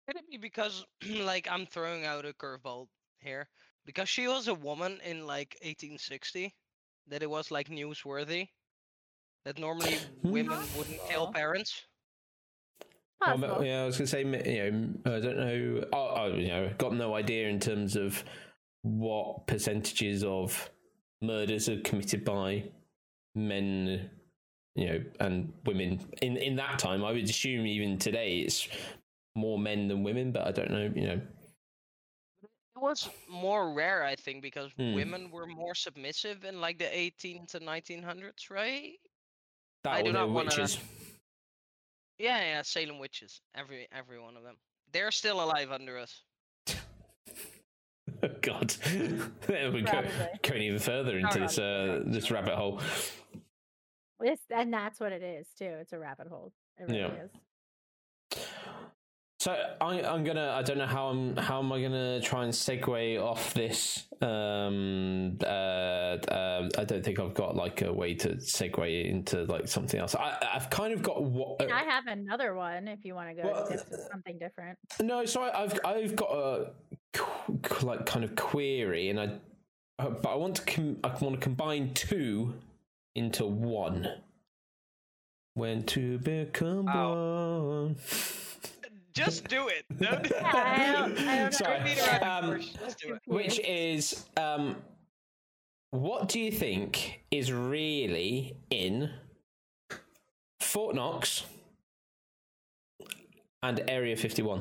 Could 0.06 0.16
it 0.16 0.30
be 0.30 0.36
because, 0.36 0.84
like, 1.20 1.48
I'm 1.50 1.66
throwing 1.66 2.04
out 2.04 2.24
a 2.24 2.32
curveball 2.32 2.86
here? 3.18 3.48
Because 3.84 4.08
she 4.08 4.28
was 4.28 4.48
a 4.48 4.54
woman 4.54 4.98
in, 5.04 5.26
like, 5.26 5.56
1860, 5.62 6.54
that 7.08 7.22
it 7.22 7.30
was, 7.30 7.50
like, 7.50 7.68
newsworthy? 7.68 8.48
That 9.46 9.60
normally 9.60 9.98
women 10.24 10.58
wouldn't 10.76 10.98
kill 11.08 11.32
parents? 11.32 11.84
Well, 13.20 13.38
but- 13.38 13.64
yeah, 13.64 13.84
I 13.84 13.86
was 13.86 13.96
gonna 13.96 14.08
say, 14.08 14.24
you 14.24 14.26
know, 14.26 15.14
I 15.14 15.20
don't 15.20 15.36
know. 15.36 15.84
I, 15.92 15.96
oh, 15.96 16.34
you 16.34 16.48
know, 16.48 16.74
got 16.78 16.94
no 16.94 17.14
idea 17.14 17.46
in 17.48 17.60
terms 17.60 17.94
of 17.94 18.24
what 18.82 19.46
percentages 19.46 20.24
of 20.24 20.68
murders 21.22 21.68
are 21.68 21.80
committed 21.82 22.24
by 22.24 22.64
men, 23.36 24.10
you 24.74 24.86
know, 24.86 25.04
and 25.20 25.52
women 25.64 26.00
in 26.22 26.36
in 26.38 26.56
that 26.56 26.80
time. 26.80 27.04
I 27.04 27.12
would 27.12 27.22
assume 27.24 27.66
even 27.66 27.98
today 27.98 28.40
it's 28.40 28.66
more 29.36 29.60
men 29.60 29.86
than 29.86 30.02
women, 30.02 30.32
but 30.32 30.44
I 30.44 30.50
don't 30.50 30.72
know. 30.72 30.92
You 30.92 31.06
know, 31.06 31.20
it 32.42 32.80
was 32.82 33.08
more 33.28 33.72
rare, 33.72 34.02
I 34.02 34.16
think, 34.16 34.42
because 34.42 34.72
Hmm. 34.72 34.94
women 34.94 35.30
were 35.30 35.46
more 35.46 35.76
submissive 35.76 36.44
in 36.44 36.60
like 36.60 36.78
the 36.78 36.98
18 36.98 37.46
to 37.46 37.60
1900s, 37.60 38.50
right? 38.50 38.98
That 39.86 39.94
I 39.94 40.02
do 40.02 40.10
the 40.12 40.18
not 40.18 40.30
wanna- 40.30 40.46
witches. 40.46 40.78
Yeah, 42.18 42.40
yeah, 42.40 42.62
Salem 42.62 42.98
witches, 42.98 43.40
every 43.54 43.86
every 43.92 44.18
one 44.18 44.36
of 44.36 44.42
them. 44.42 44.56
They're 44.92 45.10
still 45.12 45.40
alive 45.42 45.70
under 45.70 45.96
us. 45.98 46.22
Oh, 48.22 48.28
God, 48.40 48.74
we're 49.48 49.82
go, 49.82 50.02
going 50.42 50.62
even 50.62 50.78
further 50.78 51.18
into 51.18 51.38
this 51.38 51.58
uh, 51.58 52.00
this 52.06 52.30
rabbit 52.30 52.54
hole. 52.54 52.80
This 54.18 54.40
and 54.50 54.72
that's 54.72 54.98
what 54.98 55.12
it 55.12 55.22
is 55.22 55.46
too. 55.58 55.66
It's 55.66 55.92
a 55.92 55.98
rabbit 55.98 56.26
hole. 56.28 56.50
It 56.78 56.84
really 56.88 57.00
Yeah. 57.00 57.08
is. 57.24 57.30
So 59.46 59.52
I, 59.80 60.02
I'm 60.02 60.24
gonna. 60.24 60.54
I 60.58 60.62
don't 60.62 60.76
know 60.76 60.86
how 60.88 61.06
I'm. 61.06 61.36
How 61.36 61.60
am 61.60 61.70
I 61.70 61.80
gonna 61.80 62.20
try 62.20 62.42
and 62.42 62.52
segue 62.52 63.22
off 63.22 63.54
this? 63.54 64.08
Um, 64.20 65.38
uh, 65.40 65.46
uh, 65.46 66.68
I 66.76 66.82
don't 66.82 67.04
think 67.04 67.20
I've 67.20 67.32
got 67.32 67.54
like 67.54 67.82
a 67.82 67.92
way 67.92 68.14
to 68.14 68.30
segue 68.30 69.08
into 69.08 69.44
like 69.44 69.68
something 69.68 70.00
else. 70.00 70.16
I, 70.16 70.36
I've 70.52 70.68
kind 70.68 70.92
of 70.92 71.00
got 71.00 71.22
what. 71.22 71.62
I 71.70 71.84
have 71.84 72.08
another 72.08 72.56
one 72.56 72.88
if 72.88 73.04
you 73.04 73.14
want 73.14 73.36
to 73.36 73.40
go 73.40 73.48
Well, 73.48 73.68
to 73.68 73.78
something 74.10 74.36
different. 74.36 74.78
No, 75.00 75.24
so 75.24 75.42
I, 75.42 75.62
I've 75.62 75.78
I've 75.84 76.16
got 76.16 76.32
a 76.32 76.70
qu- 77.12 77.58
qu- 77.62 77.86
like 77.86 78.04
kind 78.04 78.24
of 78.24 78.34
query, 78.34 79.10
and 79.10 79.20
I 79.20 79.30
uh, 80.00 80.10
but 80.10 80.28
I 80.28 80.34
want 80.34 80.56
to 80.56 80.62
com- 80.62 80.98
I 81.04 81.16
want 81.20 81.36
to 81.36 81.40
combine 81.40 81.94
two 81.94 82.52
into 83.14 83.46
one. 83.46 84.08
When 85.54 85.84
to 85.84 86.18
become 86.18 86.86
one. 86.86 87.96
Just 89.16 89.48
do 89.48 89.68
it. 89.68 89.84
Don't- 89.98 90.30
I 90.44 90.92
don't- 90.92 91.18
I 91.18 91.38
don't 91.38 91.54
Sorry. 91.54 92.00
Um, 92.20 92.60
Just 92.60 92.98
do 93.00 93.14
it. 93.14 93.22
Which 93.26 93.58
is 93.60 94.26
um, 94.36 94.76
what 95.90 96.28
do 96.28 96.38
you 96.38 96.52
think 96.52 97.22
is 97.30 97.50
really 97.50 98.56
in 98.70 99.10
Fort 100.60 100.94
Knox 100.94 101.44
and 103.62 103.82
Area 103.88 104.16
Fifty 104.16 104.42
One? 104.42 104.60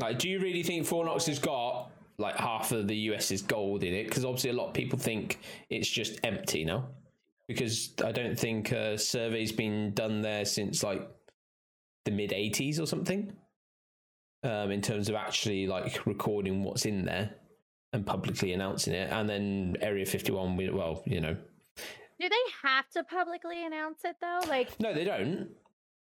Like, 0.00 0.18
do 0.18 0.28
you 0.28 0.40
really 0.40 0.62
think 0.62 0.86
Fort 0.86 1.06
Knox 1.06 1.26
has 1.26 1.38
got 1.38 1.90
like 2.18 2.36
half 2.36 2.72
of 2.72 2.86
the 2.88 2.96
US's 2.96 3.42
gold 3.42 3.82
in 3.82 3.92
it? 3.94 4.04
Because 4.04 4.24
obviously, 4.24 4.50
a 4.50 4.54
lot 4.54 4.68
of 4.68 4.74
people 4.74 4.98
think 4.98 5.38
it's 5.70 5.88
just 5.88 6.20
empty 6.24 6.64
now. 6.64 6.86
Because 7.52 7.92
I 8.04 8.12
don't 8.12 8.38
think 8.38 8.72
a 8.72 8.98
survey's 8.98 9.52
been 9.52 9.92
done 9.94 10.22
there 10.22 10.44
since 10.44 10.82
like 10.82 11.08
the 12.04 12.10
mid 12.10 12.30
'80s 12.30 12.80
or 12.80 12.86
something. 12.86 13.32
Um, 14.44 14.72
in 14.72 14.80
terms 14.82 15.08
of 15.08 15.14
actually 15.14 15.68
like 15.68 16.04
recording 16.04 16.64
what's 16.64 16.84
in 16.84 17.04
there 17.04 17.30
and 17.92 18.04
publicly 18.04 18.52
announcing 18.52 18.92
it, 18.92 19.08
and 19.12 19.28
then 19.28 19.76
Area 19.80 20.04
51, 20.04 20.56
we, 20.56 20.68
well, 20.70 21.00
you 21.06 21.20
know, 21.20 21.36
Do 22.18 22.28
they 22.28 22.34
have 22.68 22.88
to 22.90 23.04
publicly 23.04 23.64
announce 23.64 24.00
it 24.04 24.16
though? 24.20 24.40
Like 24.48 24.80
no, 24.80 24.92
they 24.94 25.04
don't. 25.04 25.50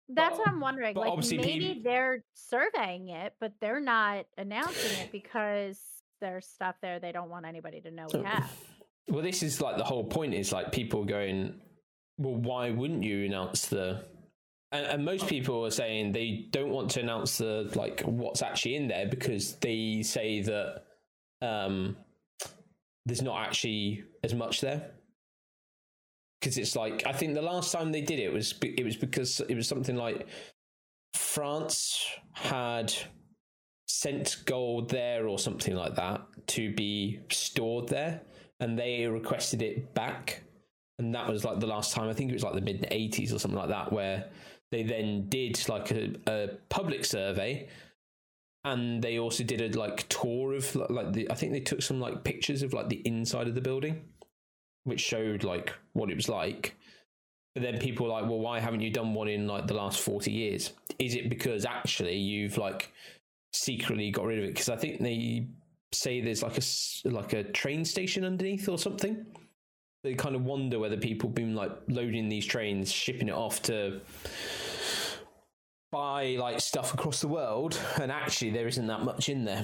that's 0.08 0.38
what 0.38 0.48
I'm 0.48 0.62
wondering. 0.62 0.96
Like 0.96 1.18
maybe 1.30 1.74
peop- 1.74 1.84
they're 1.84 2.24
surveying 2.36 3.10
it, 3.10 3.34
but 3.42 3.52
they're 3.60 3.82
not 3.82 4.28
announcing 4.38 5.00
it 5.02 5.12
because 5.12 5.78
there's 6.22 6.46
stuff 6.46 6.76
there 6.82 7.00
they 7.02 7.12
don't 7.12 7.30
want 7.30 7.46
anybody 7.46 7.82
to 7.82 7.92
know 7.92 8.06
we 8.14 8.20
Oh. 8.20 8.24
have. 8.24 8.52
Well, 9.08 9.24
this 9.24 9.44
is 9.44 9.62
like 9.62 9.78
the 9.78 9.84
whole 9.84 10.06
point 10.06 10.34
is 10.34 10.52
like 10.52 10.72
people 10.72 11.06
going, 11.06 11.60
well, 12.18 12.36
why 12.36 12.70
wouldn't 12.70 13.04
you 13.04 13.26
announce 13.26 13.68
the? 13.68 14.06
And, 14.72 14.86
and 14.86 15.06
most 15.06 15.28
people 15.28 15.66
are 15.66 15.72
saying 15.72 16.12
they 16.12 16.48
don't 16.52 16.70
want 16.70 16.92
to 16.92 17.02
announce 17.02 17.38
the 17.38 17.70
like 17.76 18.02
what's 18.02 18.42
actually 18.42 18.76
in 18.76 18.88
there 18.88 19.08
because 19.08 19.56
they 19.58 20.02
say 20.04 20.42
that 20.42 20.84
um, 21.42 21.98
there's 23.06 23.22
not 23.22 23.46
actually 23.46 24.04
as 24.24 24.34
much 24.34 24.62
there. 24.62 24.92
Because 26.40 26.58
it's 26.58 26.76
like 26.76 27.04
I 27.06 27.12
think 27.12 27.34
the 27.34 27.42
last 27.42 27.72
time 27.72 27.92
they 27.92 28.02
did 28.02 28.20
it 28.20 28.32
was 28.32 28.54
it 28.62 28.84
was 28.84 28.96
because 28.96 29.42
it 29.42 29.56
was 29.56 29.68
something 29.68 29.96
like 29.96 30.28
France 31.14 32.06
had 32.34 32.94
sent 33.88 34.38
gold 34.46 34.90
there 34.90 35.28
or 35.28 35.38
something 35.38 35.76
like 35.76 35.96
that 35.96 36.22
to 36.48 36.74
be 36.74 37.20
stored 37.30 37.90
there 37.90 38.22
and 38.62 38.78
they 38.78 39.06
requested 39.08 39.62
it 39.62 39.94
back. 39.94 40.44
And 41.00 41.14
that 41.16 41.28
was 41.28 41.44
like 41.44 41.60
the 41.60 41.68
last 41.68 41.94
time. 41.94 42.08
I 42.08 42.14
think 42.14 42.30
it 42.30 42.34
was 42.34 42.44
like 42.44 42.54
the 42.54 42.62
mid 42.62 42.84
80s 42.84 43.34
or 43.34 43.40
something 43.40 43.60
like 43.60 43.70
that 43.70 43.92
where 43.92 44.30
they 44.72 44.84
then 44.84 45.28
did 45.28 45.68
like 45.68 45.92
a, 45.92 46.14
a 46.28 46.50
public 46.70 47.04
survey. 47.04 47.68
And 48.64 49.02
they 49.02 49.18
also 49.18 49.44
did 49.44 49.62
a 49.62 49.78
like 49.78 50.08
tour 50.08 50.54
of 50.54 50.76
like 50.76 51.14
the 51.14 51.32
i 51.32 51.34
think 51.34 51.52
they 51.52 51.60
took 51.60 51.82
some 51.82 52.00
like 52.00 52.24
pictures 52.24 52.62
of 52.62 52.74
like 52.74 52.90
the 52.90 53.02
inside 53.06 53.48
of 53.48 53.56
the 53.56 53.62
building 53.62 54.04
which 54.84 55.02
showed 55.02 55.44
like 55.44 55.74
what 55.94 56.12
it 56.12 56.16
was 56.16 56.30
like. 56.30 56.76
But 57.56 57.64
then 57.64 57.80
people 57.80 58.06
were 58.06 58.12
like 58.12 58.26
well 58.26 58.40
why 58.40 58.60
haven't 58.60 58.82
you 58.82 58.92
done 58.92 59.16
one 59.16 59.28
in 59.28 59.48
like 59.48 59.66
the 59.66 59.74
last 59.74 60.00
40 60.02 60.32
years? 60.32 60.74
Is 61.00 61.16
it 61.16 61.28
because 61.28 61.66
actually 61.66 62.18
you've 62.18 62.60
like 62.60 62.92
secretly 63.52 64.12
got 64.12 64.26
rid 64.26 64.38
of 64.38 64.46
it? 64.46 64.54
Because 64.54 64.70
i 64.70 64.76
think 64.76 65.02
they 65.02 65.48
say 65.94 66.22
there's 66.22 66.42
like 66.44 66.58
a 66.58 67.10
like 67.10 67.34
a 67.34 67.44
train 67.44 67.84
station 67.86 68.24
underneath 68.24 68.68
or 68.70 68.78
something 68.78 69.26
they 70.04 70.14
kind 70.16 70.36
of 70.36 70.44
wonder 70.44 70.80
whether 70.80 70.98
people 70.98 71.30
have 71.30 71.36
been 71.36 71.54
like 71.54 71.72
loading 71.88 72.30
these 72.30 72.46
trains 72.46 72.92
shipping 72.92 73.28
it 73.28 73.34
off 73.34 73.62
to 73.62 74.00
buy 75.92 76.38
like 76.40 76.60
stuff 76.62 76.94
across 76.94 77.20
the 77.20 77.28
world 77.28 77.78
and 78.02 78.12
actually 78.12 78.50
there 78.52 78.68
isn't 78.68 78.88
that 78.88 79.02
much 79.04 79.28
in 79.30 79.44
there 79.44 79.64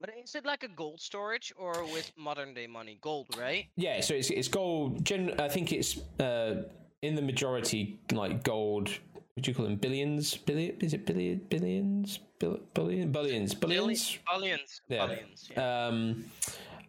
But 0.00 0.10
is 0.22 0.34
it 0.34 0.44
like 0.44 0.62
a 0.64 0.68
gold 0.68 1.00
storage 1.00 1.52
or 1.56 1.84
with 1.92 2.10
modern 2.18 2.54
day 2.54 2.66
money? 2.66 2.98
Gold, 3.00 3.28
right? 3.38 3.66
yeah 3.76 4.00
so 4.00 4.14
it's 4.14 4.30
it's 4.30 4.48
gold 4.48 5.04
gen- 5.04 5.40
i 5.40 5.48
think 5.48 5.72
it's 5.72 5.98
uh 6.20 6.64
in 7.00 7.14
the 7.14 7.22
majority 7.22 7.98
like 8.12 8.44
gold 8.44 8.90
what 9.34 9.44
do 9.44 9.50
you 9.50 9.54
call 9.54 9.64
them 9.64 9.76
billions 9.76 10.36
billion 10.36 10.76
is 10.80 10.92
it 10.94 11.06
billion? 11.06 11.38
billion 11.48 11.48
billions 11.48 12.18
Bill, 12.38 12.58
billion 12.74 13.10
billions 13.12 13.54
billions 13.54 14.18
Billions. 14.30 14.80
Yeah. 14.88 15.06
Billions. 15.06 15.50
Yeah. 15.50 15.86
um 15.86 16.24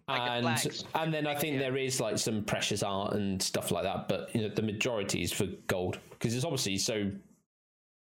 Like 0.08 0.22
and 0.22 0.44
flags. 0.44 0.84
and 0.96 1.14
then 1.14 1.26
I 1.28 1.36
think 1.36 1.54
Yeah. 1.54 1.60
there 1.62 1.78
is 1.78 2.00
like 2.02 2.18
some 2.18 2.44
precious 2.44 2.84
art 2.84 3.14
and 3.14 3.42
stuff 3.42 3.72
like 3.72 3.84
that, 3.84 4.10
but 4.10 4.34
you 4.36 4.42
know 4.42 4.50
the 4.54 4.62
majority 4.62 5.22
is 5.22 5.32
for 5.32 5.46
gold 5.68 6.00
because 6.10 6.36
it's 6.36 6.44
obviously 6.44 6.78
so 6.78 7.10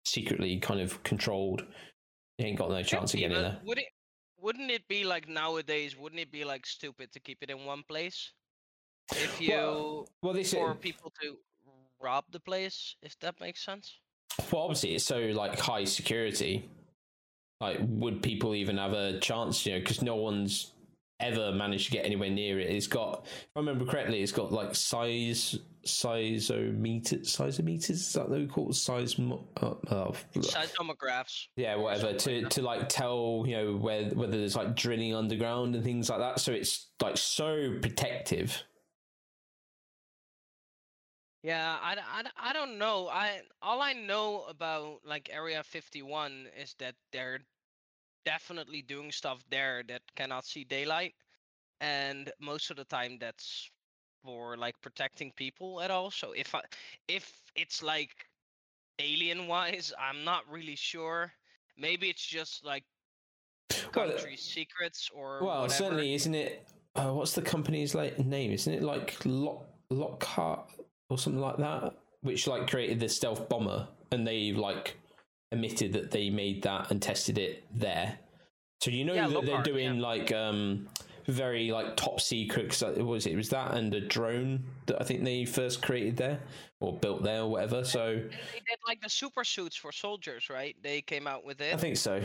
secretly 0.06 0.60
kind 0.60 0.82
of 0.82 1.02
controlled. 1.04 1.62
You 2.40 2.48
ain't 2.48 2.58
got 2.58 2.70
no 2.72 2.82
chance 2.82 3.14
of 3.14 3.20
Could 3.20 3.30
getting 3.30 3.38
there. 3.44 3.60
Would 3.66 3.78
it? 3.78 3.86
Wouldn't 4.40 4.72
it 4.72 4.88
be 4.88 5.04
like 5.04 5.28
nowadays? 5.28 5.96
Wouldn't 5.96 6.20
it 6.20 6.32
be 6.32 6.44
like 6.44 6.66
stupid 6.66 7.12
to 7.12 7.20
keep 7.20 7.44
it 7.44 7.52
in 7.52 7.66
one 7.66 7.84
place? 7.88 8.32
If 9.12 9.40
you 9.40 9.52
Well, 9.52 10.10
Well, 10.24 10.34
this 10.34 10.54
for 10.54 10.74
people 10.74 11.14
to 11.22 11.38
rob 12.00 12.26
the 12.32 12.40
place, 12.40 12.96
if 13.04 13.20
that 13.20 13.40
makes 13.40 13.64
sense. 13.64 14.00
Well 14.52 14.64
obviously 14.64 14.96
it's 14.96 15.06
so 15.06 15.18
like 15.34 15.60
high 15.60 15.84
security. 15.84 16.70
Like, 17.60 17.78
would 17.82 18.24
people 18.24 18.56
even 18.56 18.78
have 18.78 18.94
a 18.94 19.20
chance? 19.20 19.66
You 19.68 19.74
know, 19.74 19.80
because 19.80 20.02
no 20.02 20.16
one's 20.16 20.72
ever 21.20 21.52
managed 21.52 21.86
to 21.86 21.92
get 21.92 22.06
anywhere 22.08 22.32
near 22.32 22.60
it. 22.60 22.72
It's 22.72 22.88
got, 22.88 23.26
if 23.28 23.48
I 23.56 23.60
remember 23.60 23.86
correctly, 23.86 24.24
it's 24.24 24.32
got 24.32 24.52
like 24.52 24.74
size 24.74 25.60
sizometer 25.86 27.20
sizometers. 27.24 27.90
Is 27.92 28.14
that 28.14 28.28
what 28.30 28.40
we 28.40 28.48
call 28.48 28.70
it? 28.72 28.74
Size. 28.76 29.20
mo- 29.20 29.48
Uh, 29.62 29.74
uh, 29.90 30.12
Seismographs. 30.40 31.48
yeah 31.56 31.76
whatever 31.76 32.14
to 32.14 32.46
to 32.50 32.62
like 32.62 32.90
tell 32.90 33.44
you 33.48 33.56
know 33.58 33.74
where 33.76 34.06
whether 34.10 34.38
there's 34.38 34.56
like 34.56 34.76
drilling 34.76 35.14
underground 35.16 35.76
and 35.76 35.84
things 35.84 36.10
like 36.10 36.20
that 36.20 36.40
so 36.40 36.52
it's 36.52 36.88
like 37.02 37.18
so 37.18 37.76
protective 37.82 38.64
Yeah, 41.44 41.78
I, 41.82 41.98
I, 41.98 42.50
I 42.50 42.54
don't 42.54 42.78
know. 42.78 43.08
I 43.10 43.42
all 43.62 43.82
I 43.82 43.94
know 43.94 44.44
about 44.46 45.02
like 45.06 45.30
Area 45.32 45.64
51 45.64 46.48
is 46.60 46.76
that 46.80 46.96
they're 47.12 47.40
definitely 48.26 48.82
doing 48.84 49.12
stuff 49.12 49.44
there 49.50 49.84
that 49.88 50.02
cannot 50.16 50.46
see 50.46 50.64
daylight, 50.64 51.16
and 51.80 52.32
most 52.40 52.70
of 52.70 52.78
the 52.78 52.86
time 52.86 53.18
that's 53.20 53.70
for 54.24 54.56
like 54.58 54.80
protecting 54.82 55.32
people 55.36 55.82
at 55.82 55.90
all. 55.92 56.12
So 56.12 56.34
if 56.34 56.54
I 56.54 56.62
if 57.08 57.52
it's 57.56 57.82
like 57.82 58.28
alien 59.00 59.48
wise, 59.48 59.94
I'm 60.00 60.24
not 60.24 60.44
really 60.50 60.76
sure. 60.76 61.32
Maybe 61.78 62.10
it's 62.10 62.26
just 62.26 62.64
like 62.64 62.84
Well, 63.96 64.12
country 64.12 64.38
secrets 64.38 65.10
or 65.14 65.40
well 65.42 65.62
whatever. 65.62 65.74
certainly 65.74 66.14
isn't 66.14 66.36
it 66.36 66.68
uh, 66.96 67.12
what's 67.14 67.34
the 67.34 67.42
company's 67.42 67.96
like 67.96 68.20
name 68.20 68.52
isn't 68.52 68.74
it 68.74 68.84
like 68.84 69.18
lock 69.26 69.66
lockhart 69.90 70.70
or 71.12 71.18
something 71.18 71.42
like 71.42 71.58
that 71.58 71.94
which 72.22 72.48
like 72.48 72.70
created 72.70 73.00
the 73.00 73.10
stealth 73.10 73.48
bomber 73.50 73.88
and 74.12 74.26
they 74.26 74.52
like 74.52 74.98
admitted 75.52 75.92
that 75.94 76.12
they 76.12 76.30
made 76.30 76.62
that 76.64 76.90
and 76.92 77.02
tested 77.02 77.38
it 77.38 77.64
there 77.74 78.18
so 78.82 78.90
you 78.90 79.04
know 79.06 79.14
Yeah, 79.14 79.28
that 79.28 79.46
they're 79.46 79.62
doing 79.64 79.96
yeah. 79.96 80.02
like 80.02 80.32
um 80.32 80.88
very 81.28 81.70
like 81.72 81.96
top 81.96 82.20
secret. 82.20 82.70
Cause 82.70 82.82
it 82.82 83.06
was 83.06 83.28
it 83.28 83.36
was 83.36 83.50
that 83.50 83.76
and 83.76 83.94
a 83.94 84.02
drone 84.02 84.64
that 84.88 85.00
I 85.00 85.04
think 85.06 85.24
they 85.24 85.46
first 85.46 85.82
created 85.84 86.18
there 86.18 86.40
or 86.80 86.98
built 86.98 87.22
there 87.22 87.42
or 87.42 87.52
whatever. 87.52 87.84
So 87.84 88.16
They 88.16 88.22
did 88.22 88.80
like 88.88 89.02
the 89.02 89.10
super 89.10 89.44
suits 89.44 89.76
for 89.76 89.92
soldiers, 89.92 90.50
right? 90.50 90.76
They 90.82 91.02
came 91.02 91.28
out 91.28 91.46
with 91.46 91.62
it. 91.62 91.76
I 91.76 91.78
think 91.78 91.96
so. 91.98 92.22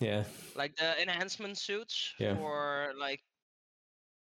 Yeah. 0.00 0.24
like 0.54 0.76
the 0.76 1.00
enhancement 1.00 1.56
suits 1.56 2.12
Yeah. 2.18 2.36
for 2.36 2.92
like 3.00 3.20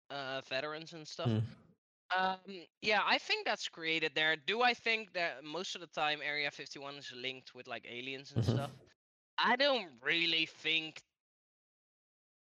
uh 0.10 0.42
veterans 0.50 0.94
and 0.94 1.08
stuff. 1.08 1.30
Mm. 1.30 1.44
Um 2.18 2.38
yeah, 2.82 3.02
I 3.06 3.18
think 3.18 3.46
that's 3.46 3.68
created 3.68 4.12
there. 4.16 4.36
Do 4.36 4.62
I 4.64 4.74
think 4.74 5.14
that 5.14 5.44
most 5.44 5.76
of 5.76 5.82
the 5.82 5.88
time 5.88 6.20
Area 6.26 6.50
51 6.52 6.96
is 6.96 7.12
linked 7.16 7.54
with 7.54 7.68
like 7.68 7.86
aliens 7.90 8.32
and 8.36 8.44
Mhm. 8.44 8.54
stuff? 8.54 8.72
I 9.38 9.56
don't 9.56 9.90
really 10.02 10.46
think 10.48 11.02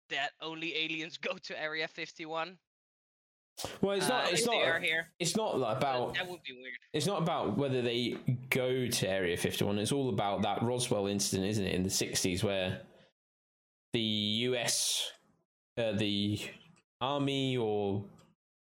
that 0.09 0.31
only 0.41 0.75
aliens 0.77 1.17
go 1.29 1.37
to 1.39 1.61
Area 1.61 1.87
51. 1.89 2.59
Well, 3.83 3.97
it's 3.99 4.09
not. 4.09 4.25
uh, 4.25 4.29
It's 4.31 4.41
if 4.43 4.51
they 4.51 4.63
are 4.63 4.79
not. 4.79 4.83
here. 4.83 5.13
It's 5.19 5.37
not 5.37 5.55
about. 5.55 6.15
that 6.15 6.27
would 6.27 6.43
be 6.43 6.55
weird. 6.55 6.79
It's 6.95 7.07
not 7.07 7.21
about 7.23 7.57
whether 7.59 7.83
they 7.83 8.17
go 8.51 8.87
to 8.89 9.09
Area 9.09 9.37
51. 9.37 9.79
It's 9.79 9.93
all 9.93 10.09
about 10.09 10.43
that 10.43 10.63
Roswell 10.63 11.07
incident, 11.07 11.49
isn't 11.51 11.67
it, 11.67 11.75
in 11.75 11.83
the 11.83 11.91
60s, 11.91 12.43
where 12.43 12.81
the 13.93 14.01
US, 14.01 15.13
uh, 15.77 15.93
the 15.93 16.41
Army 17.01 17.57
or 17.59 18.05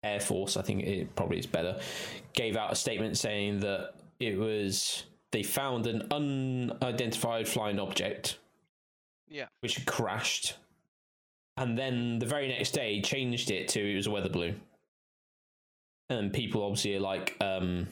Air 0.03 0.19
Force, 0.19 0.55
I 0.57 0.61
think 0.61 0.83
it 0.83 1.15
probably 1.15 1.39
is 1.39 1.45
better, 1.45 1.79
gave 2.33 2.55
out 2.55 2.71
a 2.71 2.75
statement 2.75 3.17
saying 3.17 3.59
that 3.61 3.95
it 4.19 4.37
was 4.37 5.03
they 5.31 5.43
found 5.43 5.85
an 5.87 6.07
unidentified 6.11 7.47
flying 7.47 7.79
object, 7.79 8.39
Yeah. 9.27 9.47
which 9.59 9.85
crashed, 9.85 10.55
and 11.57 11.77
then 11.77 12.19
the 12.19 12.25
very 12.25 12.47
next 12.47 12.71
day 12.71 13.01
changed 13.01 13.51
it 13.51 13.67
to 13.69 13.79
it 13.91 13.95
was 13.95 14.07
a 14.07 14.11
weather 14.11 14.29
balloon. 14.29 14.61
And 16.09 16.33
people 16.33 16.63
obviously 16.63 16.95
are 16.95 16.99
like, 17.01 17.37
um, 17.41 17.87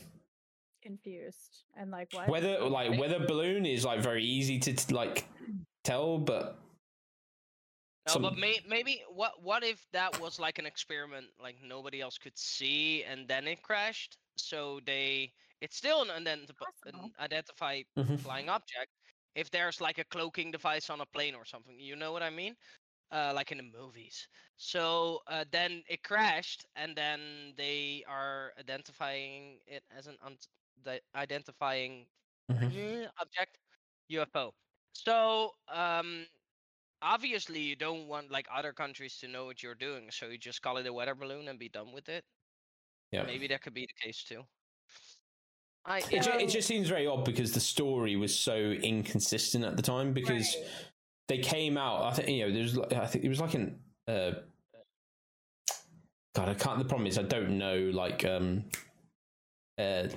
Confused 0.82 1.64
and 1.76 1.91
like 1.91 2.14
what? 2.14 2.30
Weather 2.30 2.60
like 2.62 2.97
weather 2.97 3.20
balloon 3.28 3.66
is 3.66 3.84
like 3.84 3.99
very 4.01 4.24
easy 4.24 4.58
to 4.60 4.74
t- 4.74 4.93
like 4.93 5.28
tell, 5.84 6.18
but 6.18 6.58
No, 8.08 8.18
some- 8.18 8.22
but 8.22 8.36
may, 8.38 8.60
maybe 8.66 9.03
what 9.10 9.41
what 9.41 9.64
if 9.64 9.86
that 9.91 10.16
was 10.18 10.39
like 10.39 10.60
an 10.60 10.66
experiment, 10.66 11.28
like 11.39 11.62
nobody 11.62 12.01
else 12.01 12.18
could 12.18 12.38
see, 12.38 13.03
and 13.03 13.28
then 13.28 13.47
it 13.47 13.62
crashed? 13.62 14.18
So 14.38 14.80
they, 14.86 15.34
it's 15.62 15.76
still 15.78 16.01
an, 16.10 16.10
identi- 16.26 16.55
Possible. 16.60 16.84
an 16.86 17.12
identified 17.20 17.86
Mhm. 17.97 18.18
flying 18.18 18.49
object. 18.49 18.91
If 19.36 19.51
there's 19.51 19.82
like 19.82 19.97
a 19.99 20.05
cloaking 20.05 20.51
device 20.51 20.89
on 20.89 21.01
a 21.01 21.05
plane 21.05 21.36
or 21.36 21.45
something, 21.45 21.80
you 21.80 21.95
know 21.95 22.12
what 22.14 22.24
I 22.24 22.30
mean? 22.30 22.55
Uh, 23.12 23.34
like 23.36 23.51
in 23.51 23.58
the 23.58 23.64
movies. 23.64 24.28
So 24.58 25.22
uh, 25.28 25.45
then 25.51 25.84
it 25.89 26.03
crashed, 26.03 26.66
and 26.76 26.95
then 26.97 27.53
they 27.58 28.03
are 28.08 28.53
identifying 28.60 29.62
it 29.68 29.84
as 29.91 30.08
an 30.08 30.18
un- 30.22 30.38
the 30.84 31.01
identifying 31.16 32.08
Mhm. 32.49 32.88
uh, 33.05 33.10
object 33.22 33.60
UFO. 34.10 34.53
So 34.93 35.51
um, 35.70 36.28
obviously 37.02 37.60
you 37.60 37.76
don't 37.76 38.08
want 38.08 38.32
like 38.32 38.48
other 38.54 38.74
countries 38.74 39.18
to 39.20 39.28
know 39.28 39.45
what 39.45 39.62
you're 39.64 39.76
doing, 39.76 40.08
so 40.12 40.28
you 40.28 40.38
just 40.38 40.62
call 40.62 40.78
it 40.78 40.88
a 40.88 40.93
weather 40.93 41.16
balloon 41.16 41.48
and 41.48 41.60
be 41.60 41.70
done 41.70 41.91
with 41.93 42.10
it. 42.10 42.24
yeah. 43.12 43.24
Maybe 43.24 43.48
that 43.48 43.62
could 43.62 43.74
be 43.74 43.86
the 43.88 44.06
case 44.06 44.24
too. 44.24 44.43
I 45.86 46.00
It, 46.12 46.24
ju- 46.24 46.32
it 46.32 46.48
just 46.50 46.68
seems 46.68 46.89
very 46.89 47.08
odd 47.08 47.24
because 47.24 47.54
the 47.54 47.60
story 47.62 48.16
was 48.18 48.38
so 48.38 48.56
inconsistent 48.56 49.64
at 49.64 49.78
the 49.78 49.82
time 49.84 50.12
because 50.14 50.54
Right. 50.56 50.66
they 51.30 51.38
came 51.38 51.78
out. 51.78 52.04
I 52.04 52.14
think 52.14 52.28
you 52.30 52.45
know 52.48 52.54
there's 52.54 52.76
like- 52.76 52.91
I 52.93 53.08
think 53.08 53.24
it 53.24 53.30
was 53.30 53.39
like 53.39 53.54
an 53.54 53.80
uh, 54.08 54.32
God 56.36 56.50
I 56.50 56.54
can't. 56.56 56.78
The 56.80 56.86
problem 56.86 57.08
is 57.08 57.18
I 57.18 57.24
don't 57.24 57.58
know 57.58 57.78
like 57.93 58.26
um 58.26 58.66
uh 59.78 60.08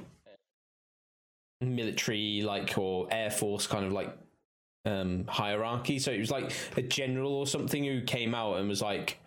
military 1.60 2.42
like 2.42 2.76
or 2.78 3.06
air 3.10 3.30
force 3.30 3.66
kind 3.66 3.84
of 3.84 3.92
like 3.92 4.16
um 4.84 5.24
hierarchy. 5.28 5.98
So 5.98 6.10
it 6.10 6.18
was 6.18 6.30
like 6.30 6.52
a 6.76 6.82
general 6.82 7.34
or 7.34 7.46
something 7.46 7.84
who 7.84 8.02
came 8.02 8.34
out 8.34 8.58
and 8.58 8.68
was 8.68 8.82
like, 8.82 9.18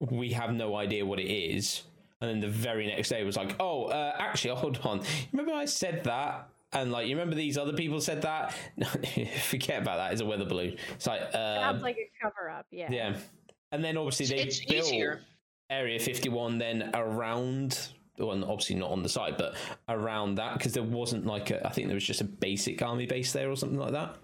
"We 0.00 0.32
have 0.32 0.52
no 0.52 0.76
idea 0.76 1.06
what 1.06 1.20
it 1.20 1.30
is." 1.30 1.82
And 2.20 2.28
then 2.30 2.40
the 2.40 2.48
very 2.48 2.86
next 2.86 3.08
day 3.08 3.24
was 3.24 3.36
like, 3.36 3.56
"Oh, 3.60 3.84
uh, 3.86 4.14
actually, 4.18 4.54
hold 4.54 4.80
on. 4.84 5.02
Remember 5.32 5.52
I 5.52 5.64
said 5.64 6.04
that?" 6.04 6.48
And 6.72 6.92
like, 6.92 7.08
you 7.08 7.16
remember 7.16 7.34
these 7.34 7.58
other 7.58 7.72
people 7.72 8.00
said 8.00 8.22
that? 8.22 8.54
Forget 9.42 9.82
about 9.82 9.96
that. 9.96 10.12
It's 10.12 10.20
a 10.20 10.24
weather 10.24 10.44
balloon. 10.44 10.76
It's 10.94 11.06
like, 11.06 11.22
um, 11.22 11.30
Sounds 11.32 11.82
like 11.82 11.96
a 11.96 12.08
cover 12.22 12.48
up. 12.48 12.66
Yeah. 12.70 12.88
yeah. 12.90 13.16
And 13.72 13.82
then 13.84 13.96
obviously 13.96 14.26
they 14.26 14.42
It's 14.42 14.64
built 14.64 14.86
easier. 14.86 15.20
Area 15.68 15.98
51 15.98 16.58
then 16.58 16.90
around, 16.94 17.88
well, 18.18 18.44
obviously 18.44 18.76
not 18.76 18.90
on 18.90 19.02
the 19.02 19.08
site, 19.08 19.36
but 19.36 19.56
around 19.88 20.36
that 20.36 20.58
because 20.58 20.72
there 20.72 20.82
wasn't 20.82 21.26
like 21.26 21.50
a, 21.50 21.66
I 21.66 21.70
think 21.70 21.88
there 21.88 21.94
was 21.94 22.04
just 22.04 22.20
a 22.20 22.24
basic 22.24 22.82
army 22.82 23.06
base 23.06 23.32
there 23.32 23.50
or 23.50 23.56
something 23.56 23.78
like 23.78 23.92
that. 23.92 24.16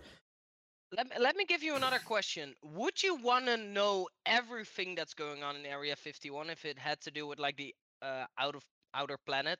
Let, 0.92 1.06
me- 1.08 1.16
let 1.20 1.36
me 1.36 1.44
give 1.44 1.62
you 1.62 1.76
another 1.76 1.98
question. 1.98 2.54
Would 2.62 3.02
you 3.02 3.16
want 3.16 3.46
to 3.46 3.56
know 3.56 4.08
everything 4.24 4.94
that's 4.94 5.14
going 5.14 5.42
on 5.42 5.56
in 5.56 5.66
Area 5.66 5.96
51 5.96 6.50
if 6.50 6.64
it 6.64 6.78
had 6.78 7.00
to 7.02 7.10
do 7.10 7.26
with 7.26 7.38
like 7.38 7.56
the 7.56 7.74
uh, 8.02 8.24
out 8.38 8.54
of 8.54 8.62
outer 8.94 9.18
planet 9.26 9.58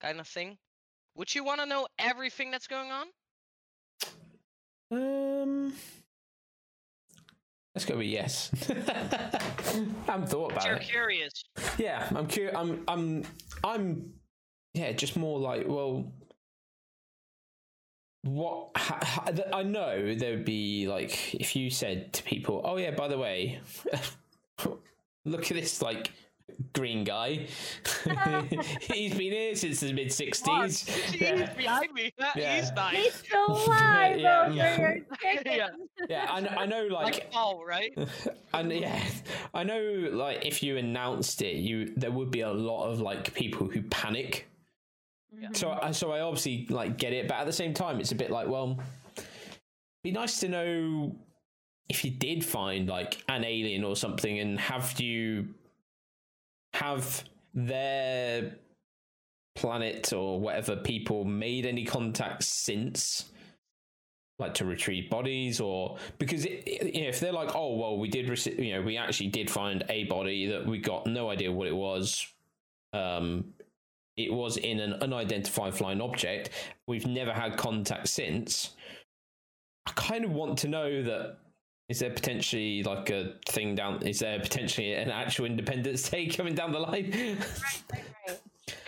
kind 0.00 0.20
of 0.20 0.26
thing? 0.28 0.58
Would 1.16 1.34
you 1.34 1.44
want 1.44 1.60
to 1.60 1.66
know 1.66 1.86
everything 1.98 2.50
that's 2.50 2.66
going 2.66 2.90
on? 2.90 3.06
Um, 4.92 5.72
that's 7.74 7.84
gonna 7.84 8.00
be 8.00 8.08
yes. 8.08 8.50
I 8.70 9.40
haven't 10.06 10.28
thought 10.28 10.52
about 10.52 10.64
You're 10.66 10.76
it. 10.76 10.82
curious. 10.82 11.44
Yeah, 11.78 12.08
I'm 12.14 12.26
curious. 12.26 12.54
I'm, 12.56 12.82
I'm, 12.88 13.24
I'm, 13.62 14.12
yeah, 14.74 14.92
just 14.92 15.16
more 15.16 15.38
like, 15.38 15.66
well, 15.68 16.12
what 18.22 18.68
ha, 18.76 18.98
ha, 19.02 19.32
I 19.52 19.62
know 19.62 20.14
there 20.14 20.32
would 20.32 20.44
be 20.44 20.86
like 20.86 21.34
if 21.34 21.56
you 21.56 21.70
said 21.70 22.12
to 22.14 22.22
people, 22.22 22.60
"Oh 22.64 22.76
yeah, 22.76 22.90
by 22.90 23.08
the 23.08 23.18
way, 23.18 23.60
look 25.24 25.50
at 25.50 25.56
this 25.56 25.80
like 25.82 26.12
green 26.74 27.04
guy. 27.04 27.46
He's 28.82 29.14
been 29.14 29.32
here 29.32 29.54
since 29.54 29.80
the 29.80 29.92
mid 29.94 30.08
What? 30.08 30.12
'60s." 30.12 30.88
He's 30.90 31.20
Yeah. 31.20 31.54
behind 31.54 31.92
me. 31.94 32.02
He's 32.16 32.26
Yeah. 32.36 32.70
nice. 32.76 32.96
He's 32.96 33.14
still 33.14 33.46
alive 33.46 34.18
Yeah, 34.20 34.42
over 34.46 34.52
yeah. 34.54 34.98
Yeah. 35.46 35.68
Yeah, 36.08 36.26
I, 36.28 36.62
I 36.62 36.66
know, 36.66 36.86
Like 36.86 37.04
like 37.14 37.30
Paul, 37.30 37.64
right? 37.64 37.96
and 38.52 38.70
yeah, 38.72 39.02
I 39.54 39.62
know 39.64 40.10
like 40.12 40.44
if 40.44 40.62
you 40.62 40.76
announced 40.76 41.40
it, 41.40 41.56
you 41.56 41.86
there 41.96 42.10
would 42.10 42.30
be 42.30 42.40
a 42.40 42.52
lot 42.52 42.88
of 42.90 43.00
like 43.00 43.32
people 43.32 43.66
who 43.66 43.82
panic. 43.84 44.46
So 45.52 45.70
I 45.70 45.90
so 45.92 46.12
I 46.12 46.20
obviously 46.20 46.66
like 46.70 46.96
get 46.98 47.12
it, 47.12 47.28
but 47.28 47.36
at 47.38 47.46
the 47.46 47.52
same 47.52 47.72
time, 47.74 48.00
it's 48.00 48.12
a 48.12 48.16
bit 48.16 48.30
like 48.30 48.48
well, 48.48 48.78
be 50.02 50.10
nice 50.10 50.40
to 50.40 50.48
know 50.48 51.14
if 51.88 52.04
you 52.04 52.10
did 52.10 52.44
find 52.44 52.88
like 52.88 53.22
an 53.28 53.44
alien 53.44 53.84
or 53.84 53.96
something, 53.96 54.38
and 54.38 54.58
have 54.60 54.98
you 55.00 55.48
have 56.74 57.24
their 57.54 58.54
planet 59.56 60.12
or 60.12 60.40
whatever 60.40 60.76
people 60.76 61.24
made 61.24 61.66
any 61.66 61.84
contact 61.84 62.44
since 62.44 63.30
like 64.38 64.54
to 64.54 64.64
retrieve 64.64 65.10
bodies 65.10 65.60
or 65.60 65.98
because 66.18 66.44
it, 66.46 66.62
it- 66.66 66.94
you 66.94 67.02
know, 67.02 67.08
if 67.08 67.20
they're 67.20 67.32
like 67.32 67.54
oh 67.54 67.74
well 67.76 67.98
we 67.98 68.08
did 68.08 68.26
rece- 68.28 68.58
you 68.64 68.72
know 68.72 68.80
we 68.80 68.96
actually 68.96 69.26
did 69.26 69.50
find 69.50 69.84
a 69.90 70.04
body 70.04 70.46
that 70.46 70.64
we 70.64 70.78
got 70.78 71.06
no 71.06 71.28
idea 71.28 71.50
what 71.52 71.66
it 71.66 71.76
was 71.76 72.26
um 72.94 73.44
it 74.24 74.32
was 74.32 74.56
in 74.58 74.80
an 74.80 74.94
unidentified 74.94 75.74
flying 75.74 76.00
object 76.00 76.50
we've 76.86 77.06
never 77.06 77.32
had 77.32 77.56
contact 77.56 78.08
since 78.08 78.74
i 79.86 79.92
kind 79.92 80.24
of 80.24 80.32
want 80.32 80.58
to 80.58 80.68
know 80.68 81.02
that 81.02 81.38
is 81.88 81.98
there 81.98 82.10
potentially 82.10 82.82
like 82.84 83.10
a 83.10 83.34
thing 83.48 83.74
down 83.74 84.00
is 84.06 84.20
there 84.20 84.38
potentially 84.38 84.94
an 84.94 85.10
actual 85.10 85.44
independence 85.44 86.08
day 86.10 86.26
coming 86.26 86.54
down 86.54 86.72
the 86.72 86.78
line 86.78 87.10
Right, 87.10 87.82
right. 88.26 88.40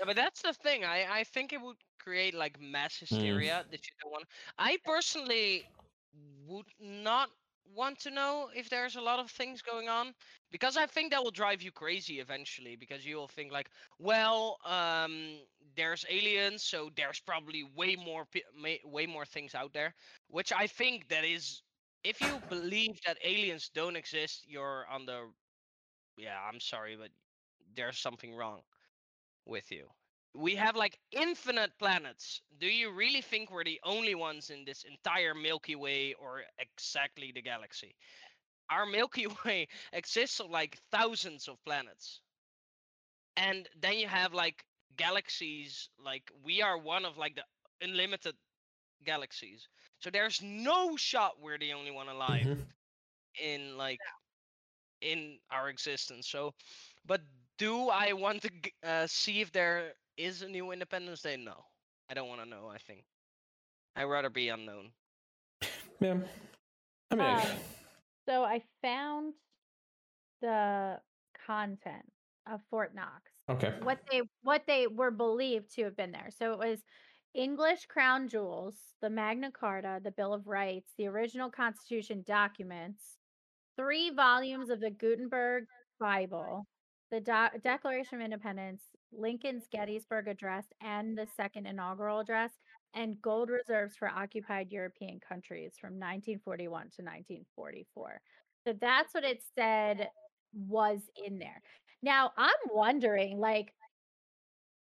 Yeah, 0.02 0.06
but 0.06 0.16
that's 0.16 0.42
the 0.42 0.52
thing. 0.52 0.84
I 0.84 1.06
I 1.10 1.24
think 1.24 1.52
it 1.52 1.60
would 1.60 1.76
create 1.98 2.34
like 2.34 2.60
mass 2.60 2.98
hmm. 2.98 3.06
hysteria 3.06 3.64
that 3.70 3.86
you 3.86 3.92
don't 4.02 4.12
want. 4.12 4.24
I 4.58 4.78
personally 4.84 5.64
would 6.46 6.66
not 6.80 7.30
want 7.66 7.98
to 8.00 8.10
know 8.10 8.48
if 8.54 8.68
there's 8.70 8.96
a 8.96 9.00
lot 9.00 9.18
of 9.18 9.30
things 9.30 9.62
going 9.62 9.88
on 9.88 10.14
because 10.50 10.76
I 10.76 10.86
think 10.86 11.10
that 11.12 11.22
will 11.22 11.30
drive 11.30 11.62
you 11.62 11.72
crazy 11.72 12.20
eventually 12.20 12.76
because 12.76 13.04
you 13.06 13.16
will 13.16 13.28
think 13.28 13.52
like, 13.52 13.70
well, 13.98 14.58
um, 14.66 15.38
there's 15.76 16.04
aliens, 16.10 16.62
so 16.62 16.90
there's 16.96 17.20
probably 17.20 17.64
way 17.76 17.96
more 17.96 18.26
way 18.84 19.06
more 19.06 19.24
things 19.24 19.54
out 19.54 19.72
there, 19.72 19.94
which 20.28 20.52
I 20.52 20.66
think 20.66 21.08
that 21.08 21.24
is 21.24 21.62
if 22.04 22.20
you 22.20 22.40
believe 22.48 22.98
that 23.06 23.18
aliens 23.24 23.70
don't 23.74 23.96
exist, 23.96 24.44
you're 24.46 24.86
on 24.90 25.06
the 25.06 25.30
yeah, 26.16 26.38
I'm 26.50 26.60
sorry, 26.60 26.96
but 26.96 27.10
there's 27.76 27.98
something 27.98 28.34
wrong 28.34 28.60
with 29.46 29.70
you. 29.72 29.88
We 30.34 30.56
have 30.56 30.76
like 30.76 30.98
infinite 31.10 31.78
planets. 31.78 32.42
Do 32.58 32.66
you 32.66 32.90
really 32.92 33.22
think 33.22 33.50
we're 33.50 33.64
the 33.64 33.80
only 33.82 34.14
ones 34.14 34.50
in 34.50 34.64
this 34.64 34.84
entire 34.84 35.34
Milky 35.34 35.74
Way 35.76 36.14
or 36.14 36.44
exactly 36.58 37.32
the 37.32 37.42
galaxy? 37.42 37.96
our 38.70 38.86
Milky 38.86 39.26
Way 39.44 39.68
exists 39.92 40.40
of 40.40 40.50
like 40.50 40.78
thousands 40.90 41.48
of 41.48 41.62
planets. 41.64 42.20
And 43.36 43.68
then 43.76 43.98
you 43.98 44.08
have 44.08 44.32
like 44.34 44.64
galaxies, 44.96 45.88
like 45.98 46.30
we 46.42 46.62
are 46.62 46.76
one 46.78 47.04
of 47.04 47.16
like 47.18 47.36
the 47.36 47.44
unlimited 47.80 48.36
galaxies. 49.04 49.68
So 49.98 50.10
there's 50.10 50.42
no 50.42 50.96
shot 50.96 51.40
we're 51.40 51.58
the 51.58 51.72
only 51.72 51.90
one 51.90 52.08
alive 52.08 52.50
Mhm. 52.50 52.72
in 53.40 53.76
like 53.76 54.02
in 55.00 55.38
our 55.50 55.68
existence. 55.68 56.28
So, 56.28 56.54
but 57.04 57.20
do 57.58 57.88
I 57.88 58.12
want 58.12 58.42
to 58.42 58.50
uh, 58.82 59.06
see 59.06 59.40
if 59.40 59.52
there 59.52 59.94
is 60.16 60.42
a 60.42 60.48
new 60.48 60.70
Independence 60.72 61.22
Day? 61.22 61.36
No, 61.36 61.64
I 62.10 62.14
don't 62.14 62.28
want 62.28 62.42
to 62.42 62.48
know. 62.48 62.68
I 62.72 62.78
think 62.78 63.04
I'd 63.96 64.04
rather 64.04 64.30
be 64.30 64.48
unknown. 64.48 64.90
Yeah. 66.00 66.16
I 67.10 67.14
mean, 67.14 67.26
Um, 67.26 67.46
So 68.26 68.44
I 68.44 68.62
found 68.82 69.34
the 70.40 71.00
content 71.46 72.04
of 72.50 72.60
Fort 72.70 72.94
Knox. 72.94 73.22
okay. 73.48 73.74
What 73.82 73.98
they 74.10 74.22
what 74.42 74.62
they 74.66 74.86
were 74.86 75.10
believed 75.10 75.74
to 75.74 75.84
have 75.84 75.96
been 75.96 76.12
there. 76.12 76.30
So 76.30 76.52
it 76.52 76.58
was 76.58 76.82
English 77.34 77.86
crown 77.86 78.28
jewels, 78.28 78.76
the 79.00 79.08
Magna 79.10 79.50
Carta, 79.50 80.00
the 80.02 80.10
Bill 80.10 80.34
of 80.34 80.46
Rights, 80.46 80.92
the 80.98 81.06
original 81.06 81.50
Constitution 81.50 82.22
documents, 82.26 83.16
three 83.76 84.10
volumes 84.10 84.68
of 84.70 84.80
the 84.80 84.90
Gutenberg 84.90 85.64
Bible, 85.98 86.66
the 87.10 87.20
Do- 87.20 87.58
Declaration 87.62 88.20
of 88.20 88.24
Independence, 88.24 88.82
Lincoln's 89.12 89.64
Gettysburg 89.70 90.28
Address, 90.28 90.64
and 90.80 91.16
the 91.16 91.26
Second 91.36 91.66
Inaugural 91.66 92.20
Address, 92.20 92.50
and 92.94 93.20
gold 93.22 93.50
reserves 93.50 93.96
for 93.96 94.08
occupied 94.08 94.70
European 94.70 95.20
countries 95.20 95.74
from 95.80 95.94
1941 95.94 96.82
to 96.96 97.02
1944. 97.02 98.20
So 98.66 98.74
that's 98.80 99.14
what 99.14 99.24
it 99.24 99.42
said 99.54 100.08
was 100.68 101.00
in 101.24 101.38
there. 101.38 101.60
Now, 102.02 102.32
I'm 102.36 102.50
wondering 102.70 103.38
like 103.38 103.72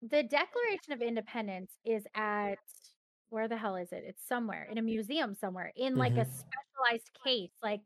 the 0.02 0.22
Declaration 0.22 0.92
of 0.92 1.02
Independence 1.02 1.72
is 1.84 2.04
at 2.14 2.58
where 3.30 3.48
the 3.48 3.56
hell 3.56 3.76
is 3.76 3.92
it? 3.92 4.04
It's 4.06 4.26
somewhere 4.26 4.66
in 4.70 4.78
a 4.78 4.82
museum 4.82 5.34
somewhere 5.34 5.72
in 5.76 5.96
like 5.96 6.16
a 6.16 6.24
Mhm. 6.24 6.32
specialized 6.32 7.10
case. 7.24 7.50
Like, 7.62 7.82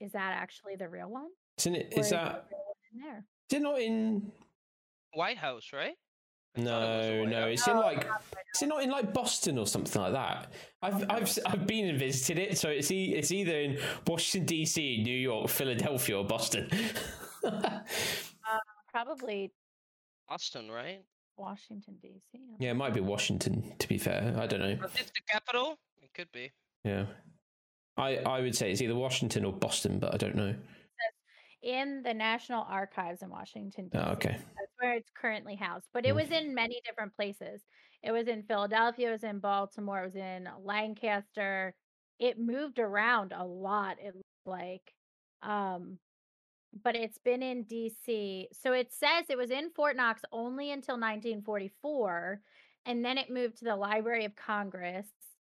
is 0.00 0.12
that 0.12 0.32
actually 0.32 0.74
the 0.76 0.88
real 0.88 1.08
one? 1.08 1.30
Isn't 1.58 1.76
it? 1.76 1.96
Is 1.96 2.10
that? 2.10 2.50
in 2.92 3.00
there? 3.00 3.24
Is 3.50 3.56
it 3.56 3.62
not 3.62 3.80
in? 3.80 4.32
White 5.14 5.38
House, 5.38 5.70
right? 5.72 5.94
I 6.56 6.60
thought 6.60 6.64
it 6.64 6.64
No, 6.64 7.24
no. 7.24 7.46
It's 7.48 7.66
in 7.66 7.76
like. 7.76 8.06
not 8.06 8.22
Is 8.54 8.62
it 8.62 8.66
not 8.66 8.82
in 8.84 8.90
like 8.90 9.12
Boston 9.12 9.58
or 9.58 9.66
something 9.66 10.00
like 10.00 10.12
that? 10.12 10.52
I've 10.82 11.10
I've 11.10 11.22
s- 11.22 11.40
I've 11.44 11.66
been 11.66 11.86
and 11.88 11.98
visited 11.98 12.38
it, 12.38 12.58
so 12.58 12.68
it's 12.68 12.90
e- 12.92 13.14
it's 13.14 13.32
either 13.32 13.56
in 13.58 13.78
Washington 14.06 14.46
D.C., 14.46 15.02
New 15.02 15.16
York, 15.18 15.48
Philadelphia, 15.48 16.18
or 16.18 16.24
Boston. 16.24 16.70
Uh, 18.46 18.58
Probably 18.92 19.50
Boston, 20.28 20.70
right? 20.70 21.02
Washington 21.36 21.96
D.C. 22.00 22.38
yeah, 22.58 22.70
it 22.70 22.74
might 22.74 22.94
be 22.94 23.00
Washington. 23.00 23.72
To 23.78 23.88
be 23.88 23.98
fair, 23.98 24.34
I 24.38 24.46
don't 24.46 24.60
know. 24.60 24.76
But 24.80 24.92
it's 24.98 25.10
the 25.10 25.20
capital. 25.28 25.78
It 26.02 26.10
could 26.14 26.30
be. 26.32 26.52
Yeah, 26.84 27.06
I 27.96 28.16
I 28.18 28.40
would 28.40 28.54
say 28.54 28.70
it's 28.70 28.80
either 28.80 28.94
Washington 28.94 29.44
or 29.44 29.52
Boston, 29.52 29.98
but 29.98 30.14
I 30.14 30.16
don't 30.16 30.36
know. 30.36 30.54
in 31.62 32.02
the 32.02 32.14
National 32.14 32.62
Archives 32.68 33.22
in 33.22 33.30
Washington, 33.30 33.90
ah, 33.94 33.98
D.C. 33.98 34.08
Oh, 34.08 34.12
okay. 34.12 34.36
Where 34.78 34.94
it's 34.94 35.10
currently 35.14 35.56
housed. 35.56 35.86
But 35.92 36.06
it 36.06 36.14
was 36.14 36.30
in 36.30 36.54
many 36.54 36.80
different 36.84 37.14
places. 37.14 37.62
It 38.02 38.12
was 38.12 38.28
in 38.28 38.42
Philadelphia, 38.42 39.08
it 39.08 39.12
was 39.12 39.24
in 39.24 39.38
Baltimore, 39.38 40.02
it 40.02 40.06
was 40.06 40.16
in 40.16 40.48
Lancaster. 40.62 41.74
It 42.18 42.38
moved 42.38 42.78
around 42.78 43.32
a 43.32 43.44
lot, 43.44 43.96
it 43.98 44.14
looked 44.14 44.46
like. 44.46 44.92
Um, 45.42 45.98
but 46.82 46.96
it's 46.96 47.18
been 47.18 47.42
in 47.42 47.64
DC. 47.64 48.46
So 48.52 48.72
it 48.72 48.92
says 48.92 49.26
it 49.28 49.38
was 49.38 49.50
in 49.50 49.70
Fort 49.70 49.96
Knox 49.96 50.22
only 50.32 50.70
until 50.70 50.94
1944. 50.94 52.40
And 52.86 53.04
then 53.04 53.16
it 53.16 53.30
moved 53.30 53.58
to 53.58 53.64
the 53.64 53.76
Library 53.76 54.24
of 54.24 54.36
Congress 54.36 55.06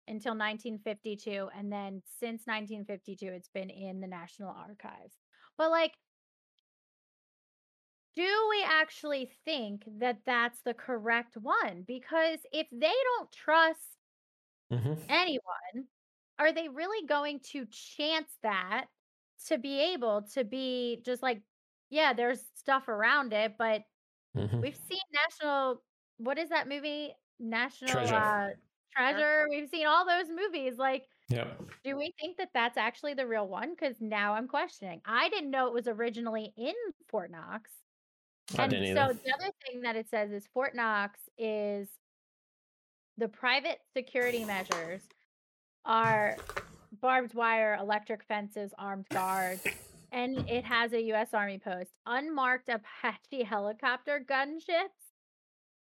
until 0.07 0.31
1952. 0.31 1.49
And 1.55 1.71
then 1.71 2.01
since 2.19 2.43
1952, 2.45 3.27
it's 3.27 3.49
been 3.49 3.69
in 3.69 3.99
the 3.99 4.07
National 4.07 4.49
Archives. 4.49 5.15
But 5.57 5.71
like, 5.71 5.93
do 8.15 8.47
we 8.49 8.63
actually 8.63 9.31
think 9.45 9.83
that 9.99 10.21
that's 10.25 10.61
the 10.61 10.73
correct 10.73 11.37
one? 11.37 11.83
Because 11.83 12.39
if 12.51 12.67
they 12.71 12.93
don't 13.17 13.31
trust 13.31 13.97
hmm 14.69 14.99
anyone, 15.07 15.87
are 16.37 16.51
they 16.53 16.69
really 16.69 17.05
going 17.07 17.39
to 17.41 17.65
chance 17.67 18.31
that 18.43 18.87
to 19.47 19.57
be 19.57 19.79
able 19.93 20.23
to 20.23 20.43
be 20.43 21.01
just 21.05 21.21
like, 21.23 21.41
yeah, 21.89 22.13
there's 22.13 22.43
stuff 22.55 22.87
around 22.87 23.33
it, 23.33 23.55
but 23.57 23.83
hmm 24.33 24.61
we've 24.61 24.77
seen 24.77 24.99
National, 25.13 25.83
what 26.17 26.39
is 26.39 26.49
that 26.49 26.69
movie? 26.69 27.13
National 27.39 28.11
Treasure. 28.11 28.31
Uh, 29.11 29.21
Treasure. 29.21 29.47
We've 29.49 29.69
seen 29.69 29.87
all 29.87 30.05
those 30.05 30.29
movies. 30.29 30.77
Like, 30.77 31.07
Yep. 31.29 31.69
do 31.83 31.97
we 31.97 32.13
think 32.19 32.37
that 32.37 32.51
that's 32.53 32.77
actually 32.77 33.15
the 33.15 33.27
real 33.27 33.47
one? 33.47 33.71
Because 33.71 34.01
now 34.01 34.35
I'm 34.35 34.47
questioning. 34.47 35.01
I 35.05 35.29
didn't 35.29 35.51
know 35.51 35.67
it 35.67 35.73
was 35.73 35.87
originally 35.87 36.53
in 36.57 36.75
Fort 37.09 37.31
Knox. 37.31 37.71
And 38.57 38.71
so 38.71 38.77
either. 38.77 39.13
the 39.13 39.33
other 39.33 39.51
thing 39.65 39.81
that 39.81 39.95
it 39.95 40.09
says 40.09 40.31
is 40.31 40.47
Fort 40.53 40.75
Knox 40.75 41.19
is 41.37 41.87
the 43.17 43.27
private 43.27 43.79
security 43.95 44.45
measures 44.45 45.01
are 45.85 46.37
barbed 47.01 47.33
wire, 47.33 47.77
electric 47.79 48.23
fences, 48.23 48.71
armed 48.77 49.07
guards, 49.09 49.65
and 50.11 50.49
it 50.49 50.63
has 50.63 50.93
a 50.93 51.01
U.S. 51.03 51.33
Army 51.33 51.59
post, 51.59 51.91
unmarked 52.05 52.69
Apache 52.69 53.43
helicopter 53.43 54.25
gunships, 54.27 55.13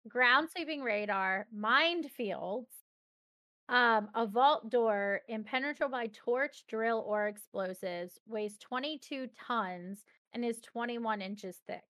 ground 0.08 0.49
sweeping 0.51 0.82
radar, 0.82 1.47
minefields, 1.56 2.68
um, 3.70 4.10
a 4.14 4.26
vault 4.26 4.70
door 4.70 5.22
impenetrable 5.28 5.91
by 5.91 6.08
torch, 6.14 6.66
drill, 6.68 7.04
or 7.08 7.28
explosives, 7.28 8.20
weighs 8.28 8.58
22 8.60 9.30
tons, 9.47 10.04
and 10.34 10.43
is 10.43 10.60
21 10.62 11.22
inches 11.22 11.62
thick. 11.66 11.84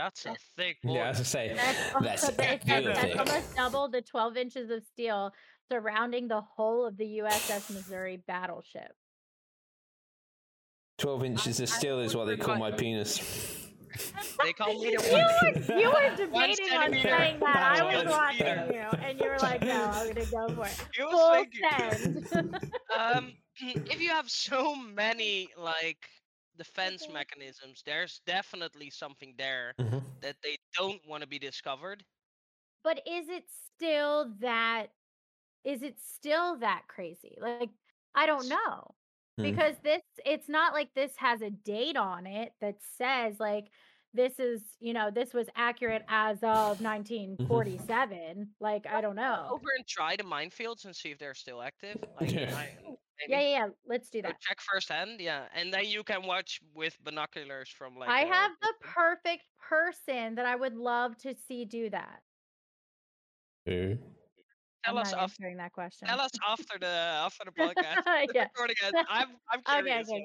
That's 0.00 0.24
a 0.24 0.34
thick 0.56 0.78
boy. 0.82 0.94
Yeah, 0.94 1.08
as 1.10 1.20
I 1.20 1.24
say, 1.24 1.52
That's, 1.54 1.94
al- 1.94 2.00
that's 2.00 2.28
it 2.38 2.62
that's 2.66 3.16
almost 3.18 3.56
double 3.56 3.88
the 3.88 4.00
12 4.00 4.36
inches 4.38 4.70
of 4.70 4.82
steel 4.82 5.32
surrounding 5.70 6.26
the 6.26 6.40
whole 6.40 6.86
of 6.86 6.96
the 6.96 7.18
USS 7.18 7.70
Missouri 7.74 8.22
battleship. 8.26 8.92
Twelve 10.98 11.24
inches 11.24 11.60
of 11.60 11.70
I 11.70 11.72
steel 11.72 12.00
is 12.00 12.14
what 12.16 12.26
they 12.26 12.36
call 12.36 12.56
my 12.56 12.70
penis. 12.70 13.18
They 14.42 14.52
call 14.52 14.74
me 14.74 14.90
you, 14.90 14.98
the 14.98 15.64
were, 15.68 15.80
you 15.80 15.88
were 15.88 16.16
debating 16.16 16.76
on 16.76 16.92
saying 16.92 17.40
that. 17.40 17.80
I 17.80 18.02
was 18.02 18.04
watching 18.06 18.46
you, 18.74 18.86
and 19.02 19.18
you 19.18 19.28
were 19.30 19.38
like, 19.38 19.62
"No, 19.62 19.90
I'm 19.94 20.08
gonna 20.08 20.26
go 20.26 20.54
for 20.54 20.66
it." 20.66 20.86
You 20.96 21.10
Full 21.10 21.30
was 21.30 21.46
send. 21.78 22.70
um, 22.98 23.32
if 23.60 24.00
you 24.00 24.10
have 24.10 24.28
so 24.30 24.76
many 24.76 25.48
like 25.56 26.06
defense 26.60 27.08
Okay. 27.08 27.10
mechanisms, 27.10 27.82
there's 27.86 28.20
definitely 28.26 28.90
something 28.90 29.34
there 29.38 29.74
Mhm. 29.78 30.20
that 30.22 30.36
they 30.42 30.56
don't 30.74 31.06
want 31.06 31.22
to 31.22 31.28
be 31.28 31.38
discovered. 31.40 32.04
but 32.82 32.98
is 33.06 33.28
it 33.28 33.44
still 33.76 34.32
that? 34.40 34.88
Is 35.64 35.82
it 35.82 36.00
still 36.00 36.58
that 36.58 36.84
crazy? 36.88 37.36
Like, 37.40 37.70
I 38.14 38.26
don't 38.26 38.48
know. 38.48 38.96
Hmm. 39.38 39.60
because 39.60 39.76
this 39.84 40.02
it's 40.26 40.48
not 40.48 40.74
like 40.74 40.94
this 40.94 41.16
has 41.18 41.42
a 41.42 41.50
date 41.50 41.96
on 41.96 42.26
it 42.26 42.54
that 42.60 42.76
says 42.82 43.40
like 43.40 43.68
this 44.14 44.40
is 44.40 44.62
you 44.80 44.92
know 44.94 45.10
this 45.12 45.34
was 45.34 45.48
accurate 45.56 46.04
as 46.08 46.38
of 46.44 46.80
1947 46.80 48.54
like 48.60 48.86
i 48.86 49.00
don't 49.02 49.16
know 49.16 49.54
Over 49.54 49.68
and 49.76 49.86
try 49.86 50.16
the 50.16 50.22
minefields 50.22 50.84
and 50.84 50.94
see 50.94 51.10
if 51.10 51.18
they're 51.18 51.34
still 51.34 51.60
active. 51.62 51.98
Like, 52.16 52.34
Yeah. 52.34 52.54
I, 52.54 52.78
maybe 53.20 53.32
yeah 53.32 53.40
yeah 53.40 53.58
yeah 53.58 53.68
let's 53.86 54.08
do 54.10 54.22
go 54.22 54.28
that 54.28 54.40
check 54.40 54.58
firsthand. 54.60 55.20
Yeah, 55.20 55.44
and 55.54 55.72
then 55.72 55.84
you 55.86 56.02
can 56.04 56.26
watch 56.26 56.60
with 56.74 56.96
binoculars 57.04 57.68
from 57.68 57.96
like. 57.96 58.08
i 58.08 58.22
a 58.22 58.26
have 58.26 58.50
the 58.62 58.68
distance. 58.72 58.94
perfect 58.94 59.44
person 59.68 60.34
that 60.36 60.46
i 60.46 60.56
would 60.56 60.74
love 60.76 61.16
to 61.18 61.34
see 61.46 61.64
do 61.64 61.90
that 61.90 62.20
Who? 63.66 63.96
Tell 64.84 64.96
I'm 64.96 65.02
us 65.02 65.12
not 65.12 65.22
after. 65.24 65.54
that 65.56 65.72
question 65.72 66.08
Tell 66.08 66.20
us 66.20 66.30
after 66.48 66.78
the 66.78 66.86
after 66.86 67.44
the 67.44 67.50
podcast. 67.62 68.02
yeah 68.34 68.44
Recording 68.44 68.76
it. 68.82 68.94
I'm 69.10 69.28
I'm 69.50 69.60
okay 69.60 69.82
curious. 69.82 70.08
okay 70.08 70.24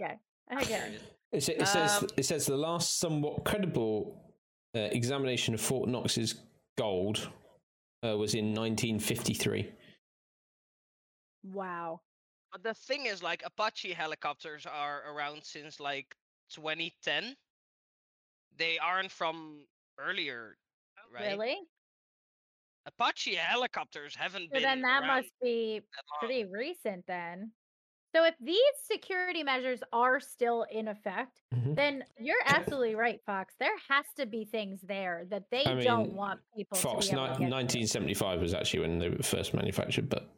yeah. 0.52 0.60
okay 0.60 0.64
okay 0.76 0.98
It, 1.34 1.43
sa- 1.43 1.52
it 1.54 1.68
says 1.68 1.98
Um, 2.02 2.08
it 2.16 2.24
says 2.26 2.46
the 2.46 2.56
last 2.56 3.00
somewhat 3.00 3.43
credible 3.43 4.34
uh, 4.74 4.80
examination 4.80 5.54
of 5.54 5.60
Fort 5.60 5.89
Knox's 5.89 6.36
gold 6.78 7.30
uh, 8.06 8.16
was 8.18 8.36
in 8.36 8.54
1953. 8.54 9.70
wow 11.54 12.00
But 12.56 12.64
the 12.64 12.74
thing 12.74 13.06
is, 13.06 13.22
like 13.22 13.43
Apache 13.45 13.91
helicopters 13.91 14.66
are 14.66 15.03
around 15.12 15.43
since 15.43 15.82
like 15.82 16.16
2010. 16.49 17.36
They 18.56 18.78
aren't 18.80 19.12
from 19.12 19.68
earlier, 19.99 20.58
right? 21.12 21.38
really 21.38 21.58
Apache 22.86 23.36
helicopters 23.36 24.16
haven't 24.16 24.45
so 24.45 24.53
been 24.53 24.64
then 24.64 24.82
that 24.84 25.03
must 25.06 25.34
be 25.41 25.80
that 25.82 26.03
pretty 26.20 26.45
recent 26.45 27.06
then 27.08 27.51
So 28.16 28.24
if 28.26 28.36
these 28.39 28.76
security 28.84 29.43
measures 29.43 29.82
are 29.91 30.20
still 30.22 30.64
in 30.72 30.88
effect, 30.88 31.41
Mhm. 31.53 31.76
then 31.76 32.06
you're 32.20 32.41
absolutely 32.45 32.95
right, 32.95 33.22
Fox. 33.26 33.56
There 33.60 33.78
has 33.89 34.06
to 34.16 34.26
be 34.26 34.45
things 34.45 34.82
there 34.82 35.26
that 35.30 35.49
they 35.51 35.66
I 35.66 35.84
don't 35.84 36.14
want 36.16 36.41
people 36.56 36.78
Fox 36.78 37.08
to 37.10 37.16
be 37.16 37.22
able 37.22 37.28
ni- 37.39 37.45
to 37.45 37.49
1975 37.49 38.39
was 38.41 38.53
actually 38.53 38.82
when 38.82 38.99
they 38.99 39.10
were 39.10 39.24
first 39.24 39.53
manufactured, 39.53 40.08
but 40.10 40.30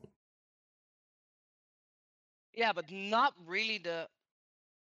Yeah, 2.57 2.73
but 2.73 2.91
not 2.91 3.33
really 3.45 3.77
the. 3.77 4.07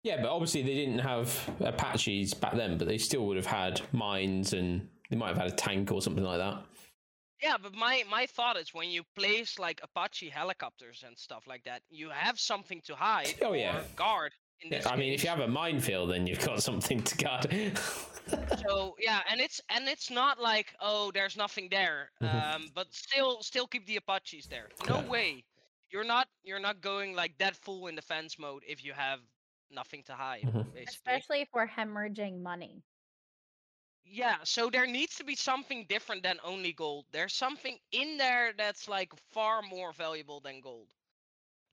yeah, 0.02 0.20
but 0.20 0.28
obviously 0.30 0.62
they 0.62 0.74
didn't 0.74 0.98
have 0.98 1.28
Apaches 1.60 2.34
back 2.34 2.54
then, 2.56 2.76
but 2.76 2.88
they 2.88 2.98
still 2.98 3.24
would 3.26 3.36
have 3.36 3.46
had 3.46 3.80
mines 3.92 4.52
and 4.52 4.88
they 5.08 5.16
might 5.16 5.28
have 5.28 5.38
had 5.38 5.46
a 5.46 5.54
tank 5.54 5.92
or 5.92 6.02
something 6.02 6.24
like 6.24 6.38
that. 6.38 6.64
Yeah, 7.40 7.56
but 7.62 7.72
my 7.74 8.02
my 8.10 8.26
thought 8.26 8.56
is 8.56 8.74
when 8.74 8.90
you 8.90 9.02
place 9.16 9.58
like 9.60 9.80
Apache 9.82 10.28
helicopters 10.28 11.04
and 11.06 11.16
stuff 11.16 11.44
like 11.46 11.62
that, 11.64 11.82
you 11.88 12.10
have 12.10 12.38
something 12.38 12.80
to 12.84 12.94
hide 12.96 13.34
Oh, 13.42 13.52
yeah. 13.52 13.78
or 13.78 13.84
guard. 13.96 14.32
In 14.60 14.72
Yeah, 14.72 14.88
I 14.88 14.96
mean, 14.96 15.12
if 15.12 15.22
you 15.24 15.30
have 15.30 15.40
a 15.40 15.48
minefield, 15.48 16.10
then 16.10 16.26
you've 16.26 16.44
got 16.44 16.62
something 16.62 17.00
to 17.02 17.16
guard. 17.16 17.78
so 18.64 18.94
yeah 19.00 19.20
and 19.28 19.40
it's 19.40 19.60
and 19.68 19.88
it's 19.88 20.08
not 20.08 20.40
like 20.40 20.68
oh 20.80 21.10
there's 21.12 21.36
nothing 21.36 21.66
there 21.68 22.10
Mhm. 22.22 22.54
um 22.54 22.70
but 22.72 22.86
still 22.94 23.42
still 23.42 23.66
keep 23.66 23.84
the 23.86 23.96
apaches 23.96 24.46
there 24.46 24.68
no 24.88 25.00
Yeah. 25.00 25.08
way 25.08 25.44
you're 25.92 26.04
not 26.04 26.28
you're 26.44 26.60
not 26.60 26.80
going 26.82 27.14
like 27.14 27.38
that 27.38 27.56
full 27.56 27.86
in 27.88 27.96
defense 27.96 28.38
mode 28.38 28.64
if 28.66 28.84
you 28.84 28.92
have 28.94 29.20
nothing 29.70 30.02
to 30.04 30.14
hide 30.14 30.48
Mhm. 30.48 30.72
basically 30.72 31.26
Especially 31.26 31.40
if 31.42 31.48
we're 31.52 31.66
hemorrhaging 31.68 32.40
money. 32.42 32.84
yeah 34.04 34.36
so 34.44 34.70
there 34.70 34.86
needs 34.86 35.16
to 35.16 35.24
be 35.24 35.36
something 35.36 35.86
different 35.88 36.22
than 36.22 36.38
only 36.44 36.72
gold 36.72 37.06
there's 37.12 37.34
something 37.34 37.78
in 37.92 38.18
there 38.18 38.52
that's 38.56 38.88
like 38.88 39.12
far 39.32 39.62
more 39.62 39.92
valuable 39.92 40.40
than 40.40 40.60
gold 40.60 40.92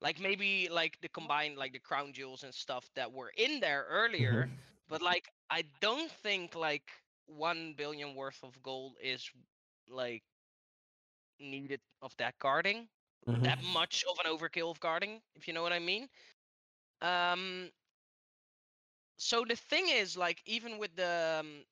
like 0.01 0.19
maybe 0.19 0.69
like 0.69 0.99
the 1.01 1.09
combined 1.09 1.57
like 1.57 1.73
the 1.73 1.79
crown 1.79 2.13
jewels 2.13 2.43
and 2.43 2.53
stuff 2.53 2.89
that 2.95 3.11
were 3.11 3.31
in 3.37 3.59
there 3.61 3.85
earlier 3.89 4.49
Mhm. 4.49 4.89
but 4.89 5.01
like 5.01 5.29
i 5.49 5.63
don't 5.81 6.11
think 6.11 6.55
like 6.55 6.91
1 7.27 7.73
billion 7.73 8.15
worth 8.15 8.43
of 8.43 8.61
gold 8.63 8.95
is 9.01 9.29
like 9.89 10.23
needed 11.39 11.81
of 12.01 12.15
that 12.17 12.37
guarding 12.39 12.89
Mhm. 13.27 13.43
that 13.43 13.63
much 13.63 14.03
of 14.09 14.17
an 14.23 14.31
overkill 14.31 14.69
of 14.71 14.79
guarding 14.79 15.21
if 15.35 15.47
you 15.47 15.53
know 15.53 15.61
what 15.63 15.73
i 15.73 15.79
mean. 15.79 16.09
Um 17.01 17.71
so 19.17 19.43
the 19.45 19.55
thing 19.55 19.87
is 19.89 20.17
like 20.17 20.41
even 20.45 20.77
with 20.77 20.95
the 20.95 21.37
um, 21.41 21.63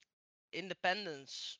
independence 0.53 1.59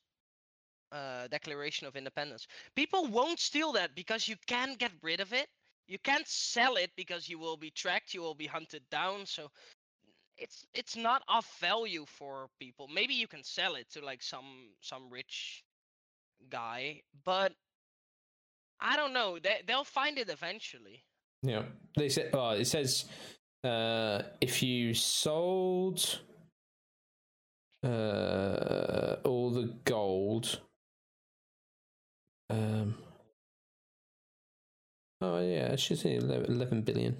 uh 0.91 1.27
declaration 1.27 1.87
of 1.87 1.95
independence 1.95 2.47
people 2.75 3.07
won't 3.07 3.39
steal 3.39 3.73
that 3.73 3.95
because 3.95 4.27
you 4.27 4.35
can 4.47 4.73
get 4.75 4.91
rid 5.01 5.19
of 5.19 5.33
it. 5.33 5.47
You 5.87 5.97
can't 5.99 6.27
sell 6.27 6.75
it 6.75 6.91
because 6.95 7.27
you 7.29 7.39
will 7.39 7.57
be 7.57 7.69
tracked 7.71 8.13
you 8.13 8.21
will 8.21 8.35
be 8.35 8.47
hunted 8.47 8.83
down 8.89 9.25
so 9.25 9.51
it's 10.37 10.65
it's 10.73 10.95
not 10.95 11.23
of 11.27 11.45
value 11.59 12.05
for 12.05 12.47
people. 12.59 12.87
Maybe 12.87 13.13
you 13.15 13.27
can 13.27 13.43
sell 13.43 13.75
it 13.75 13.89
to 13.91 14.03
like 14.03 14.21
some 14.23 14.69
some 14.81 15.09
rich 15.09 15.63
guy 16.49 17.01
but 17.23 17.53
i 18.79 18.95
don't 18.95 19.13
know 19.13 19.37
they, 19.39 19.61
they'll 19.67 19.83
find 19.83 20.17
it 20.17 20.29
eventually 20.29 21.03
Yeah, 21.43 21.63
they 21.95 22.09
said. 22.09 22.31
Oh, 22.33 22.49
it 22.57 22.65
says 22.65 23.05
uh, 23.63 24.23
if 24.41 24.63
you 24.63 24.93
sold 24.93 26.19
uh, 27.83 29.15
all 29.23 29.51
the 29.51 29.73
gold. 29.85 30.59
Um. 32.49 32.95
Oh 35.21 35.39
yeah, 35.39 35.73
it 35.73 35.79
should 35.79 35.99
say 35.99 36.15
11 36.15 36.45
11 36.55 36.81
billion. 36.81 37.15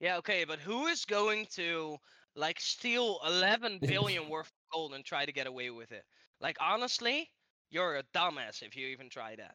yeah 0.00 0.16
okay 0.16 0.44
but 0.44 0.58
who 0.58 0.86
is 0.86 1.04
going 1.04 1.46
to 1.50 1.96
like 2.36 2.60
steal 2.60 3.18
11 3.26 3.78
billion 3.86 4.28
worth 4.28 4.46
of 4.46 4.52
gold 4.72 4.94
and 4.94 5.04
try 5.04 5.24
to 5.26 5.32
get 5.32 5.46
away 5.46 5.70
with 5.70 5.92
it 5.92 6.04
like 6.40 6.56
honestly 6.60 7.28
you're 7.70 7.96
a 7.96 8.02
dumbass 8.14 8.62
if 8.62 8.76
you 8.76 8.86
even 8.88 9.08
try 9.08 9.36
that 9.36 9.54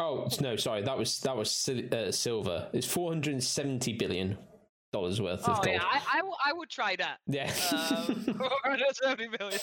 Oh 0.00 0.26
no, 0.40 0.56
sorry, 0.56 0.82
that 0.82 0.98
was 0.98 1.20
that 1.20 1.36
was 1.36 1.68
uh, 1.68 2.10
silver. 2.10 2.68
It's 2.72 2.86
four 2.86 3.10
hundred 3.12 3.34
and 3.34 3.42
seventy 3.44 3.92
billion 3.92 4.36
dollars 4.92 5.20
worth 5.20 5.44
of 5.48 5.58
oh 5.58 5.62
gold. 5.62 5.76
yeah 5.76 5.82
I, 5.84 6.00
I, 6.14 6.16
w- 6.18 6.34
I 6.44 6.52
would 6.52 6.68
try 6.68 6.96
that 6.96 7.18
Yeah. 7.28 7.44
um, 7.70 8.24
470 8.36 9.28
million. 9.38 9.60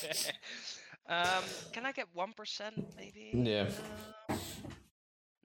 um, 1.09 1.43
can 1.73 1.85
I 1.85 1.91
get 1.91 2.07
one 2.13 2.31
percent, 2.33 2.75
maybe? 2.95 3.31
Yeah. 3.33 3.67
Uh, 4.29 4.35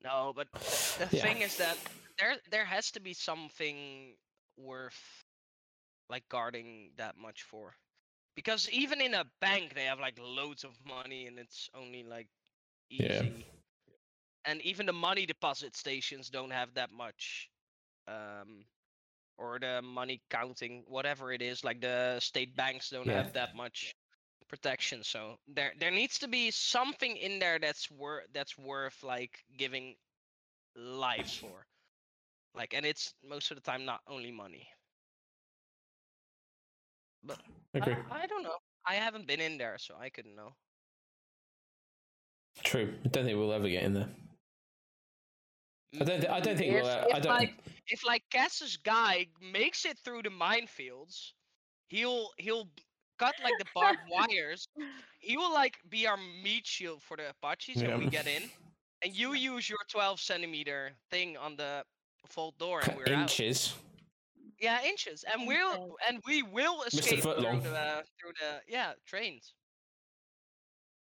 no, 0.05 0.33
but 0.35 0.47
the 0.53 1.09
Yeah. 1.11 1.23
thing 1.23 1.43
is 1.43 1.57
that 1.57 1.77
there 2.19 2.37
there 2.51 2.65
has 2.65 2.93
to 2.93 3.01
be 3.01 3.15
something 3.15 4.15
worth 4.57 5.25
like 6.09 6.29
guarding 6.29 6.93
that 6.97 7.17
much 7.19 7.43
for, 7.43 7.75
because 8.39 8.69
even 8.71 9.01
in 9.03 9.15
a 9.15 9.25
bank 9.41 9.75
they 9.75 9.85
have 9.87 10.01
like 10.01 10.19
loads 10.21 10.65
of 10.65 10.79
money 10.87 11.27
and 11.27 11.39
it's 11.39 11.69
only 11.75 12.05
like 12.05 12.29
easy. 12.91 13.47
Yeah. 13.89 14.45
And 14.45 14.61
even 14.63 14.87
the 14.87 14.93
money 14.93 15.27
deposit 15.27 15.77
stations 15.77 16.31
don't 16.31 16.51
have 16.51 16.75
that 16.75 16.91
much. 16.93 17.51
Um, 18.09 18.67
or 19.39 19.59
the 19.59 19.83
money 19.83 20.23
counting, 20.31 20.85
whatever 20.89 21.33
it 21.33 21.43
is, 21.43 21.65
like 21.65 21.81
the 21.81 22.21
state 22.21 22.57
banks 22.57 22.91
don't 22.91 23.09
Yeah. 23.09 23.21
have 23.21 23.33
that 23.33 23.55
much 23.55 23.97
protection. 24.49 25.03
So 25.05 25.39
there 25.49 25.73
there 25.79 25.91
needs 25.91 26.19
to 26.21 26.29
be 26.29 26.51
something 26.51 27.17
in 27.17 27.39
there 27.41 27.59
that's 27.59 27.91
worth 27.91 28.27
that's 28.33 28.57
worth 28.59 29.03
like 29.03 29.45
giving 29.57 29.97
lives 30.77 31.35
for. 31.35 31.67
Like 32.55 32.75
and 32.75 32.85
it's 32.87 33.15
most 33.23 33.51
of 33.51 33.57
the 33.57 33.63
time 33.63 33.85
not 33.85 34.03
only 34.07 34.33
money. 34.33 34.69
But 37.25 37.41
Agree. 37.75 37.95
I, 38.11 38.23
I 38.23 38.27
don't 38.27 38.43
know. 38.43 38.57
I 38.87 38.95
haven't 38.95 39.27
been 39.27 39.41
in 39.41 39.59
there, 39.59 39.77
so 39.79 39.95
I 40.01 40.09
couldn't 40.09 40.35
know. 40.37 40.53
True. 42.65 42.95
I 43.05 43.09
don't 43.09 43.25
think 43.25 43.37
we'll 43.39 43.53
ever 43.53 43.69
get 43.69 43.85
in 43.85 43.95
there. 43.95 44.09
I 46.01 46.05
don't. 46.05 46.21
Th- 46.21 46.33
I 46.33 46.41
don't 46.41 46.57
think 46.57 46.75
If- 46.75 46.83
we'll. 46.83 46.91
Uh, 46.91 47.05
if 47.09 47.15
I 47.15 47.21
don't. 47.21 47.33
like 47.35 47.55
if 47.87 48.05
like 48.07 48.23
Cass's 48.31 48.77
guy 48.77 49.27
makes 49.41 49.85
it 49.85 49.99
through 50.05 50.23
the 50.23 50.31
minefields, 50.31 51.33
he'll 51.89 52.31
he'll 52.39 52.69
cut 53.19 53.35
like 53.43 53.55
the 53.59 53.65
barbed 53.75 54.01
wires. 54.11 54.67
He 55.21 55.37
will 55.37 55.53
like 55.53 55.77
be 55.89 56.07
our 56.07 56.17
meat 56.43 56.67
shield 56.67 57.03
for 57.03 57.17
the 57.17 57.31
Apaches 57.31 57.81
Yeah. 57.83 57.89
when 57.89 58.01
we 58.01 58.07
get 58.07 58.27
in, 58.27 58.43
and 59.03 59.15
you 59.15 59.35
use 59.35 59.69
your 59.69 59.79
12 59.91 60.21
centimeter 60.21 60.93
thing 61.11 61.37
on 61.37 61.57
the 61.57 61.85
vault 62.35 62.59
door, 62.59 62.81
and 62.81 62.97
we're 62.97 63.15
out. 63.15 63.31
Inches. 64.61 64.85
Yeah, 64.85 64.89
inches, 64.91 65.25
and 65.33 65.47
we'll 65.47 65.97
and 66.09 66.21
we 66.27 66.43
will 66.43 66.83
escape 66.83 67.21
through 67.23 67.35
the 67.35 67.49
uh, 67.49 68.03
through 68.21 68.33
the 68.41 68.61
yeah 68.69 68.93
trains. 69.07 69.55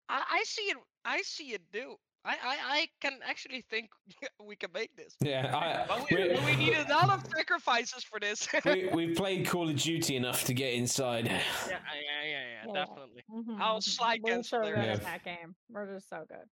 I 0.08 0.22
I 0.30 0.42
see 0.44 0.62
it. 0.62 0.76
I 1.04 1.22
see 1.22 1.52
it 1.54 1.62
do. 1.72 1.96
I 2.24 2.32
I, 2.34 2.56
I 2.78 2.88
can 3.00 3.18
actually 3.24 3.62
think 3.68 3.90
we 4.44 4.54
can 4.56 4.70
make 4.72 4.94
this. 4.96 5.16
Yeah. 5.20 5.50
But 5.88 5.90
I, 5.90 6.06
we, 6.10 6.16
we, 6.16 6.34
but 6.34 6.44
we 6.44 6.56
need 6.56 6.74
a 6.76 6.86
lot 6.92 7.10
of 7.10 7.24
sacrifices 7.34 8.04
for 8.04 8.20
this. 8.20 8.48
we, 8.64 8.88
we've 8.94 9.16
played 9.16 9.46
Call 9.46 9.68
of 9.68 9.76
Duty 9.76 10.16
enough 10.16 10.44
to 10.44 10.54
get 10.54 10.74
inside. 10.74 11.26
yeah, 11.26 11.40
yeah, 11.68 11.78
yeah, 11.94 12.22
yeah, 12.24 12.64
Yeah. 12.66 12.72
definitely. 12.72 13.24
Mhm, 13.30 13.60
I'll 13.60 13.78
mhm. 13.78 13.82
slide 13.82 14.20
We're 14.22 14.34
cancel 14.34 14.60
so 14.60 14.64
there. 14.64 14.76
good 14.76 14.84
Yeah. 14.84 14.92
at 14.92 15.02
that 15.02 15.24
game. 15.24 15.54
We're 15.68 15.92
just 15.94 16.08
so 16.08 16.24
good. 16.28 16.48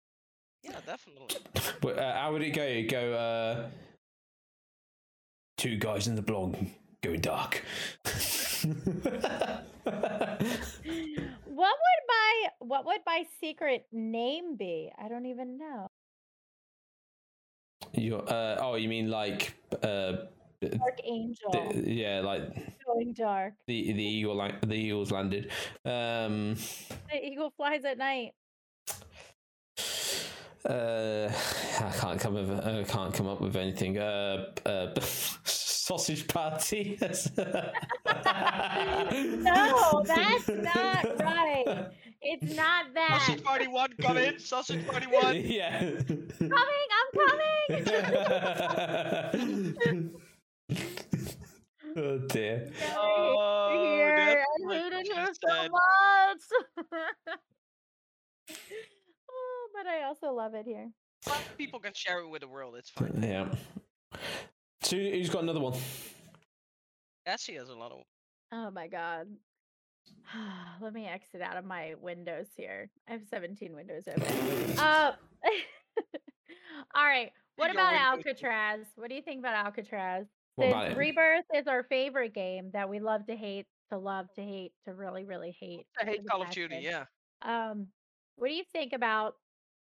Yeah, 0.63 0.81
definitely. 0.85 1.37
But 1.81 1.99
uh, 1.99 2.15
how 2.21 2.33
would 2.33 2.43
it 2.43 2.51
go? 2.51 2.83
Go. 2.89 3.13
Uh, 3.15 3.71
two 5.61 5.77
guys 5.77 6.07
and 6.09 6.17
the 6.17 6.23
blonde 6.23 6.57
going 7.03 7.21
dark. 7.21 7.63
What 11.45 11.77
would 11.85 12.03
my 12.09 12.49
what 12.61 12.87
would 12.87 13.01
my 13.05 13.27
secret 13.41 13.85
name 13.93 14.57
be? 14.57 14.91
I 14.99 15.09
don't 15.09 15.27
even 15.27 15.59
know. 15.59 15.87
You're, 17.93 18.23
uh, 18.27 18.57
oh, 18.61 18.77
you 18.77 18.89
mean 18.89 19.11
like, 19.11 19.55
uh, 19.83 20.13
Dark 20.63 21.01
Angel 21.05 21.51
the, 21.75 21.83
yeah, 21.93 22.21
like 22.21 22.43
going 22.87 23.13
dark. 23.13 23.55
the 23.67 23.93
the 23.93 24.03
eagle, 24.03 24.37
the 24.67 24.75
eagles 24.75 25.11
landed. 25.13 25.51
Um, 25.85 26.57
The 27.11 27.23
eagle 27.23 27.51
flies 27.57 27.85
at 27.85 27.99
night. 27.99 28.33
Uh, 30.69 31.31
I 31.81 31.91
can't 31.99 32.21
come 32.21 32.35
with, 32.35 32.51
I 32.51 32.85
can't 32.85 33.15
come 33.15 33.27
up 33.29 33.41
with 33.41 33.57
anything. 33.57 33.99
Uh, 33.99 34.53
uh, 34.67 34.95
sausage 35.45 36.27
party. 36.29 36.99
No, 39.43 40.03
that's 40.07 40.49
not 40.49 41.19
right. 41.21 41.91
It's 42.23 42.55
not 42.55 42.87
that. 42.95 43.23
Sausage 43.27 43.43
Party 43.43 43.67
1, 43.67 43.91
come 44.01 44.19
in. 44.19 44.39
Sausage 44.39 44.87
Party 44.87 45.07
1. 45.07 45.37
yeah. 45.37 45.81
Coming, 45.81 46.89
I'm 46.99 47.11
coming. 47.29 47.81
oh 51.97 52.19
dear. 52.29 52.71
Oh, 52.97 53.71
here. 53.83 54.17
that's 54.17 54.41
I 54.41 54.67
what 54.67 54.93
hated 54.93 55.07
she 55.07 55.15
her 55.15 55.33
so 55.35 55.69
much. 58.49 58.91
Oh, 59.31 59.69
but 59.75 59.87
I 59.87 60.05
also 60.05 60.33
love 60.33 60.55
it 60.55 60.67
here. 60.67 60.91
Well, 61.27 61.39
People 61.59 61.81
can 61.81 61.93
share 61.95 62.21
it 62.21 62.29
with 62.29 62.43
the 62.43 62.49
world. 62.49 62.75
It's 62.77 62.91
fine. 62.91 63.23
Yeah. 63.23 63.47
So 64.83 64.97
who's 64.97 65.31
got 65.31 65.43
another 65.43 65.61
one? 65.61 65.79
Cassie 67.27 67.55
has 67.55 67.69
a 67.69 67.75
lot 67.75 67.93
of. 67.93 67.99
Oh 68.53 68.71
my 68.71 68.89
god. 68.89 69.27
Let 70.81 70.95
me 70.95 71.07
exit 71.07 71.43
out 71.43 71.57
of 71.57 71.65
my 71.65 71.95
windows 72.01 72.47
here. 72.57 72.91
I 73.09 73.13
have 73.13 73.23
17 73.31 73.75
windows 73.75 74.05
open. 74.09 74.79
uh, 74.79 75.13
all 76.95 77.05
right. 77.05 77.31
What 77.57 77.71
about. 77.71 77.95
Alcatraz? 77.95 78.87
What 78.97 79.11
do 79.11 79.15
you 79.15 79.23
think 79.23 79.41
about 79.41 79.55
Alcatraz? 79.55 80.27
What 80.57 80.65
Since 80.65 80.75
about? 80.75 80.97
Rebirth 80.97 81.45
is 81.55 81.67
our 81.67 81.85
favorite 81.85 82.35
game 82.35 82.71
that 82.73 82.89
we 82.89 83.01
love 83.01 83.27
to 83.27 83.37
hate, 83.37 83.67
to 83.91 83.99
love 83.99 84.27
to 84.37 84.43
hate, 84.43 84.73
to 84.87 84.95
really, 84.95 85.25
really 85.25 85.55
hate. 85.61 85.87
I 86.01 86.05
hate 86.07 86.27
Call 86.27 86.43
of 86.43 86.51
Duty. 86.51 86.81
Yeah. 86.83 87.05
Um, 87.43 87.89
what 88.41 88.49
do 88.49 88.55
you 88.55 88.65
think 88.73 88.93
about 88.93 89.35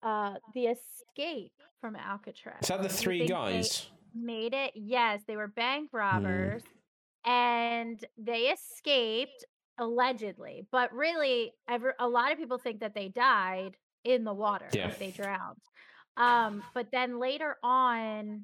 uh 0.03 0.35
the 0.55 0.67
escape 0.67 1.53
from 1.81 1.97
Alcatraz? 1.97 2.59
Is 2.63 2.69
that 2.69 2.83
the 2.83 2.89
three 2.89 3.27
guys? 3.27 3.89
made 4.15 4.53
it? 4.53 4.73
Yes, 4.75 5.23
they 5.27 5.37
were 5.37 5.49
bank 5.49 5.91
Hmm. 5.91 5.97
robbers 5.97 6.63
and 7.25 8.05
they 8.19 8.49
escaped 8.53 9.45
allegedly, 9.79 10.67
but 10.71 10.93
really, 10.93 11.53
ever 11.69 11.95
a 11.99 12.07
lot 12.09 12.31
of 12.33 12.39
people 12.39 12.59
think 12.59 12.81
that 12.81 12.95
they 12.95 13.09
died 13.09 13.77
in 14.05 14.25
the 14.25 14.35
water, 14.35 14.69
Yeah. 14.73 14.87
like 14.89 14.99
they 14.99 15.13
drowned. 15.13 15.57
Um, 16.17 16.63
but 16.75 16.89
then 16.93 17.19
later 17.19 17.57
on, 17.63 18.43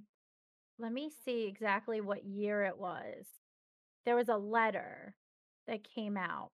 let 0.79 0.93
me 0.93 1.11
see 1.25 1.47
exactly 1.47 2.01
what 2.01 2.25
year 2.25 2.63
it 2.65 2.79
was. 2.79 3.27
There 4.07 4.17
was 4.17 4.29
a 4.29 4.37
letter 4.39 5.15
that 5.67 5.85
came 5.85 6.17
out, 6.17 6.51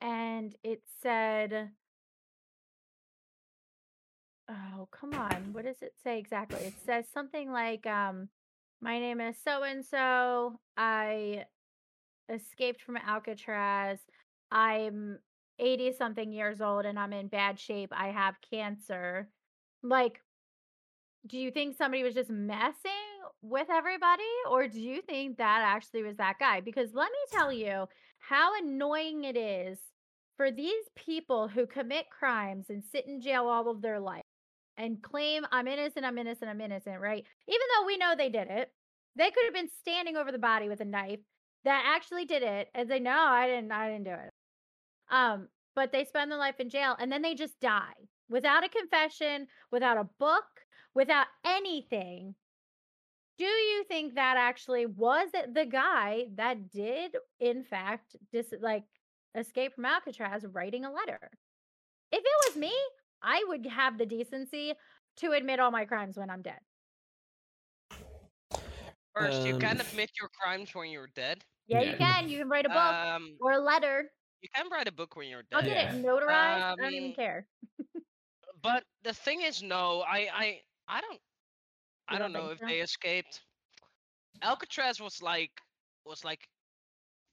and 0.00 0.54
it 0.62 0.80
said, 1.02 1.70
"Oh, 4.48 4.88
come 4.90 5.14
on, 5.14 5.52
what 5.52 5.64
does 5.64 5.82
it 5.82 5.94
say 6.02 6.18
exactly?" 6.18 6.60
It 6.64 6.74
says 6.84 7.06
something 7.08 7.50
like, 7.52 7.86
um, 7.86 8.28
"My 8.80 8.98
name 8.98 9.20
is 9.20 9.36
so 9.38 9.62
and 9.62 9.84
so. 9.84 10.60
I 10.76 11.46
escaped 12.28 12.82
from 12.82 12.96
Alcatraz. 12.96 14.00
I'm 14.50 15.18
80 15.58 15.92
something 15.92 16.32
years 16.32 16.60
old 16.60 16.86
and 16.86 16.98
I'm 16.98 17.12
in 17.12 17.28
bad 17.28 17.58
shape. 17.58 17.92
I 17.92 18.08
have 18.08 18.40
cancer." 18.40 19.30
Like, 19.82 20.22
do 21.26 21.38
you 21.38 21.50
think 21.50 21.76
somebody 21.76 22.02
was 22.02 22.14
just 22.14 22.30
messing 22.30 22.92
with 23.42 23.68
everybody 23.70 24.22
or 24.50 24.66
do 24.68 24.80
you 24.80 25.02
think 25.02 25.38
that 25.38 25.62
actually 25.62 26.02
was 26.02 26.16
that 26.16 26.38
guy? 26.38 26.60
Because 26.60 26.94
let 26.94 27.10
me 27.10 27.18
tell 27.38 27.52
you 27.52 27.86
how 28.18 28.58
annoying 28.58 29.24
it 29.24 29.36
is 29.36 29.78
for 30.36 30.50
these 30.50 30.84
people 30.96 31.48
who 31.48 31.66
commit 31.66 32.10
crimes 32.10 32.66
and 32.70 32.82
sit 32.84 33.06
in 33.06 33.20
jail 33.20 33.46
all 33.46 33.68
of 33.68 33.82
their 33.82 34.00
life 34.00 34.24
and 34.78 35.02
claim 35.02 35.44
I'm 35.52 35.68
innocent, 35.68 36.06
I'm 36.06 36.16
innocent, 36.16 36.50
I'm 36.50 36.60
innocent, 36.60 37.00
right? 37.00 37.24
Even 37.46 37.66
though 37.74 37.86
we 37.86 37.98
know 37.98 38.14
they 38.16 38.30
did 38.30 38.48
it, 38.48 38.72
they 39.16 39.30
could 39.30 39.44
have 39.44 39.54
been 39.54 39.68
standing 39.80 40.16
over 40.16 40.32
the 40.32 40.38
body 40.38 40.68
with 40.68 40.80
a 40.80 40.84
knife 40.84 41.20
that 41.64 41.84
actually 41.86 42.24
did 42.24 42.42
it 42.42 42.68
and 42.74 42.88
say, 42.88 43.00
No, 43.00 43.18
I 43.18 43.46
didn't, 43.48 43.72
I 43.72 43.90
didn't 43.90 44.04
do 44.04 44.12
it. 44.12 44.32
Um, 45.10 45.48
but 45.74 45.92
they 45.92 46.04
spend 46.04 46.30
their 46.30 46.38
life 46.38 46.60
in 46.60 46.70
jail 46.70 46.96
and 46.98 47.10
then 47.10 47.22
they 47.22 47.34
just 47.34 47.60
die 47.60 47.94
without 48.30 48.64
a 48.64 48.68
confession, 48.68 49.48
without 49.70 49.98
a 49.98 50.08
book, 50.18 50.44
without 50.94 51.26
anything. 51.44 52.34
Do 53.38 53.44
you 53.44 53.84
think 53.84 54.14
that 54.14 54.36
actually 54.36 54.86
was 54.86 55.28
the 55.32 55.64
guy 55.64 56.26
that 56.34 56.70
did, 56.70 57.16
in 57.38 57.62
fact, 57.62 58.16
dis- 58.32 58.52
like 58.60 58.82
escape 59.36 59.74
from 59.74 59.84
Alcatraz 59.84 60.44
writing 60.52 60.84
a 60.84 60.92
letter? 60.92 61.30
If 62.10 62.20
it 62.20 62.48
was 62.48 62.56
me, 62.56 62.72
I 63.22 63.44
would 63.48 63.66
have 63.66 63.98
the 63.98 64.06
decency 64.06 64.74
to 65.16 65.32
admit 65.32 65.60
all 65.60 65.70
my 65.70 65.84
crimes 65.84 66.16
when 66.16 66.30
I'm 66.30 66.42
dead. 66.42 66.60
First, 69.14 69.44
you 69.44 69.54
can 69.58 69.80
Um, 69.80 69.80
admit 69.80 70.10
your 70.20 70.28
crimes 70.40 70.74
when 70.74 70.90
you're 70.90 71.08
dead. 71.08 71.44
Yeah, 71.66 71.80
Yeah. 71.80 71.90
you 71.90 71.96
can. 71.96 72.28
You 72.28 72.38
can 72.38 72.48
write 72.48 72.66
a 72.66 72.70
book 72.70 72.96
Um, 73.16 73.36
or 73.40 73.52
a 73.52 73.58
letter. 73.58 74.12
you 74.40 74.48
can 74.54 74.68
write 74.70 74.88
a 74.88 74.92
book 74.92 75.16
when 75.16 75.28
you're 75.28 75.42
dead. 75.42 75.56
I'll 75.56 75.62
get 75.66 75.76
Yeah. 75.76 75.92
it 75.92 75.96
notarized. 76.04 76.28
I 76.30 76.74
don't 76.82 76.94
even 76.94 77.10
Um, 77.10 77.14
care. 77.14 77.46
But 78.62 78.84
the 79.02 79.14
thing 79.14 79.42
is, 79.42 79.62
no, 79.62 80.00
I, 80.02 80.28
I, 80.32 80.62
I 80.88 81.00
don't, 81.00 81.20
I 82.08 82.14
You 82.14 82.18
don't 82.18 82.32
don't 82.32 82.32
know 82.32 82.50
if 82.50 82.58
so? 82.60 82.66
they 82.66 82.80
escaped. 82.80 83.40
Alcatraz 84.42 85.00
was 85.00 85.22
like, 85.22 85.60
was 86.04 86.24
like, 86.24 86.48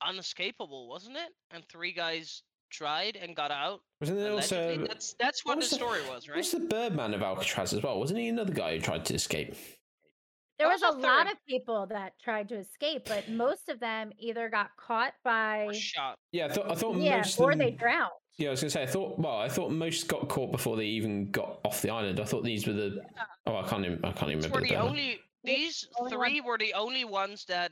unescapable, 0.02 0.88
wasn't 0.90 1.18
it? 1.18 1.32
And 1.52 1.68
three 1.70 1.94
guys 1.94 2.44
tried 2.76 3.16
and 3.16 3.36
got 3.36 3.52
out. 3.52 3.80
Wasn't 4.02 4.18
there 4.20 4.32
Allegedly. 4.32 4.74
also 4.74 4.88
that's 4.88 5.14
that's 5.20 5.46
what 5.46 5.52
what, 5.52 5.58
was 5.60 5.70
the 5.70 5.76
the- 5.78 5.80
story 5.86 6.02
was, 6.10 6.28
right? 6.28 6.36
what's 6.38 6.52
the 6.52 6.60
Birdman 6.60 7.14
of 7.14 7.22
Alcatraz 7.22 7.74
as 7.74 7.82
well? 7.84 8.00
Wasn't 8.00 8.20
he 8.20 8.28
another 8.28 8.54
guy 8.54 8.76
who 8.76 8.82
tried 8.82 9.06
to 9.06 9.14
escape? 9.14 9.56
There 10.58 10.68
That 10.70 10.74
was 10.74 10.82
a 10.84 10.88
was 10.88 10.96
a 10.96 11.00
lot 11.00 11.30
of 11.32 11.38
people 11.48 11.86
that 11.88 12.14
tried 12.24 12.48
to 12.50 12.56
escape, 12.56 13.04
but 13.08 13.28
most 13.30 13.68
of 13.68 13.80
them 13.82 14.12
either 14.18 14.50
got 14.50 14.70
caught 14.78 15.14
by 15.24 15.66
Or 15.66 15.74
shot. 15.74 16.16
Yeah, 16.32 16.46
I 16.46 16.50
thought 16.50 16.72
I 16.72 16.76
thought 16.76 16.96
yeah, 16.98 17.18
most 17.18 17.40
or 17.40 17.52
of 17.52 17.58
they 17.58 17.72
drowned. 17.72 18.12
Yeah, 18.38 18.50
I 18.50 18.52
was 18.52 18.62
gonna 18.62 18.70
say 18.70 18.84
I 18.84 18.88
thought 18.88 19.20
well, 19.20 19.38
I 19.38 19.50
thought 19.50 19.72
most 19.72 20.08
got 20.08 20.28
caught 20.30 20.52
before 20.52 20.78
they 20.78 20.86
even 20.86 21.30
got 21.32 21.60
off 21.66 21.82
the 21.82 21.90
island. 21.90 22.20
I 22.20 22.26
thought 22.26 22.44
these 22.44 22.68
were 22.68 22.74
the 22.74 23.02
oh 23.48 23.58
I 23.58 23.68
can't 23.68 23.86
even 23.86 24.00
I 24.06 24.12
can't 24.12 24.32
even 24.32 24.44
remember 24.44 24.56
were 24.56 24.62
the 24.62 24.74
the 24.76 24.80
only. 24.82 25.20
These 25.44 25.88
three 26.10 26.42
were 26.42 26.58
the 26.58 26.74
only 26.74 27.06
ones 27.06 27.46
that 27.46 27.72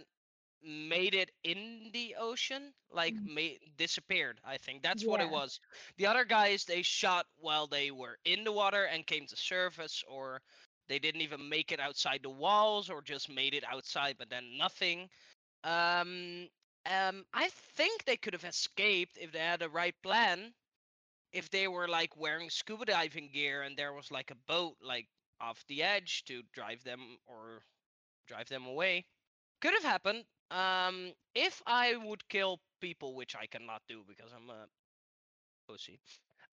made 0.64 1.16
it 1.16 1.32
in 1.44 1.92
the 1.94 2.16
ocean, 2.18 2.74
like 2.92 3.16
Mhm. 3.16 3.26
made 3.26 3.60
disappeared. 3.78 4.40
I 4.44 4.58
think 4.58 4.82
that's 4.84 5.08
what 5.08 5.22
it 5.22 5.30
was. 5.30 5.60
The 5.98 6.08
other 6.08 6.26
guys 6.26 6.66
they 6.66 6.82
shot 6.84 7.26
while 7.38 7.68
they 7.68 7.92
were 7.92 8.18
in 8.26 8.44
the 8.44 8.52
water 8.52 8.84
and 8.86 9.06
came 9.06 9.26
to 9.28 9.36
surface, 9.38 10.04
or 10.08 10.42
they 10.88 11.00
didn't 11.00 11.22
even 11.22 11.50
make 11.50 11.72
it 11.72 11.80
outside 11.80 12.22
the 12.24 12.30
walls, 12.30 12.90
or 12.90 13.02
just 13.02 13.30
made 13.30 13.54
it 13.54 13.64
outside, 13.64 14.18
but 14.18 14.30
then 14.30 14.58
nothing. 14.58 15.10
Um, 15.64 16.50
um, 16.86 17.26
I 17.34 17.50
think 17.50 18.06
they 18.06 18.18
could 18.18 18.34
have 18.34 18.44
escaped 18.46 19.18
if 19.18 19.32
they 19.32 19.40
had 19.40 19.60
the 19.60 19.70
right 19.70 19.96
plan. 20.02 20.54
If 21.32 21.50
they 21.50 21.68
were 21.68 21.88
like 21.88 22.16
wearing 22.18 22.50
scuba 22.50 22.86
diving 22.86 23.30
gear 23.32 23.62
and 23.62 23.78
there 23.78 23.94
was 23.94 24.12
like 24.12 24.32
a 24.32 24.36
boat 24.36 24.78
like 24.82 25.08
off 25.40 25.66
the 25.68 25.84
edge 25.84 26.24
to 26.26 26.44
drive 26.54 26.84
them 26.84 27.20
or 27.26 27.64
drive 28.28 28.50
them 28.50 28.66
away, 28.66 29.06
could 29.62 29.74
have 29.74 29.84
happened. 29.84 30.26
Um, 30.52 31.14
if 31.36 31.62
I 31.66 31.96
would 31.96 32.28
kill 32.30 32.60
people, 32.82 33.16
which 33.16 33.36
I 33.36 33.48
cannot 33.48 33.82
do 33.88 34.04
because 34.08 34.32
I'm 34.34 34.50
a 34.50 34.68
pussy, 35.68 36.00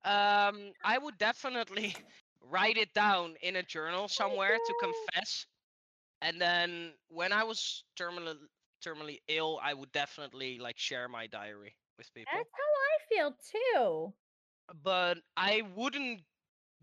um, 0.04 0.72
I 0.84 0.98
would 1.00 1.18
definitely 1.18 1.94
write 2.42 2.76
it 2.76 2.92
down 2.94 3.36
in 3.42 3.56
a 3.56 3.62
journal 3.62 4.08
somewhere 4.08 4.58
to 4.58 4.74
confess. 4.74 5.46
And 6.22 6.40
then 6.40 6.92
when 7.08 7.32
I 7.32 7.44
was 7.44 7.84
terminally 7.98 8.36
terminally 8.84 9.18
ill, 9.28 9.58
I 9.62 9.74
would 9.74 9.92
definitely 9.92 10.58
like 10.58 10.78
share 10.78 11.08
my 11.08 11.26
diary 11.26 11.76
with 11.98 12.12
people. 12.14 12.32
That's 12.38 12.50
how 12.52 12.62
I 12.62 12.98
feel 13.08 13.36
too. 13.52 14.14
But 14.82 15.18
I 15.36 15.62
wouldn't 15.74 16.22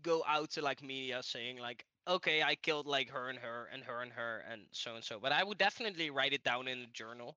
go 0.02 0.24
out 0.26 0.50
to 0.52 0.62
like 0.62 0.82
media 0.82 1.22
saying 1.22 1.58
like, 1.58 1.86
okay, 2.08 2.42
I 2.42 2.54
killed 2.56 2.86
like 2.86 3.10
her 3.10 3.28
and 3.28 3.38
her 3.38 3.68
and 3.72 3.84
her 3.84 4.02
and 4.02 4.12
her 4.12 4.44
and 4.50 4.62
so 4.72 4.96
and 4.96 5.04
so. 5.04 5.18
But 5.20 5.32
I 5.32 5.44
would 5.44 5.58
definitely 5.58 6.10
write 6.10 6.32
it 6.32 6.44
down 6.44 6.68
in 6.68 6.78
a 6.80 6.86
journal. 6.86 7.36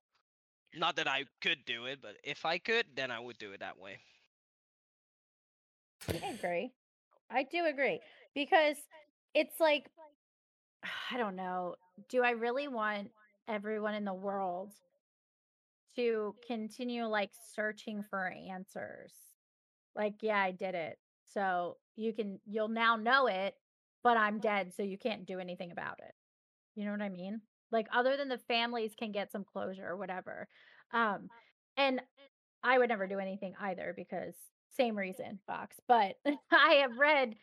Not 0.75 0.95
that 0.97 1.07
I 1.07 1.25
could 1.41 1.65
do 1.65 1.85
it, 1.85 1.99
but 2.01 2.17
if 2.23 2.45
I 2.45 2.57
could, 2.57 2.85
then 2.95 3.11
I 3.11 3.19
would 3.19 3.37
do 3.37 3.51
it 3.53 3.59
that 3.61 3.79
way. 3.79 3.99
I 6.09 6.27
agree. 6.27 6.71
I 7.29 7.43
do 7.43 7.65
agree 7.65 8.01
because 8.35 8.77
it's 9.33 9.59
like 9.59 9.89
I 11.11 11.17
don't 11.17 11.35
know. 11.35 11.75
Do 12.09 12.23
I 12.23 12.31
really 12.31 12.67
want 12.67 13.11
everyone 13.47 13.95
in 13.95 14.05
the 14.05 14.13
world 14.13 14.73
to 15.95 16.35
continue 16.45 17.05
like 17.05 17.31
searching 17.55 18.03
for 18.09 18.27
answers? 18.27 19.13
Like, 19.95 20.15
yeah, 20.21 20.39
I 20.39 20.51
did 20.51 20.75
it. 20.75 20.97
So 21.33 21.77
you 21.95 22.13
can 22.13 22.39
you'll 22.45 22.67
now 22.69 22.95
know 22.95 23.27
it, 23.27 23.55
but 24.03 24.17
I'm 24.17 24.39
dead, 24.39 24.73
so 24.75 24.83
you 24.83 24.97
can't 24.97 25.25
do 25.25 25.39
anything 25.39 25.71
about 25.71 25.99
it. 25.99 26.13
You 26.75 26.85
know 26.85 26.91
what 26.91 27.01
I 27.01 27.09
mean? 27.09 27.41
Like 27.71 27.87
other 27.93 28.17
than 28.17 28.29
the 28.29 28.39
families 28.47 28.93
can 28.97 29.11
get 29.11 29.31
some 29.31 29.43
closure 29.43 29.87
or 29.87 29.97
whatever. 29.97 30.47
Um 30.93 31.29
and 31.77 32.01
I 32.63 32.77
would 32.77 32.89
never 32.89 33.07
do 33.07 33.19
anything 33.19 33.53
either 33.59 33.93
because 33.95 34.35
same 34.75 34.97
reason, 34.97 35.39
Fox. 35.47 35.77
But 35.87 36.15
I 36.51 36.75
have 36.81 36.97
read 36.97 37.35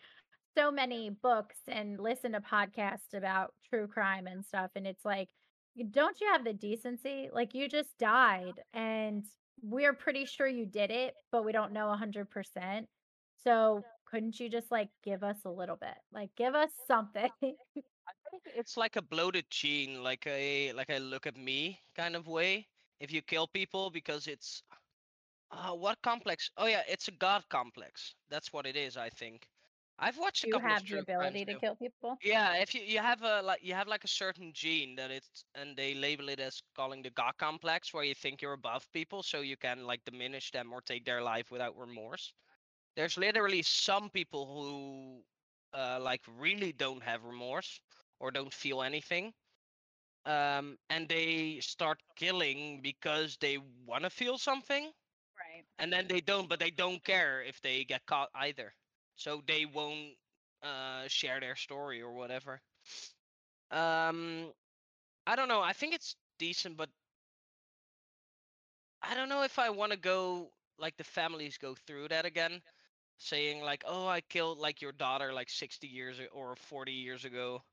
so 0.57 0.71
many 0.71 1.11
books 1.11 1.57
and 1.69 2.01
listened 2.01 2.35
to 2.35 2.41
podcasts 2.41 3.15
about 3.15 3.55
true 3.69 3.87
crime 3.87 4.27
and 4.27 4.45
stuff. 4.45 4.71
And 4.77 4.87
it's 4.87 5.05
like, 5.05 5.29
don't 5.91 6.21
you 6.21 6.29
have 6.33 6.45
the 6.45 6.53
decency? 6.53 7.31
Like, 7.33 7.55
you 7.55 7.69
just 7.69 7.97
died 7.99 8.55
and 8.75 9.25
we're 9.63 9.93
pretty 9.93 10.25
sure 10.25 10.47
you 10.47 10.67
did 10.67 10.91
it, 10.91 11.15
but 11.31 11.45
we 11.45 11.53
don't 11.53 11.73
know 11.73 11.87
100%. 11.87 12.87
So 13.45 13.85
couldn't 14.11 14.41
you 14.41 14.49
just 14.49 14.71
like 14.71 14.91
give 15.03 15.23
us 15.23 15.45
a 15.45 15.51
little 15.51 15.77
bit? 15.77 15.97
Like, 16.13 16.31
give 16.37 16.55
us 16.55 16.71
something. 16.87 17.31
I 18.09 18.13
think 18.31 18.43
it's 18.47 18.77
like 18.77 18.97
a 18.97 19.03
bloated 19.03 19.51
gene, 19.51 20.03
like 20.03 20.27
a 20.27 20.73
like 20.73 20.91
a 20.91 20.99
look 20.99 21.27
at 21.27 21.37
me 21.37 21.81
kind 21.95 22.17
of 22.17 22.27
way. 22.27 22.69
If 23.01 23.13
you 23.13 23.23
kill 23.23 23.47
people 23.47 23.91
because 23.91 24.27
it's 24.27 24.63
uh, 25.51 25.75
what 25.75 26.01
complex? 26.03 26.51
Oh 26.57 26.67
yeah, 26.67 26.83
it's 26.89 27.09
a 27.09 27.13
god 27.13 27.49
complex. 27.49 28.15
That's 28.29 28.53
what 28.53 28.67
it 28.67 28.77
is, 28.77 28.97
I 28.97 29.11
think. 29.11 29.49
I've 29.99 30.19
watched 30.19 30.45
a 30.45 30.47
You 30.47 30.55
couple 30.55 30.69
have 30.71 30.83
of 30.83 30.89
the 30.89 30.99
ability 31.01 31.45
to 31.47 31.55
kill 31.59 31.77
people. 31.77 32.19
Yeah, 32.23 32.57
if 32.57 32.75
you 32.75 32.83
you 32.83 32.99
have 33.01 33.23
a 33.23 33.43
like 33.43 33.63
you 33.63 33.75
have 33.75 33.89
like 33.89 34.05
a 34.05 34.09
certain 34.09 34.53
gene 34.53 34.97
that 34.97 35.11
it's 35.11 35.45
and 35.55 35.77
they 35.77 35.95
label 35.95 36.29
it 36.29 36.41
as 36.41 36.63
calling 36.75 37.03
the 37.03 37.11
God 37.11 37.37
complex, 37.39 37.93
where 37.93 38.05
you 38.05 38.15
think 38.15 38.41
you're 38.43 38.53
above 38.55 38.91
people, 38.93 39.23
so 39.23 39.41
you 39.41 39.57
can 39.57 39.85
like 39.87 40.05
diminish 40.05 40.51
them 40.51 40.73
or 40.73 40.81
take 40.83 41.05
their 41.05 41.23
life 41.23 41.51
without 41.51 41.77
remorse. 41.77 42.33
There's 42.99 43.19
literally 43.19 43.63
some 43.63 44.11
people 44.11 44.47
who 44.47 45.25
uh, 45.79 46.01
like 46.03 46.23
really 46.39 46.73
don't 46.73 47.03
have 47.05 47.25
remorse 47.25 47.81
or 48.21 48.33
don't 48.33 48.53
feel 48.53 48.83
anything, 48.83 49.35
um, 50.27 50.79
and 50.91 51.09
they 51.09 51.61
start 51.61 51.99
killing 52.17 52.81
because 52.83 53.39
they 53.39 53.59
want 53.87 54.05
to 54.05 54.11
feel 54.11 54.39
something, 54.39 54.93
Right. 55.39 55.67
and 55.79 55.93
then 55.93 56.09
they 56.09 56.21
don't, 56.21 56.49
but 56.49 56.61
they 56.61 56.71
don't 56.71 57.05
care 57.05 57.43
if 57.43 57.61
they 57.63 57.85
get 57.85 58.07
caught 58.07 58.31
either, 58.35 58.75
so 59.17 59.43
they 59.47 59.67
won't 59.67 60.17
uh 60.63 61.09
share 61.09 61.41
their 61.41 61.57
story 61.57 62.03
or 62.03 62.13
whatever. 62.13 62.63
Um 63.71 64.53
I 65.27 65.37
don't 65.37 65.49
know. 65.49 65.63
I 65.63 65.73
think 65.73 65.95
it's 65.95 66.17
decent, 66.39 66.77
but 66.79 66.91
I 69.03 69.15
don't 69.15 69.29
know 69.29 69.43
if 69.43 69.59
I 69.59 69.71
want 69.71 69.93
to 69.93 69.99
go 69.99 70.53
like 70.79 70.97
the 70.97 71.05
families 71.05 71.59
go 71.59 71.75
through 71.75 72.09
that 72.09 72.27
again, 72.27 72.63
saying 73.19 73.61
like, 73.63 73.85
"Oh, 73.87 74.07
I 74.07 74.21
killed 74.23 74.59
like 74.59 74.81
your 74.83 74.93
daughter 74.93 75.33
like 75.33 75.51
60 75.51 75.89
years 75.89 76.21
or 76.33 76.57
40 76.57 76.93
years 76.93 77.25
ago." 77.25 77.65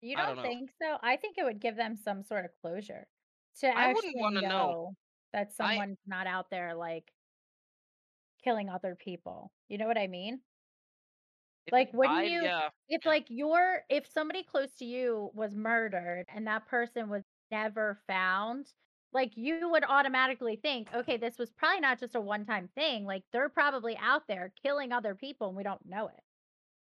You 0.00 0.16
don't, 0.16 0.36
don't 0.36 0.40
think 0.40 0.70
so? 0.80 0.98
I 1.02 1.16
think 1.16 1.38
it 1.38 1.44
would 1.44 1.60
give 1.60 1.76
them 1.76 1.96
some 1.96 2.22
sort 2.22 2.44
of 2.44 2.54
closure 2.60 3.08
to 3.56 3.66
I 3.74 3.88
wouldn't 3.88 4.16
actually 4.16 4.16
wanna 4.18 4.42
know. 4.42 4.74
know 4.82 4.96
that 5.32 5.52
I 5.60 5.82
someone's 5.82 5.98
not 6.06 6.26
out 6.26 6.50
there 6.50 6.74
like 6.74 7.12
killing 8.42 8.68
other 8.68 8.94
people. 8.94 9.52
You 9.68 9.78
know 9.78 9.86
what 9.88 9.98
I 9.98 10.06
mean? 10.06 10.42
if 11.66 11.72
Like, 11.72 11.92
wouldn't 11.92 12.20
I 12.20 12.22
you? 12.22 12.40
yeah, 12.40 12.70
If 12.88 13.04
like 13.04 13.26
your 13.30 13.84
if 13.88 14.06
somebody 14.06 14.42
close 14.42 14.74
to 14.76 14.84
you 14.84 15.30
was 15.34 15.54
murdered 15.54 16.26
and 16.28 16.46
that 16.46 16.66
person 16.66 17.08
was 17.08 17.24
never 17.50 18.02
found, 18.06 18.72
like 19.14 19.36
you 19.36 19.70
would 19.70 19.84
automatically 19.88 20.56
think, 20.56 20.88
okay, 20.92 21.16
this 21.16 21.38
was 21.38 21.50
probably 21.52 21.80
not 21.80 22.00
just 22.00 22.16
a 22.16 22.20
one-time 22.20 22.68
thing. 22.74 23.06
Like 23.06 23.22
they're 23.32 23.48
probably 23.48 23.96
out 23.96 24.24
there 24.28 24.52
killing 24.60 24.92
other 24.92 25.14
people 25.14 25.48
and 25.48 25.56
we 25.56 25.62
don't 25.62 25.86
know 25.88 26.08
it. 26.08 26.20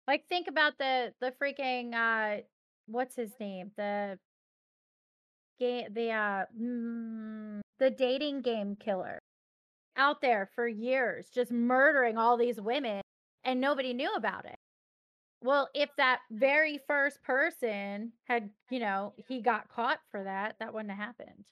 Like 0.07 0.28
think 0.30 0.47
about 0.47 0.78
the 0.80 1.13
the 1.19 1.34
freaking 1.41 1.93
uh 1.93 2.41
what's 2.88 3.15
his 3.15 3.32
name? 3.39 3.71
The 3.78 4.17
game 5.59 5.88
the 5.93 6.11
uh 6.11 6.45
mm, 6.59 7.61
the 7.80 7.89
dating 7.89 8.41
game 8.41 8.78
killer 8.78 9.19
out 9.95 10.21
there 10.21 10.49
for 10.55 10.67
years 10.67 11.28
just 11.30 11.51
murdering 11.51 12.17
all 12.17 12.38
these 12.38 12.59
women 12.59 13.01
and 13.43 13.59
nobody 13.61 13.93
knew 13.93 14.11
about 14.15 14.45
it. 14.45 14.55
Well, 15.41 15.69
if 15.74 15.89
that 15.97 16.19
very 16.32 16.80
first 16.88 17.21
person 17.21 18.13
had, 18.30 18.49
you 18.69 18.80
know, 18.80 19.13
he 19.28 19.41
got 19.41 19.67
caught 19.67 19.99
for 20.09 20.24
that, 20.24 20.55
that 20.59 20.74
wouldn't 20.74 20.91
have 20.91 21.05
happened. 21.05 21.45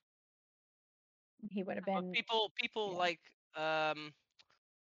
He 1.50 1.64
would 1.64 1.76
have 1.78 1.86
been 1.86 2.18
people 2.18 2.52
people 2.56 2.94
yeah. 2.94 2.98
like 2.98 3.20
um 3.56 4.14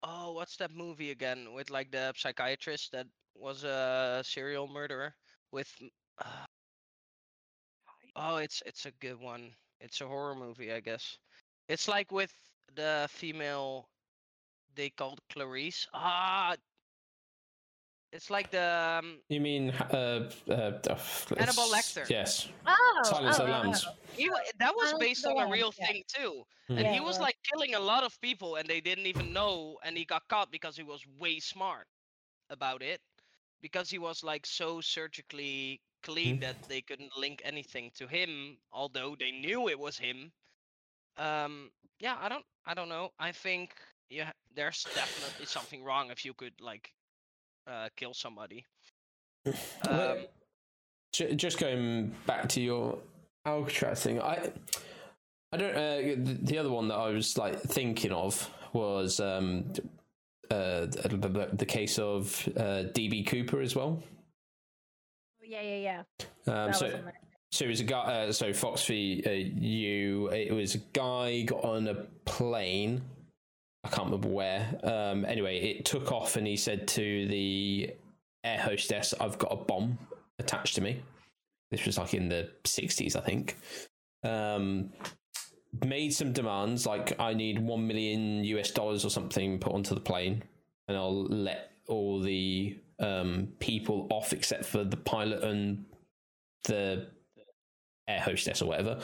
oh, 0.03 0.33
what's 0.33 0.57
that 0.57 0.71
movie 0.71 1.11
again 1.11 1.53
with 1.53 1.69
like 1.69 1.91
the 1.91 2.13
psychiatrist 2.15 2.91
that 2.91 3.07
was 3.35 3.63
a 3.63 4.21
serial 4.25 4.67
murderer 4.67 5.15
with 5.51 5.71
uh, 6.19 6.45
Oh, 8.15 8.37
it's 8.37 8.61
it's 8.65 8.85
a 8.85 8.91
good 8.91 9.19
one. 9.19 9.55
It's 9.79 10.01
a 10.01 10.07
horror 10.07 10.35
movie, 10.35 10.71
I 10.71 10.79
guess. 10.81 11.17
It's 11.67 11.87
like 11.87 12.11
with 12.11 12.33
the 12.73 13.07
female 13.09 13.89
they 14.75 14.89
called 14.89 15.21
Clarice. 15.29 15.87
Ah, 15.93 16.55
it's 18.15 18.29
like 18.31 18.51
the 18.51 18.99
um, 19.01 19.21
You 19.29 19.41
mean 19.41 19.71
uh, 19.71 20.29
uh, 20.49 20.51
uh, 20.51 20.97
Hannibal 21.37 21.67
Lecter. 21.69 22.09
Yes, 22.09 22.49
Oh, 22.67 23.01
Silence 23.03 23.39
oh, 23.39 23.43
of 23.43 23.47
the 23.49 23.55
oh, 23.55 23.61
Lambs. 23.61 23.87
he 24.15 24.29
that 24.59 24.75
was 24.75 24.91
Silence 24.91 24.93
of 24.93 24.99
based 24.99 25.25
on 25.25 25.37
a 25.37 25.47
real 25.47 25.73
yeah. 25.77 25.87
thing 25.87 26.03
too. 26.07 26.43
Mm. 26.69 26.77
And 26.77 26.87
Yeah, 26.87 26.93
he 26.93 26.99
was 26.99 27.17
was. 27.17 27.19
like 27.19 27.37
killing 27.51 27.75
a 27.75 27.79
lot 27.79 28.03
of 28.03 28.19
people 28.21 28.55
and 28.55 28.67
they 28.69 28.81
didn't 28.81 29.07
even 29.07 29.33
know 29.33 29.77
and 29.83 29.97
he 29.97 30.05
got 30.05 30.27
caught 30.29 30.51
because 30.51 30.75
he 30.77 30.83
was 30.83 31.01
way 31.19 31.39
smart 31.39 31.87
about 32.49 32.81
it 32.81 33.01
because 33.61 33.89
he 33.89 33.99
was 33.99 34.23
like 34.23 34.45
so 34.45 34.81
surgically 34.81 35.81
clean 36.03 36.37
Mm. 36.37 36.41
that 36.41 36.57
they 36.69 36.81
couldn't 36.81 37.17
link 37.17 37.41
anything 37.43 37.91
to 37.95 38.07
him 38.07 38.57
although 38.71 39.15
they 39.15 39.31
knew 39.31 39.69
it 39.69 39.79
was 39.79 39.97
him. 39.97 40.31
Um 41.17 41.71
yeah, 41.99 42.17
I 42.19 42.29
don't 42.29 42.45
I 42.65 42.73
don't 42.73 42.89
know. 42.89 43.11
I 43.19 43.31
think 43.31 43.75
yeah, 44.09 44.31
there's 44.55 44.87
definitely 44.93 45.45
something 45.45 45.83
wrong 45.83 46.11
if 46.11 46.25
you 46.25 46.33
could 46.33 46.59
like 46.61 46.93
uh 47.67 47.89
kill 47.95 48.13
somebody. 48.13 48.65
Um 49.89 50.17
just 51.35 51.59
going 51.59 52.13
back 52.25 52.49
to 52.49 52.61
your 52.61 52.97
Alcatraz 53.45 54.01
thing, 54.01 54.21
I, 54.21 54.51
I 55.51 55.57
don't. 55.57 55.75
Uh, 55.75 55.97
the, 56.23 56.37
the 56.41 56.57
other 56.57 56.71
one 56.71 56.87
that 56.89 56.95
I 56.95 57.09
was 57.09 57.37
like 57.37 57.61
thinking 57.61 58.11
of 58.11 58.49
was 58.73 59.19
um, 59.19 59.71
uh, 60.49 60.87
the, 60.87 61.49
the 61.53 61.65
case 61.65 61.99
of 61.99 62.47
uh, 62.57 62.89
DB 62.93 63.25
Cooper 63.25 63.61
as 63.61 63.75
well. 63.75 64.03
Yeah, 65.43 65.61
yeah, 65.61 66.03
yeah. 66.47 66.53
Um, 66.53 66.73
so, 66.73 66.85
was 66.85 66.95
on 66.95 67.05
there. 67.05 67.13
so 67.51 67.65
it 67.65 67.67
was 67.69 67.79
a 67.79 67.83
guy. 67.83 67.99
Uh, 67.99 68.31
so 68.31 68.53
Fox 68.53 68.85
v 68.85 69.23
uh, 69.25 69.29
you. 69.29 70.29
It 70.31 70.53
was 70.53 70.75
a 70.75 70.79
guy 70.93 71.43
got 71.43 71.63
on 71.63 71.87
a 71.87 71.95
plane. 72.25 73.01
I 73.85 73.87
can't 73.89 74.05
remember 74.05 74.29
where. 74.29 74.79
Um, 74.83 75.25
anyway, 75.25 75.59
it 75.59 75.85
took 75.85 76.11
off, 76.11 76.37
and 76.37 76.47
he 76.47 76.57
said 76.57 76.87
to 76.89 77.27
the 77.27 77.93
air 78.43 78.57
hostess, 78.57 79.13
"I've 79.19 79.37
got 79.37 79.53
a 79.53 79.57
bomb 79.57 79.99
attached 80.39 80.75
to 80.75 80.81
me." 80.81 81.03
This 81.69 81.85
was 81.85 81.99
like 81.99 82.15
in 82.15 82.27
the 82.27 82.49
'60s, 82.63 83.15
I 83.15 83.19
think. 83.21 83.57
Um, 84.23 84.91
made 85.85 86.13
some 86.13 86.33
demands, 86.33 86.87
like 86.87 87.19
I 87.19 87.35
need 87.35 87.59
one 87.59 87.85
million 87.85 88.43
US 88.43 88.71
dollars 88.71 89.05
or 89.05 89.09
something 89.09 89.59
put 89.59 89.73
onto 89.73 89.93
the 89.93 90.01
plane, 90.01 90.43
and 90.87 90.97
I'll 90.97 91.25
let 91.25 91.71
all 91.87 92.19
the 92.19 92.79
um, 92.99 93.49
people 93.59 94.07
off 94.09 94.33
except 94.33 94.65
for 94.65 94.83
the 94.83 94.97
pilot 94.97 95.43
and 95.43 95.85
the 96.63 97.07
air 98.07 98.19
hostess 98.19 98.63
or 98.63 98.69
whatever. 98.69 98.99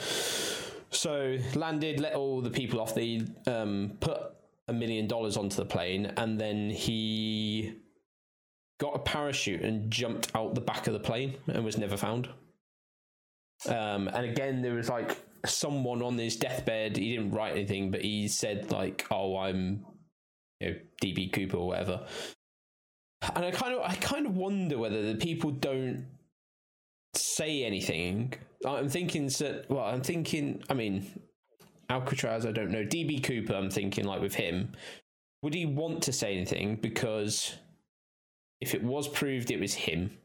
So 0.90 1.38
landed, 1.54 2.00
let 2.00 2.14
all 2.14 2.40
the 2.40 2.50
people 2.50 2.80
off. 2.80 2.96
They 2.96 3.22
um, 3.46 3.92
put 4.00 4.20
a 4.68 4.72
million 4.72 5.06
dollars 5.06 5.36
onto 5.36 5.56
the 5.56 5.64
plane, 5.64 6.12
and 6.16 6.40
then 6.40 6.70
he 6.70 7.74
got 8.80 8.96
a 8.96 8.98
parachute 8.98 9.62
and 9.62 9.90
jumped 9.90 10.34
out 10.34 10.54
the 10.54 10.60
back 10.60 10.86
of 10.86 10.92
the 10.92 11.00
plane 11.00 11.36
and 11.46 11.64
was 11.64 11.78
never 11.78 11.96
found. 11.96 12.28
Um, 13.68 14.08
and 14.08 14.26
again, 14.26 14.62
there 14.62 14.74
was 14.74 14.88
like 14.88 15.16
someone 15.46 16.02
on 16.02 16.18
his 16.18 16.36
deathbed. 16.36 16.96
He 16.96 17.14
didn't 17.16 17.32
write 17.32 17.52
anything, 17.52 17.90
but 17.90 18.02
he 18.02 18.28
said 18.28 18.72
like, 18.72 19.06
"Oh, 19.10 19.36
I'm, 19.36 19.84
you 20.60 20.70
know, 20.70 20.76
DB 21.02 21.32
Cooper 21.32 21.56
or 21.56 21.68
whatever." 21.68 22.06
And 23.36 23.44
I 23.44 23.52
kind 23.52 23.74
of, 23.74 23.82
I 23.82 23.94
kind 23.94 24.26
of 24.26 24.36
wonder 24.36 24.78
whether 24.78 25.02
the 25.12 25.14
people 25.14 25.52
don't 25.52 26.06
say 27.14 27.64
anything. 27.64 28.34
I'm 28.66 28.88
thinking 28.88 29.26
that. 29.26 29.66
Well, 29.68 29.84
I'm 29.84 30.02
thinking. 30.02 30.62
I 30.68 30.74
mean, 30.74 31.20
Alcatraz. 31.92 32.46
I 32.46 32.52
don't 32.52 32.70
know. 32.70 32.84
DB 32.84 33.22
Cooper. 33.22 33.54
I'm 33.54 33.70
thinking 33.70 34.04
like 34.04 34.20
with 34.20 34.34
him, 34.34 34.72
would 35.42 35.54
he 35.54 35.66
want 35.66 36.02
to 36.04 36.12
say 36.12 36.34
anything? 36.34 36.76
Because 36.76 37.54
if 38.60 38.74
it 38.74 38.82
was 38.82 39.08
proved 39.08 39.50
it 39.50 39.60
was 39.60 39.74
him, 39.74 40.16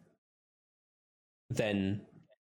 then 1.49 2.01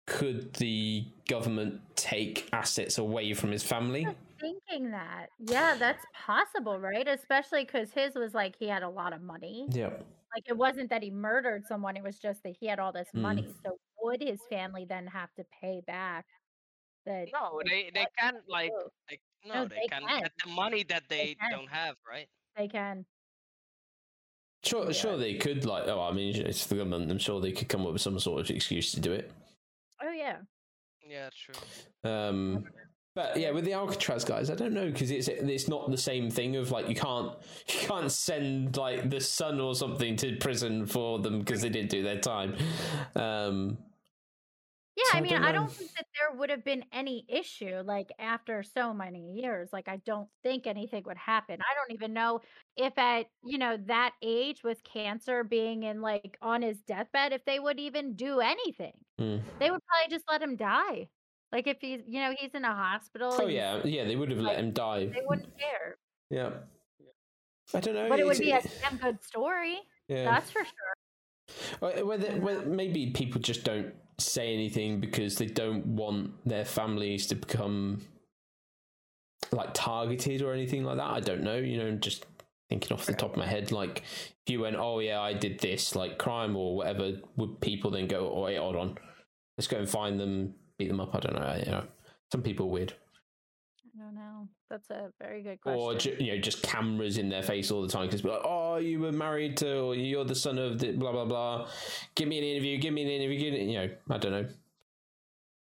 could 0.05 0.53
the 0.55 1.05
government 1.27 1.81
take 1.95 2.47
assets 2.53 2.97
away 2.97 3.33
from 3.33 3.51
his 3.51 3.63
family? 3.63 4.07
Thinking 4.39 4.91
that. 4.91 5.27
Yeah, 5.39 5.75
that's 5.77 6.05
possible, 6.13 6.79
right? 6.79 7.07
Especially 7.07 7.65
because 7.65 7.91
his 7.91 8.15
was 8.15 8.33
like 8.33 8.55
he 8.57 8.67
had 8.67 8.83
a 8.83 8.89
lot 8.89 9.13
of 9.13 9.21
money. 9.21 9.67
Yeah. 9.71 9.89
Like 10.35 10.43
it 10.47 10.57
wasn't 10.57 10.89
that 10.91 11.01
he 11.03 11.09
murdered 11.09 11.65
someone, 11.65 11.97
it 11.97 12.03
was 12.03 12.19
just 12.19 12.43
that 12.43 12.55
he 12.59 12.67
had 12.67 12.79
all 12.79 12.91
this 12.91 13.07
Mm. 13.15 13.21
money. 13.21 13.47
So 13.65 13.77
would 14.03 14.21
his 14.21 14.39
family 14.49 14.85
then 14.87 15.07
have 15.07 15.33
to 15.35 15.43
pay 15.61 15.81
back 15.87 16.25
the 17.07 17.27
no, 17.33 17.61
they 17.65 17.89
they 17.93 18.05
can't 18.19 18.35
that 18.37 18.49
like 18.49 18.71
they, 19.09 19.19
no, 19.47 19.53
No, 19.55 19.65
they, 19.67 19.75
they 19.75 19.87
can 19.87 20.03
can. 20.07 20.19
get 20.21 20.31
the 20.43 20.51
money 20.51 20.83
that 20.89 21.03
they, 21.09 21.35
can. 21.39 21.51
don't 21.51 21.69
have, 21.69 21.95
right? 22.09 22.27
They 22.57 22.67
can. 22.67 23.05
Sure, 24.63 24.85
Yeah. 24.87 24.91
sure 24.91 25.17
they 25.17 25.35
could. 25.35 25.65
Like, 25.65 25.87
oh, 25.87 26.01
I 26.01 26.11
mean, 26.11 26.35
it's 26.35 26.65
the 26.67 26.75
government. 26.75 27.09
I'm 27.11 27.19
sure 27.19 27.39
they 27.39 27.51
could 27.51 27.69
come 27.69 27.85
up 27.85 27.93
with 27.93 28.01
some 28.01 28.19
sort 28.19 28.41
of 28.41 28.49
excuse 28.49 28.91
to 28.93 28.99
do 28.99 29.13
it. 29.13 29.31
Oh 30.03 30.11
yeah. 30.11 30.37
Yeah, 31.07 31.29
true. 31.29 31.55
Um, 32.11 32.65
but 33.15 33.37
yeah, 33.37 33.51
with 33.51 33.63
the 33.65 33.73
Alcatraz 33.73 34.25
guys, 34.25 34.49
I 34.49 34.55
don't 34.55 34.73
know 34.73 34.91
because 34.91 35.09
it's 35.09 35.27
it's 35.29 35.67
not 35.69 35.89
the 35.89 35.97
same 35.97 36.29
thing 36.29 36.55
of 36.57 36.69
like 36.71 36.89
you 36.89 36.95
can't 36.95 37.31
you 37.67 37.87
can't 37.87 38.11
send 38.11 38.75
like 38.77 39.09
the 39.09 39.21
son 39.21 39.59
or 39.61 39.73
something 39.73 40.15
to 40.17 40.35
prison 40.37 40.85
for 40.85 41.19
them 41.19 41.39
because 41.39 41.61
they 41.61 41.69
didn't 41.69 41.89
do 41.89 42.03
their 42.03 42.19
time. 42.19 42.55
Um, 43.15 43.77
Yeah, 44.97 45.17
I 45.19 45.21
mean, 45.21 45.35
I 45.35 45.51
don't 45.51 45.71
think 45.71 45.91
that 45.93 46.07
there 46.17 46.37
would 46.39 46.49
have 46.49 46.65
been 46.65 46.83
any 46.91 47.23
issue 47.29 47.83
like 47.85 48.11
after 48.17 48.63
so 48.63 48.93
many 48.95 49.33
years. 49.39 49.69
Like, 49.71 49.87
I 49.87 49.97
don't 50.07 50.27
think 50.41 50.65
anything 50.65 51.03
would 51.05 51.17
happen. 51.17 51.59
I 51.61 51.75
don't 51.75 51.93
even 51.93 52.13
know 52.13 52.41
if 52.75 52.97
at, 52.97 53.27
you 53.45 53.59
know, 53.59 53.77
that 53.85 54.13
age 54.23 54.63
with 54.63 54.83
cancer 54.83 55.43
being 55.43 55.83
in 55.83 56.01
like 56.01 56.35
on 56.41 56.63
his 56.63 56.79
deathbed, 56.81 57.31
if 57.31 57.45
they 57.45 57.59
would 57.59 57.79
even 57.79 58.15
do 58.15 58.39
anything. 58.39 58.93
Mm. 59.21 59.41
They 59.59 59.69
would 59.69 59.81
probably 59.85 60.09
just 60.15 60.25
let 60.31 60.41
him 60.41 60.55
die. 60.55 61.09
Like, 61.51 61.67
if 61.67 61.77
he's, 61.79 62.01
you 62.07 62.19
know, 62.19 62.33
he's 62.37 62.51
in 62.55 62.65
a 62.65 62.73
hospital, 62.73 63.29
Oh 63.33 63.45
he's- 63.47 63.53
yeah, 63.53 63.81
yeah. 63.85 64.03
They 64.05 64.15
would 64.15 64.31
have 64.31 64.39
let 64.39 64.55
like, 64.55 64.57
him 64.57 64.71
die. 64.71 65.05
they 65.05 65.21
wouldn't 65.27 65.57
care. 65.59 65.97
Yeah. 66.31 66.49
I 67.73 67.79
don't 67.81 67.93
know. 67.93 68.09
But 68.09 68.19
it 68.19 68.25
would 68.25 68.39
be 68.39 68.51
a 68.51 68.61
damn 68.81 68.97
good 68.97 69.23
story. 69.23 69.77
yeah. 70.07 70.25
That's 70.25 70.49
for 70.49 70.63
sure. 70.63 71.91
Or 71.99 72.05
Whether, 72.05 72.31
whether 72.41 72.65
maybe 72.65 73.11
people 73.11 73.39
just 73.41 73.63
don't 73.63 73.93
say 74.19 74.53
anything 74.53 74.99
because 74.99 75.35
they 75.35 75.45
don't 75.45 75.85
want 75.85 76.31
their 76.45 76.65
families 76.65 77.27
to 77.27 77.35
become 77.35 78.01
like 79.51 79.73
targeted 79.73 80.41
or 80.41 80.53
anything 80.53 80.83
like 80.83 80.97
that. 80.97 81.09
I 81.09 81.19
don't 81.19 81.43
know. 81.43 81.57
You 81.57 81.77
know, 81.77 81.91
just 81.91 82.25
thinking 82.69 82.93
off 82.93 83.05
the 83.05 83.13
top 83.13 83.31
of 83.31 83.37
my 83.37 83.45
head, 83.45 83.71
like 83.71 83.99
if 83.99 84.51
you 84.51 84.61
went, 84.61 84.75
"Oh 84.75 84.99
yeah, 84.99 85.21
I 85.21 85.33
did 85.33 85.59
this," 85.59 85.95
like 85.95 86.17
crime 86.17 86.55
or 86.55 86.75
whatever, 86.75 87.13
would 87.35 87.61
people 87.61 87.91
then 87.91 88.07
go, 88.07 88.31
"Oh 88.33 88.43
wait, 88.43 88.57
hold 88.57 88.75
on, 88.75 88.97
let's 89.57 89.67
go 89.67 89.77
and 89.77 89.89
find 89.89 90.19
them, 90.19 90.55
beat 90.77 90.87
them 90.87 90.99
up"? 90.99 91.15
I 91.15 91.19
don't 91.19 91.35
know. 91.35 91.61
You 91.63 91.71
know, 91.71 91.83
some 92.31 92.41
people 92.41 92.65
are 92.65 92.69
weird, 92.69 92.93
don't 93.97 94.15
know. 94.15 94.47
That's 94.69 94.89
a 94.89 95.11
very 95.19 95.41
good 95.41 95.59
question. 95.61 95.79
or 95.79 95.95
ju- 95.95 96.15
you 96.19 96.33
know, 96.35 96.41
just 96.41 96.61
cameras 96.63 97.17
in 97.17 97.29
their 97.29 97.43
face 97.43 97.71
all 97.71 97.81
the 97.81 97.87
time 97.87 98.05
because 98.07 98.23
like, 98.23 98.41
"Oh, 98.43 98.77
you 98.77 98.99
were 98.99 99.11
married 99.11 99.57
to, 99.57 99.77
or 99.79 99.95
you're 99.95 100.23
the 100.25 100.35
son 100.35 100.57
of 100.57 100.79
the 100.79 100.91
blah 100.93 101.11
blah 101.11 101.25
blah." 101.25 101.67
Give 102.15 102.27
me 102.27 102.37
an 102.37 102.43
interview. 102.43 102.77
Give 102.77 102.93
me 102.93 103.03
an 103.03 103.09
interview. 103.09 103.39
Give 103.39 103.53
me, 103.53 103.71
you 103.73 103.79
know, 103.79 103.89
I 104.09 104.17
don't 104.17 104.31
know. 104.31 104.47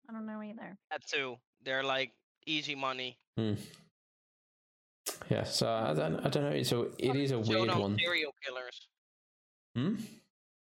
I 0.09 0.13
don't 0.13 0.27
know 0.27 0.43
either. 0.43 0.77
That 0.91 1.07
too. 1.07 1.37
They're 1.65 1.85
like 1.85 2.13
easy 2.47 2.75
money. 2.75 3.19
Hmm. 3.37 3.55
Yeah, 5.31 5.45
so 5.45 5.69
I 5.69 5.95
don't, 5.95 6.17
I 6.25 6.29
don't 6.29 6.45
know. 6.45 6.51
It's 6.51 6.73
a, 6.73 6.83
it 6.99 7.17
is 7.17 7.33
a 7.33 7.37
Episode 7.37 7.55
weird 7.57 7.69
on 7.71 7.81
one. 7.81 7.97
Serial 7.99 8.33
killers. 8.45 8.89
Hmm? 9.75 9.95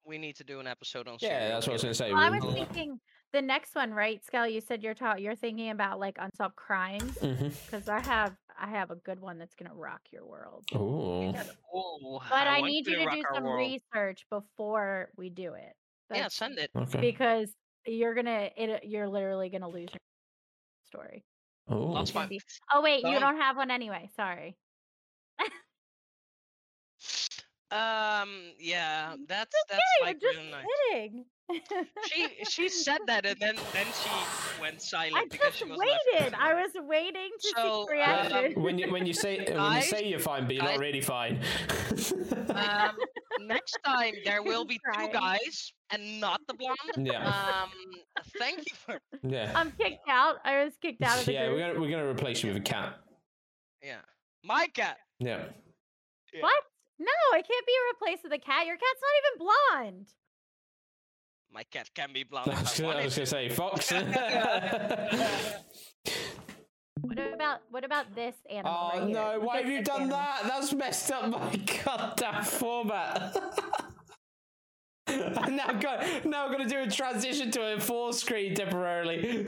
We 0.05 0.19
need 0.19 0.37
to 0.37 0.45
do 0.45 0.61
an 0.61 0.67
episode 0.67 1.07
on. 1.09 1.19
Yeah, 1.21 1.29
serial 1.29 1.49
that's 1.53 1.67
what 1.67 1.73
I 1.73 1.75
was 1.75 1.83
going 1.83 1.93
to 1.93 1.99
say. 1.99 2.13
Well, 2.13 2.21
I 2.23 2.31
we- 2.31 2.41
was 2.41 2.55
thinking 2.55 3.01
the 3.33 3.43
next 3.43 3.75
one, 3.75 3.93
right, 3.93 4.21
Skel? 4.25 4.53
You 4.53 4.61
said 4.61 4.83
you're 4.83 4.95
ta- 4.95 5.17
you're 5.17 5.35
thinking 5.37 5.71
about 5.71 6.01
like 6.01 6.17
unsolved 6.19 6.57
crimes 6.57 7.17
mm-hmm. 7.19 7.49
because 7.67 7.89
I 7.89 8.01
have 8.01 8.35
I 8.59 8.69
have 8.69 8.91
a 8.91 8.97
good 8.97 9.21
one 9.21 9.39
that's 9.39 9.55
gonna 9.55 9.75
rock 9.75 10.01
your 10.11 10.27
world. 10.27 10.65
Ooh. 10.75 11.33
Oh, 11.73 12.21
But 12.29 12.47
I, 12.47 12.61
want 12.61 12.71
need 12.73 12.87
you 12.87 12.97
to 12.97 13.05
to 13.05 13.11
do 13.11 13.23
some 13.35 13.45
world. 13.45 13.59
research 13.59 14.27
before 14.31 15.11
we 15.17 15.31
do 15.31 15.55
it. 15.55 15.75
Yeah, 16.13 16.29
send 16.29 16.59
it. 16.59 16.71
Okay. 16.77 17.01
because 17.01 17.51
you're 17.87 18.15
gonna 18.15 18.51
it 18.57 18.85
you're 18.85 19.09
literally 19.09 19.49
gonna 19.49 19.69
lose 19.69 19.89
your 19.93 20.01
story. 20.87 21.25
Oh. 21.69 21.95
That's 21.95 22.11
fine. 22.11 22.29
Oh 22.73 22.83
wait, 22.83 22.99
you 23.05 23.13
Don't- 23.13 23.21
don't 23.21 23.37
have 23.37 23.57
one 23.57 23.71
anyway. 23.71 24.11
Sorry. 24.17 24.57
Um, 27.73 28.53
yeah, 28.59 29.15
that's 29.29 29.53
Just 29.55 29.67
that's 29.69 29.81
kidding, 30.01 30.07
like 30.07 30.21
just 30.21 30.37
really 30.37 30.51
nice. 30.51 30.65
kidding. 30.93 31.25
She 32.07 32.29
she 32.49 32.69
said 32.69 32.99
that 33.09 33.27
and 33.27 33.37
then 33.41 33.57
then 33.73 33.87
she 33.87 34.61
went 34.63 34.81
silent 34.81 35.17
I 35.17 35.25
because 35.29 35.47
just 35.49 35.59
she 35.59 35.65
was 35.65 35.79
waited. 35.79 36.33
I 36.35 36.55
was 36.55 36.71
waiting 36.87 37.31
to 37.41 37.49
So, 37.57 37.87
see 37.89 37.95
uh, 38.01 38.07
reaction. 38.31 38.63
when 38.63 38.79
you 38.79 38.91
when 38.93 39.05
you 39.07 39.13
say 39.13 39.45
when 39.53 39.75
you 39.75 39.83
say 39.83 40.05
you're 40.09 40.21
fine, 40.21 40.47
but 40.47 40.55
you're 40.55 40.65
guys. 40.65 40.75
not 40.75 40.81
really 40.81 41.01
fine. 41.01 41.41
Um, 42.55 42.97
next 43.47 43.79
time 43.85 44.15
there 44.25 44.43
will 44.43 44.65
be 44.65 44.79
two 44.95 45.09
guys 45.13 45.73
and 45.91 46.21
not 46.21 46.41
the 46.47 46.55
blonde. 46.55 47.07
yeah, 47.07 47.27
Um, 47.27 47.71
thank 48.39 48.59
you 48.59 48.75
for 48.87 49.01
yeah, 49.23 49.51
I'm 49.55 49.73
kicked 49.73 50.09
out. 50.09 50.37
I 50.45 50.65
was 50.65 50.73
kicked 50.81 51.03
out 51.03 51.19
of 51.19 51.27
the 51.27 51.33
yeah. 51.33 51.47
group. 51.47 51.59
We're 51.59 51.67
gonna 51.69 51.81
we're 51.81 51.91
gonna 51.91 52.09
replace 52.11 52.43
you 52.45 52.49
with 52.53 52.59
a 52.59 52.65
cat. 52.65 52.95
yeah, 53.83 53.97
my 54.45 54.67
cat. 54.73 54.99
Yeah. 55.19 55.45
Yeah. 56.33 56.43
What? 56.43 56.63
No, 57.01 57.07
I 57.33 57.41
can't 57.43 57.67
be 57.67 57.73
replaced 57.95 58.23
with 58.25 58.33
a 58.35 58.39
cat. 58.39 58.67
Your 58.67 58.77
cat's 58.77 59.01
not 59.01 59.15
even 59.19 59.39
blonde. 59.97 60.07
My 61.53 61.63
cat 61.65 61.89
can 61.95 62.13
be 62.13 62.23
blonde. 62.25 62.51
I 62.51 62.53
if 62.53 62.61
was, 62.61 62.79
I 62.79 62.83
gonna- 62.83 62.99
I 62.99 63.05
was 63.05 63.15
gonna 63.17 63.27
say 63.27 63.49
fox. 63.49 63.93
What 67.03 67.19
about 67.35 67.61
what 67.71 67.83
about 67.85 68.15
this 68.15 68.35
animal? 68.51 68.73
oh 68.73 68.99
right 69.01 69.09
no! 69.09 69.33
Look 69.37 69.45
Why 69.45 69.57
have 69.63 69.69
you 69.71 69.83
done 69.83 70.03
animal. 70.03 70.19
that? 70.19 70.43
That's 70.45 70.73
messed 70.75 71.11
up 71.11 71.29
my 71.31 71.57
goddamn 71.85 72.45
format. 72.45 73.37
I'm 75.09 75.57
now 75.57 75.73
got 75.73 76.25
now 76.27 76.45
I'm 76.47 76.53
gonna 76.53 76.69
do 76.69 76.79
a 76.83 76.87
transition 76.91 77.51
to 77.53 77.75
a 77.75 77.81
full 77.81 78.13
screen 78.13 78.55
temporarily. 78.55 79.47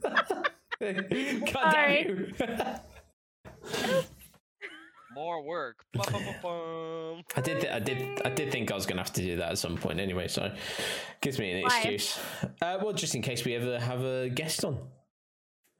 God 0.00 0.44
damn 1.72 2.08
you. 2.08 2.32
More 5.16 5.42
work. 5.42 5.86
I 5.98 7.40
did, 7.40 7.60
th- 7.62 7.72
I 7.72 7.78
did, 7.78 8.20
I 8.22 8.28
did 8.28 8.52
think 8.52 8.70
I 8.70 8.74
was 8.74 8.84
going 8.84 8.98
to 8.98 9.02
have 9.02 9.14
to 9.14 9.22
do 9.22 9.36
that 9.36 9.52
at 9.52 9.58
some 9.58 9.78
point 9.78 9.98
anyway. 9.98 10.28
So, 10.28 10.52
gives 11.22 11.38
me 11.38 11.52
an 11.52 11.62
Why? 11.62 11.78
excuse. 11.78 12.18
Uh, 12.60 12.76
well, 12.82 12.92
just 12.92 13.14
in 13.14 13.22
case 13.22 13.42
we 13.42 13.54
ever 13.54 13.80
have 13.80 14.04
a 14.04 14.28
guest 14.28 14.62
on. 14.62 14.76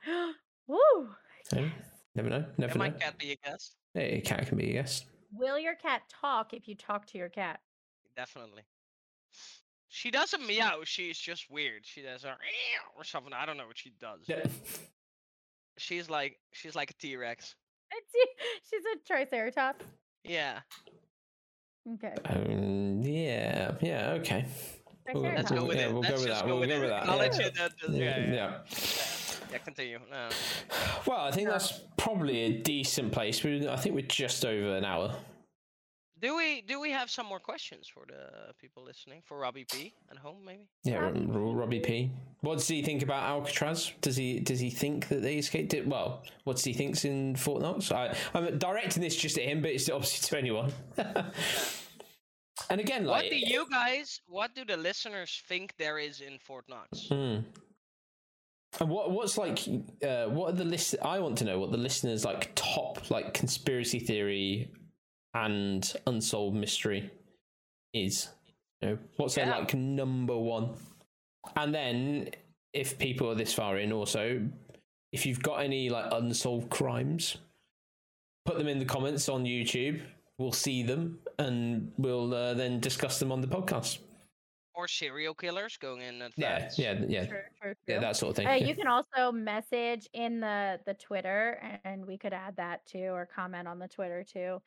Woo! 0.66 1.10
So, 1.44 1.68
never 2.14 2.30
know. 2.30 2.46
Never 2.56 2.72
Can 2.72 2.78
my 2.78 2.88
cat 2.88 3.18
be 3.18 3.32
a 3.32 3.36
guest? 3.46 3.76
Hey, 3.92 4.16
a 4.16 4.20
cat 4.22 4.48
can 4.48 4.56
be 4.56 4.70
a 4.70 4.72
guest. 4.72 5.04
Will 5.30 5.58
your 5.58 5.74
cat 5.74 6.00
talk 6.08 6.54
if 6.54 6.66
you 6.66 6.74
talk 6.74 7.06
to 7.08 7.18
your 7.18 7.28
cat? 7.28 7.60
Definitely. 8.16 8.62
She 9.88 10.10
doesn't 10.10 10.46
meow. 10.46 10.80
She's 10.84 11.18
just 11.18 11.50
weird. 11.50 11.82
She 11.84 12.00
does 12.00 12.24
a 12.24 12.36
or 12.96 13.04
something. 13.04 13.34
I 13.34 13.44
don't 13.44 13.58
know 13.58 13.66
what 13.66 13.76
she 13.76 13.92
does. 14.00 14.20
Yeah. 14.26 14.46
She's 15.76 16.08
like 16.08 16.38
she's 16.52 16.74
like 16.74 16.90
a 16.90 16.94
T 16.94 17.16
Rex. 17.16 17.54
She's 18.70 18.82
a 18.94 19.06
triceratops. 19.06 19.84
Yeah. 20.24 20.60
Okay. 21.94 22.14
Um, 22.24 23.02
yeah. 23.02 23.72
Yeah. 23.80 24.10
Okay. 24.20 24.44
We'll- 25.12 25.22
Let's 25.22 25.50
go 25.50 25.56
we'll- 25.58 25.66
with 25.68 25.76
yeah, 25.78 25.86
it. 25.86 25.92
we'll 25.92 26.02
Let's 26.02 26.14
go 26.14 26.20
with 26.20 26.28
that. 26.30 26.40
go 26.44 26.46
We'll 26.48 26.60
with 26.60 26.68
go 26.68 26.80
with 26.80 26.88
that. 26.90 27.02
Acknowledge 27.02 27.38
yeah. 27.38 27.46
it. 27.46 27.54
That, 27.54 27.72
that- 27.80 27.90
Yeah. 27.90 28.18
yeah, 28.18 28.26
yeah. 28.26 28.34
yeah. 28.34 28.58
Yeah, 29.52 29.58
continue. 29.58 29.98
No. 30.10 30.28
Well, 31.06 31.20
I 31.20 31.30
think 31.30 31.48
that's 31.48 31.80
probably 31.96 32.40
a 32.40 32.58
decent 32.58 33.12
place. 33.12 33.44
We, 33.44 33.68
I 33.68 33.76
think 33.76 33.94
we're 33.94 34.00
just 34.02 34.44
over 34.44 34.76
an 34.76 34.84
hour. 34.84 35.14
Do 36.18 36.34
we 36.34 36.62
do 36.62 36.80
we 36.80 36.90
have 36.92 37.10
some 37.10 37.26
more 37.26 37.38
questions 37.38 37.90
for 37.92 38.04
the 38.06 38.54
people 38.58 38.82
listening? 38.82 39.20
For 39.24 39.38
Robbie 39.38 39.66
P 39.70 39.92
at 40.10 40.16
home, 40.16 40.38
maybe? 40.46 40.66
Yeah, 40.82 40.96
Robbie 40.96 41.26
Robbie, 41.26 41.80
P. 41.80 41.86
P. 41.86 42.10
What 42.40 42.54
does 42.58 42.68
he 42.68 42.82
think 42.82 43.02
about 43.02 43.24
Alcatraz? 43.24 43.92
Does 44.00 44.16
he 44.16 44.40
does 44.40 44.58
he 44.58 44.70
think 44.70 45.08
that 45.08 45.20
they 45.20 45.36
escaped 45.36 45.74
it? 45.74 45.86
Well, 45.86 46.22
what 46.44 46.56
does 46.56 46.64
he 46.64 46.72
thinks 46.72 47.04
in 47.04 47.36
Fort 47.36 47.60
Knox? 47.60 47.92
I, 47.92 48.16
I'm 48.32 48.58
directing 48.58 49.02
this 49.02 49.14
just 49.14 49.36
at 49.36 49.44
him, 49.44 49.60
but 49.60 49.72
it's 49.72 49.90
obviously 49.90 50.26
to 50.28 50.38
anyone. 50.38 50.72
and 52.70 52.80
again, 52.80 53.04
like, 53.04 53.24
What 53.24 53.30
do 53.30 53.38
you 53.38 53.66
guys 53.70 54.20
what 54.26 54.54
do 54.54 54.64
the 54.64 54.78
listeners 54.78 55.42
think 55.46 55.74
there 55.76 55.98
is 55.98 56.22
in 56.22 56.38
Fort 56.38 56.64
Knox? 56.66 57.08
Hmm. 57.08 57.40
And 58.80 58.88
what 58.88 59.10
what's 59.10 59.36
like? 59.36 59.58
Uh, 60.02 60.26
what 60.26 60.54
are 60.54 60.56
the 60.56 60.64
list? 60.64 60.94
I 61.02 61.18
want 61.18 61.36
to 61.38 61.44
know 61.44 61.58
what 61.58 61.72
the 61.72 61.78
listeners 61.78 62.24
like 62.24 62.52
top 62.54 63.10
like 63.10 63.34
conspiracy 63.34 63.98
theory 63.98 64.70
and 65.44 65.92
unsolved 66.06 66.56
mystery 66.56 67.10
is. 67.92 68.28
You 68.80 68.88
know, 68.88 68.98
what's 69.16 69.34
their 69.34 69.46
Yeah. 69.46 69.58
like 69.58 69.74
number 69.74 70.36
one? 70.36 70.76
And 71.56 71.74
then, 71.74 72.30
if 72.72 72.98
people 72.98 73.30
are 73.30 73.34
this 73.34 73.54
far 73.54 73.78
in, 73.78 73.92
also, 73.92 74.48
if 75.12 75.24
you've 75.24 75.42
got 75.42 75.56
any 75.62 75.88
like 75.88 76.12
unsolved 76.12 76.70
crimes, 76.70 77.36
put 78.44 78.58
them 78.58 78.68
in 78.68 78.78
the 78.78 78.84
comments 78.84 79.28
on 79.28 79.44
YouTube. 79.44 80.02
We'll 80.38 80.52
see 80.52 80.82
them, 80.82 81.20
and 81.38 81.92
we'll 81.96 82.34
uh, 82.34 82.52
then 82.54 82.80
discuss 82.80 83.18
them 83.18 83.32
on 83.32 83.40
the 83.40 83.46
podcast. 83.46 83.98
Or 84.74 84.86
serial 84.86 85.32
killers 85.32 85.78
going 85.78 86.02
in 86.02 86.20
at 86.20 86.32
Yeah, 86.36 86.68
yeah, 86.76 87.02
yeah, 87.08 87.24
True, 87.26 87.38
true, 87.62 87.74
yeah, 87.86 87.98
that 88.00 88.16
sort 88.16 88.30
of 88.30 88.36
thing. 88.36 88.46
Uh, 88.46 88.50
yeah. 88.52 88.66
you 88.66 88.74
can 88.74 88.86
also 88.86 89.32
message 89.32 90.06
in 90.12 90.40
the 90.40 90.78
the 90.84 90.92
Twitter, 90.92 91.78
and 91.84 92.04
we 92.04 92.18
could 92.18 92.34
add 92.34 92.56
that 92.56 92.84
too, 92.84 93.08
or 93.14 93.24
comment 93.24 93.66
on 93.66 93.78
the 93.78 93.88
Twitter 93.88 94.22
too. 94.22 94.60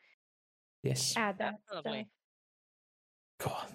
Yes. 0.82 1.14
Add 1.16 1.38
that 1.38 1.56
Definitely. 1.72 2.06
stuff. 3.40 3.52
God, 3.52 3.72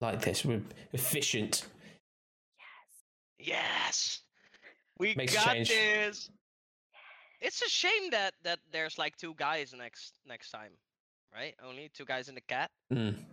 like 0.00 0.20
this, 0.22 0.44
we're 0.44 0.62
efficient. 0.92 1.66
Yes. 3.38 3.48
Yes. 3.48 4.20
We 4.98 5.14
Makes 5.14 5.34
got 5.34 5.54
change. 5.54 5.68
this. 5.68 6.30
It's 7.40 7.62
a 7.62 7.68
shame 7.68 8.10
that 8.10 8.34
that 8.44 8.60
there's 8.70 8.98
like 8.98 9.16
two 9.16 9.34
guys 9.36 9.74
next 9.76 10.14
next 10.26 10.50
time, 10.50 10.70
right? 11.34 11.54
Only 11.64 11.90
two 11.92 12.04
guys 12.04 12.28
and 12.28 12.38
a 12.38 12.42
cat. 12.42 12.70
Mm. 12.92 13.16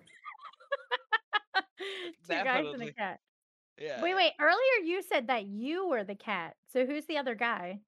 Two 2.28 2.36
guys 2.44 2.66
and 2.74 2.84
a 2.84 2.94
cat. 2.94 3.20
Yeah. 3.80 4.02
Wait, 4.02 4.14
wait. 4.14 4.34
Earlier 4.40 4.84
you 4.84 5.02
said 5.02 5.28
that 5.28 5.46
you 5.46 5.88
were 5.88 6.04
the 6.04 6.16
cat. 6.16 6.56
So 6.72 6.86
who's 6.86 7.06
the 7.06 7.18
other 7.18 7.34
guy? 7.34 7.80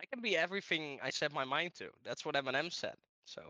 I 0.00 0.04
can 0.06 0.22
be 0.22 0.36
everything 0.36 0.98
I 1.02 1.10
set 1.10 1.32
my 1.32 1.44
mind 1.44 1.74
to. 1.78 1.88
That's 2.04 2.24
what 2.24 2.34
Eminem 2.34 2.72
said. 2.72 2.94
So 3.24 3.42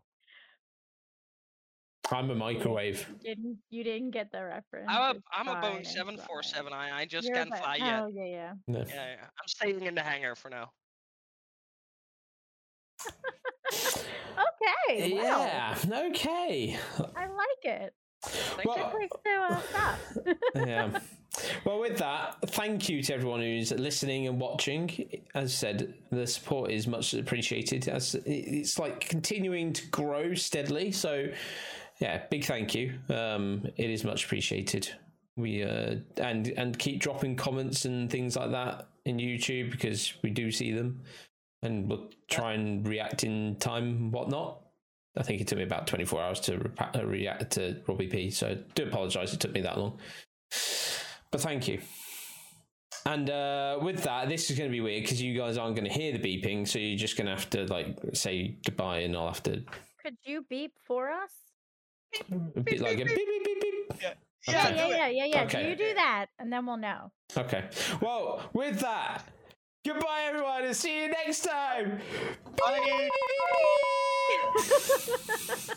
I'm 2.10 2.30
a 2.30 2.34
microwave. 2.34 3.06
You 3.22 3.34
didn't 3.34 3.58
you 3.70 3.84
didn't 3.84 4.10
get 4.10 4.30
the 4.32 4.44
reference? 4.44 4.86
I'm 4.88 5.16
a 5.16 5.20
I'm 5.32 5.48
a 5.48 5.60
Boeing 5.60 5.80
it's 5.80 5.94
seven 5.94 6.16
four 6.16 6.42
fine. 6.42 6.52
seven. 6.52 6.72
I 6.72 7.00
I 7.00 7.04
just 7.06 7.26
You're 7.26 7.36
can't 7.36 7.56
fly 7.56 7.76
yet. 7.76 8.02
Oh 8.02 8.06
yeah, 8.08 8.24
yeah. 8.24 8.52
No. 8.66 8.78
Yeah, 8.88 8.94
yeah, 8.94 9.24
I'm 9.24 9.48
staying 9.48 9.82
in 9.82 9.94
the 9.94 10.02
hangar 10.02 10.34
for 10.34 10.50
now. 10.50 10.70
Okay. 14.88 15.14
Wow. 15.14 15.20
Yeah. 15.20 15.76
Okay. 16.08 16.78
I 17.16 17.26
like 17.26 17.64
it. 17.64 17.94
Well- 18.64 18.76
you. 18.76 18.82
Good 18.82 18.92
place 18.92 19.10
to 19.24 19.32
uh, 19.78 19.96
yeah. 20.66 21.00
Well, 21.64 21.80
with 21.80 21.96
that, 21.98 22.36
thank 22.50 22.88
you 22.88 23.02
to 23.02 23.14
everyone 23.14 23.40
who's 23.40 23.72
listening 23.72 24.26
and 24.26 24.38
watching. 24.38 25.22
As 25.34 25.44
I 25.44 25.54
said, 25.54 25.94
the 26.10 26.26
support 26.26 26.70
is 26.70 26.86
much 26.86 27.14
appreciated. 27.14 27.88
As 27.88 28.14
it's 28.26 28.78
like 28.78 29.00
continuing 29.00 29.72
to 29.72 29.86
grow 29.88 30.34
steadily. 30.34 30.92
So, 30.92 31.28
yeah, 32.00 32.22
big 32.30 32.44
thank 32.44 32.74
you. 32.74 32.94
Um, 33.08 33.66
it 33.76 33.88
is 33.88 34.04
much 34.04 34.26
appreciated. 34.26 34.90
We 35.36 35.62
uh, 35.62 35.96
and 36.18 36.48
and 36.48 36.78
keep 36.78 37.00
dropping 37.00 37.36
comments 37.36 37.86
and 37.86 38.10
things 38.10 38.36
like 38.36 38.50
that 38.50 38.88
in 39.06 39.16
YouTube 39.16 39.70
because 39.70 40.12
we 40.22 40.28
do 40.28 40.50
see 40.50 40.72
them, 40.72 41.00
and 41.62 41.88
we'll 41.88 42.10
try 42.28 42.52
and 42.52 42.86
react 42.86 43.24
in 43.24 43.56
time 43.56 43.84
and 43.84 44.12
whatnot. 44.12 44.58
I 45.16 45.22
think 45.22 45.40
it 45.40 45.48
took 45.48 45.58
me 45.58 45.64
about 45.64 45.86
24 45.86 46.22
hours 46.22 46.40
to 46.40 46.70
uh, 46.78 47.04
react 47.04 47.52
to 47.52 47.80
Robbie 47.86 48.06
P. 48.06 48.30
So 48.30 48.48
I 48.48 48.54
do 48.74 48.84
apologise 48.84 49.32
it 49.32 49.40
took 49.40 49.52
me 49.52 49.60
that 49.62 49.78
long. 49.78 49.98
But 51.32 51.40
thank 51.40 51.66
you. 51.66 51.80
And 53.04 53.28
uh, 53.30 53.78
with 53.82 54.04
that, 54.04 54.28
this 54.28 54.48
is 54.50 54.56
going 54.56 54.70
to 54.70 54.72
be 54.72 54.80
weird 54.80 55.02
because 55.02 55.20
you 55.20 55.36
guys 55.36 55.58
aren't 55.58 55.74
going 55.74 55.88
to 55.88 55.92
hear 55.92 56.12
the 56.12 56.18
beeping, 56.20 56.68
so 56.68 56.78
you're 56.78 56.96
just 56.98 57.16
going 57.16 57.26
to 57.26 57.32
have 57.32 57.50
to 57.50 57.64
like 57.64 57.98
say 58.12 58.58
goodbye, 58.64 58.98
and 58.98 59.16
I'll 59.16 59.26
have 59.26 59.42
to 59.44 59.64
Could 60.04 60.16
you 60.24 60.44
beep 60.48 60.74
for 60.86 61.10
us? 61.10 61.32
a 62.30 62.60
bit 62.60 62.80
like 62.80 63.00
a 63.00 63.04
beep 63.04 63.16
beep 63.16 63.44
beep 63.44 63.60
beep. 63.60 63.92
Yeah. 64.02 64.12
Yeah, 64.48 64.66
Okay. 64.66 64.76
yeah, 64.76 64.86
yeah, 64.88 65.08
yeah, 65.08 65.24
yeah. 65.24 65.42
Okay. 65.44 65.62
Do 65.62 65.68
you 65.70 65.76
do 65.76 65.94
that, 65.94 66.26
and 66.38 66.52
then 66.52 66.66
we'll 66.66 66.76
know. 66.76 67.10
Okay. 67.36 67.64
Well, 68.00 68.42
with 68.52 68.80
that, 68.80 69.24
goodbye, 69.86 70.22
everyone, 70.28 70.64
and 70.64 70.76
see 70.76 71.02
you 71.02 71.08
next 71.08 71.40
time. 71.44 72.00
Bye. 72.58 73.08
Bye. 74.58 75.74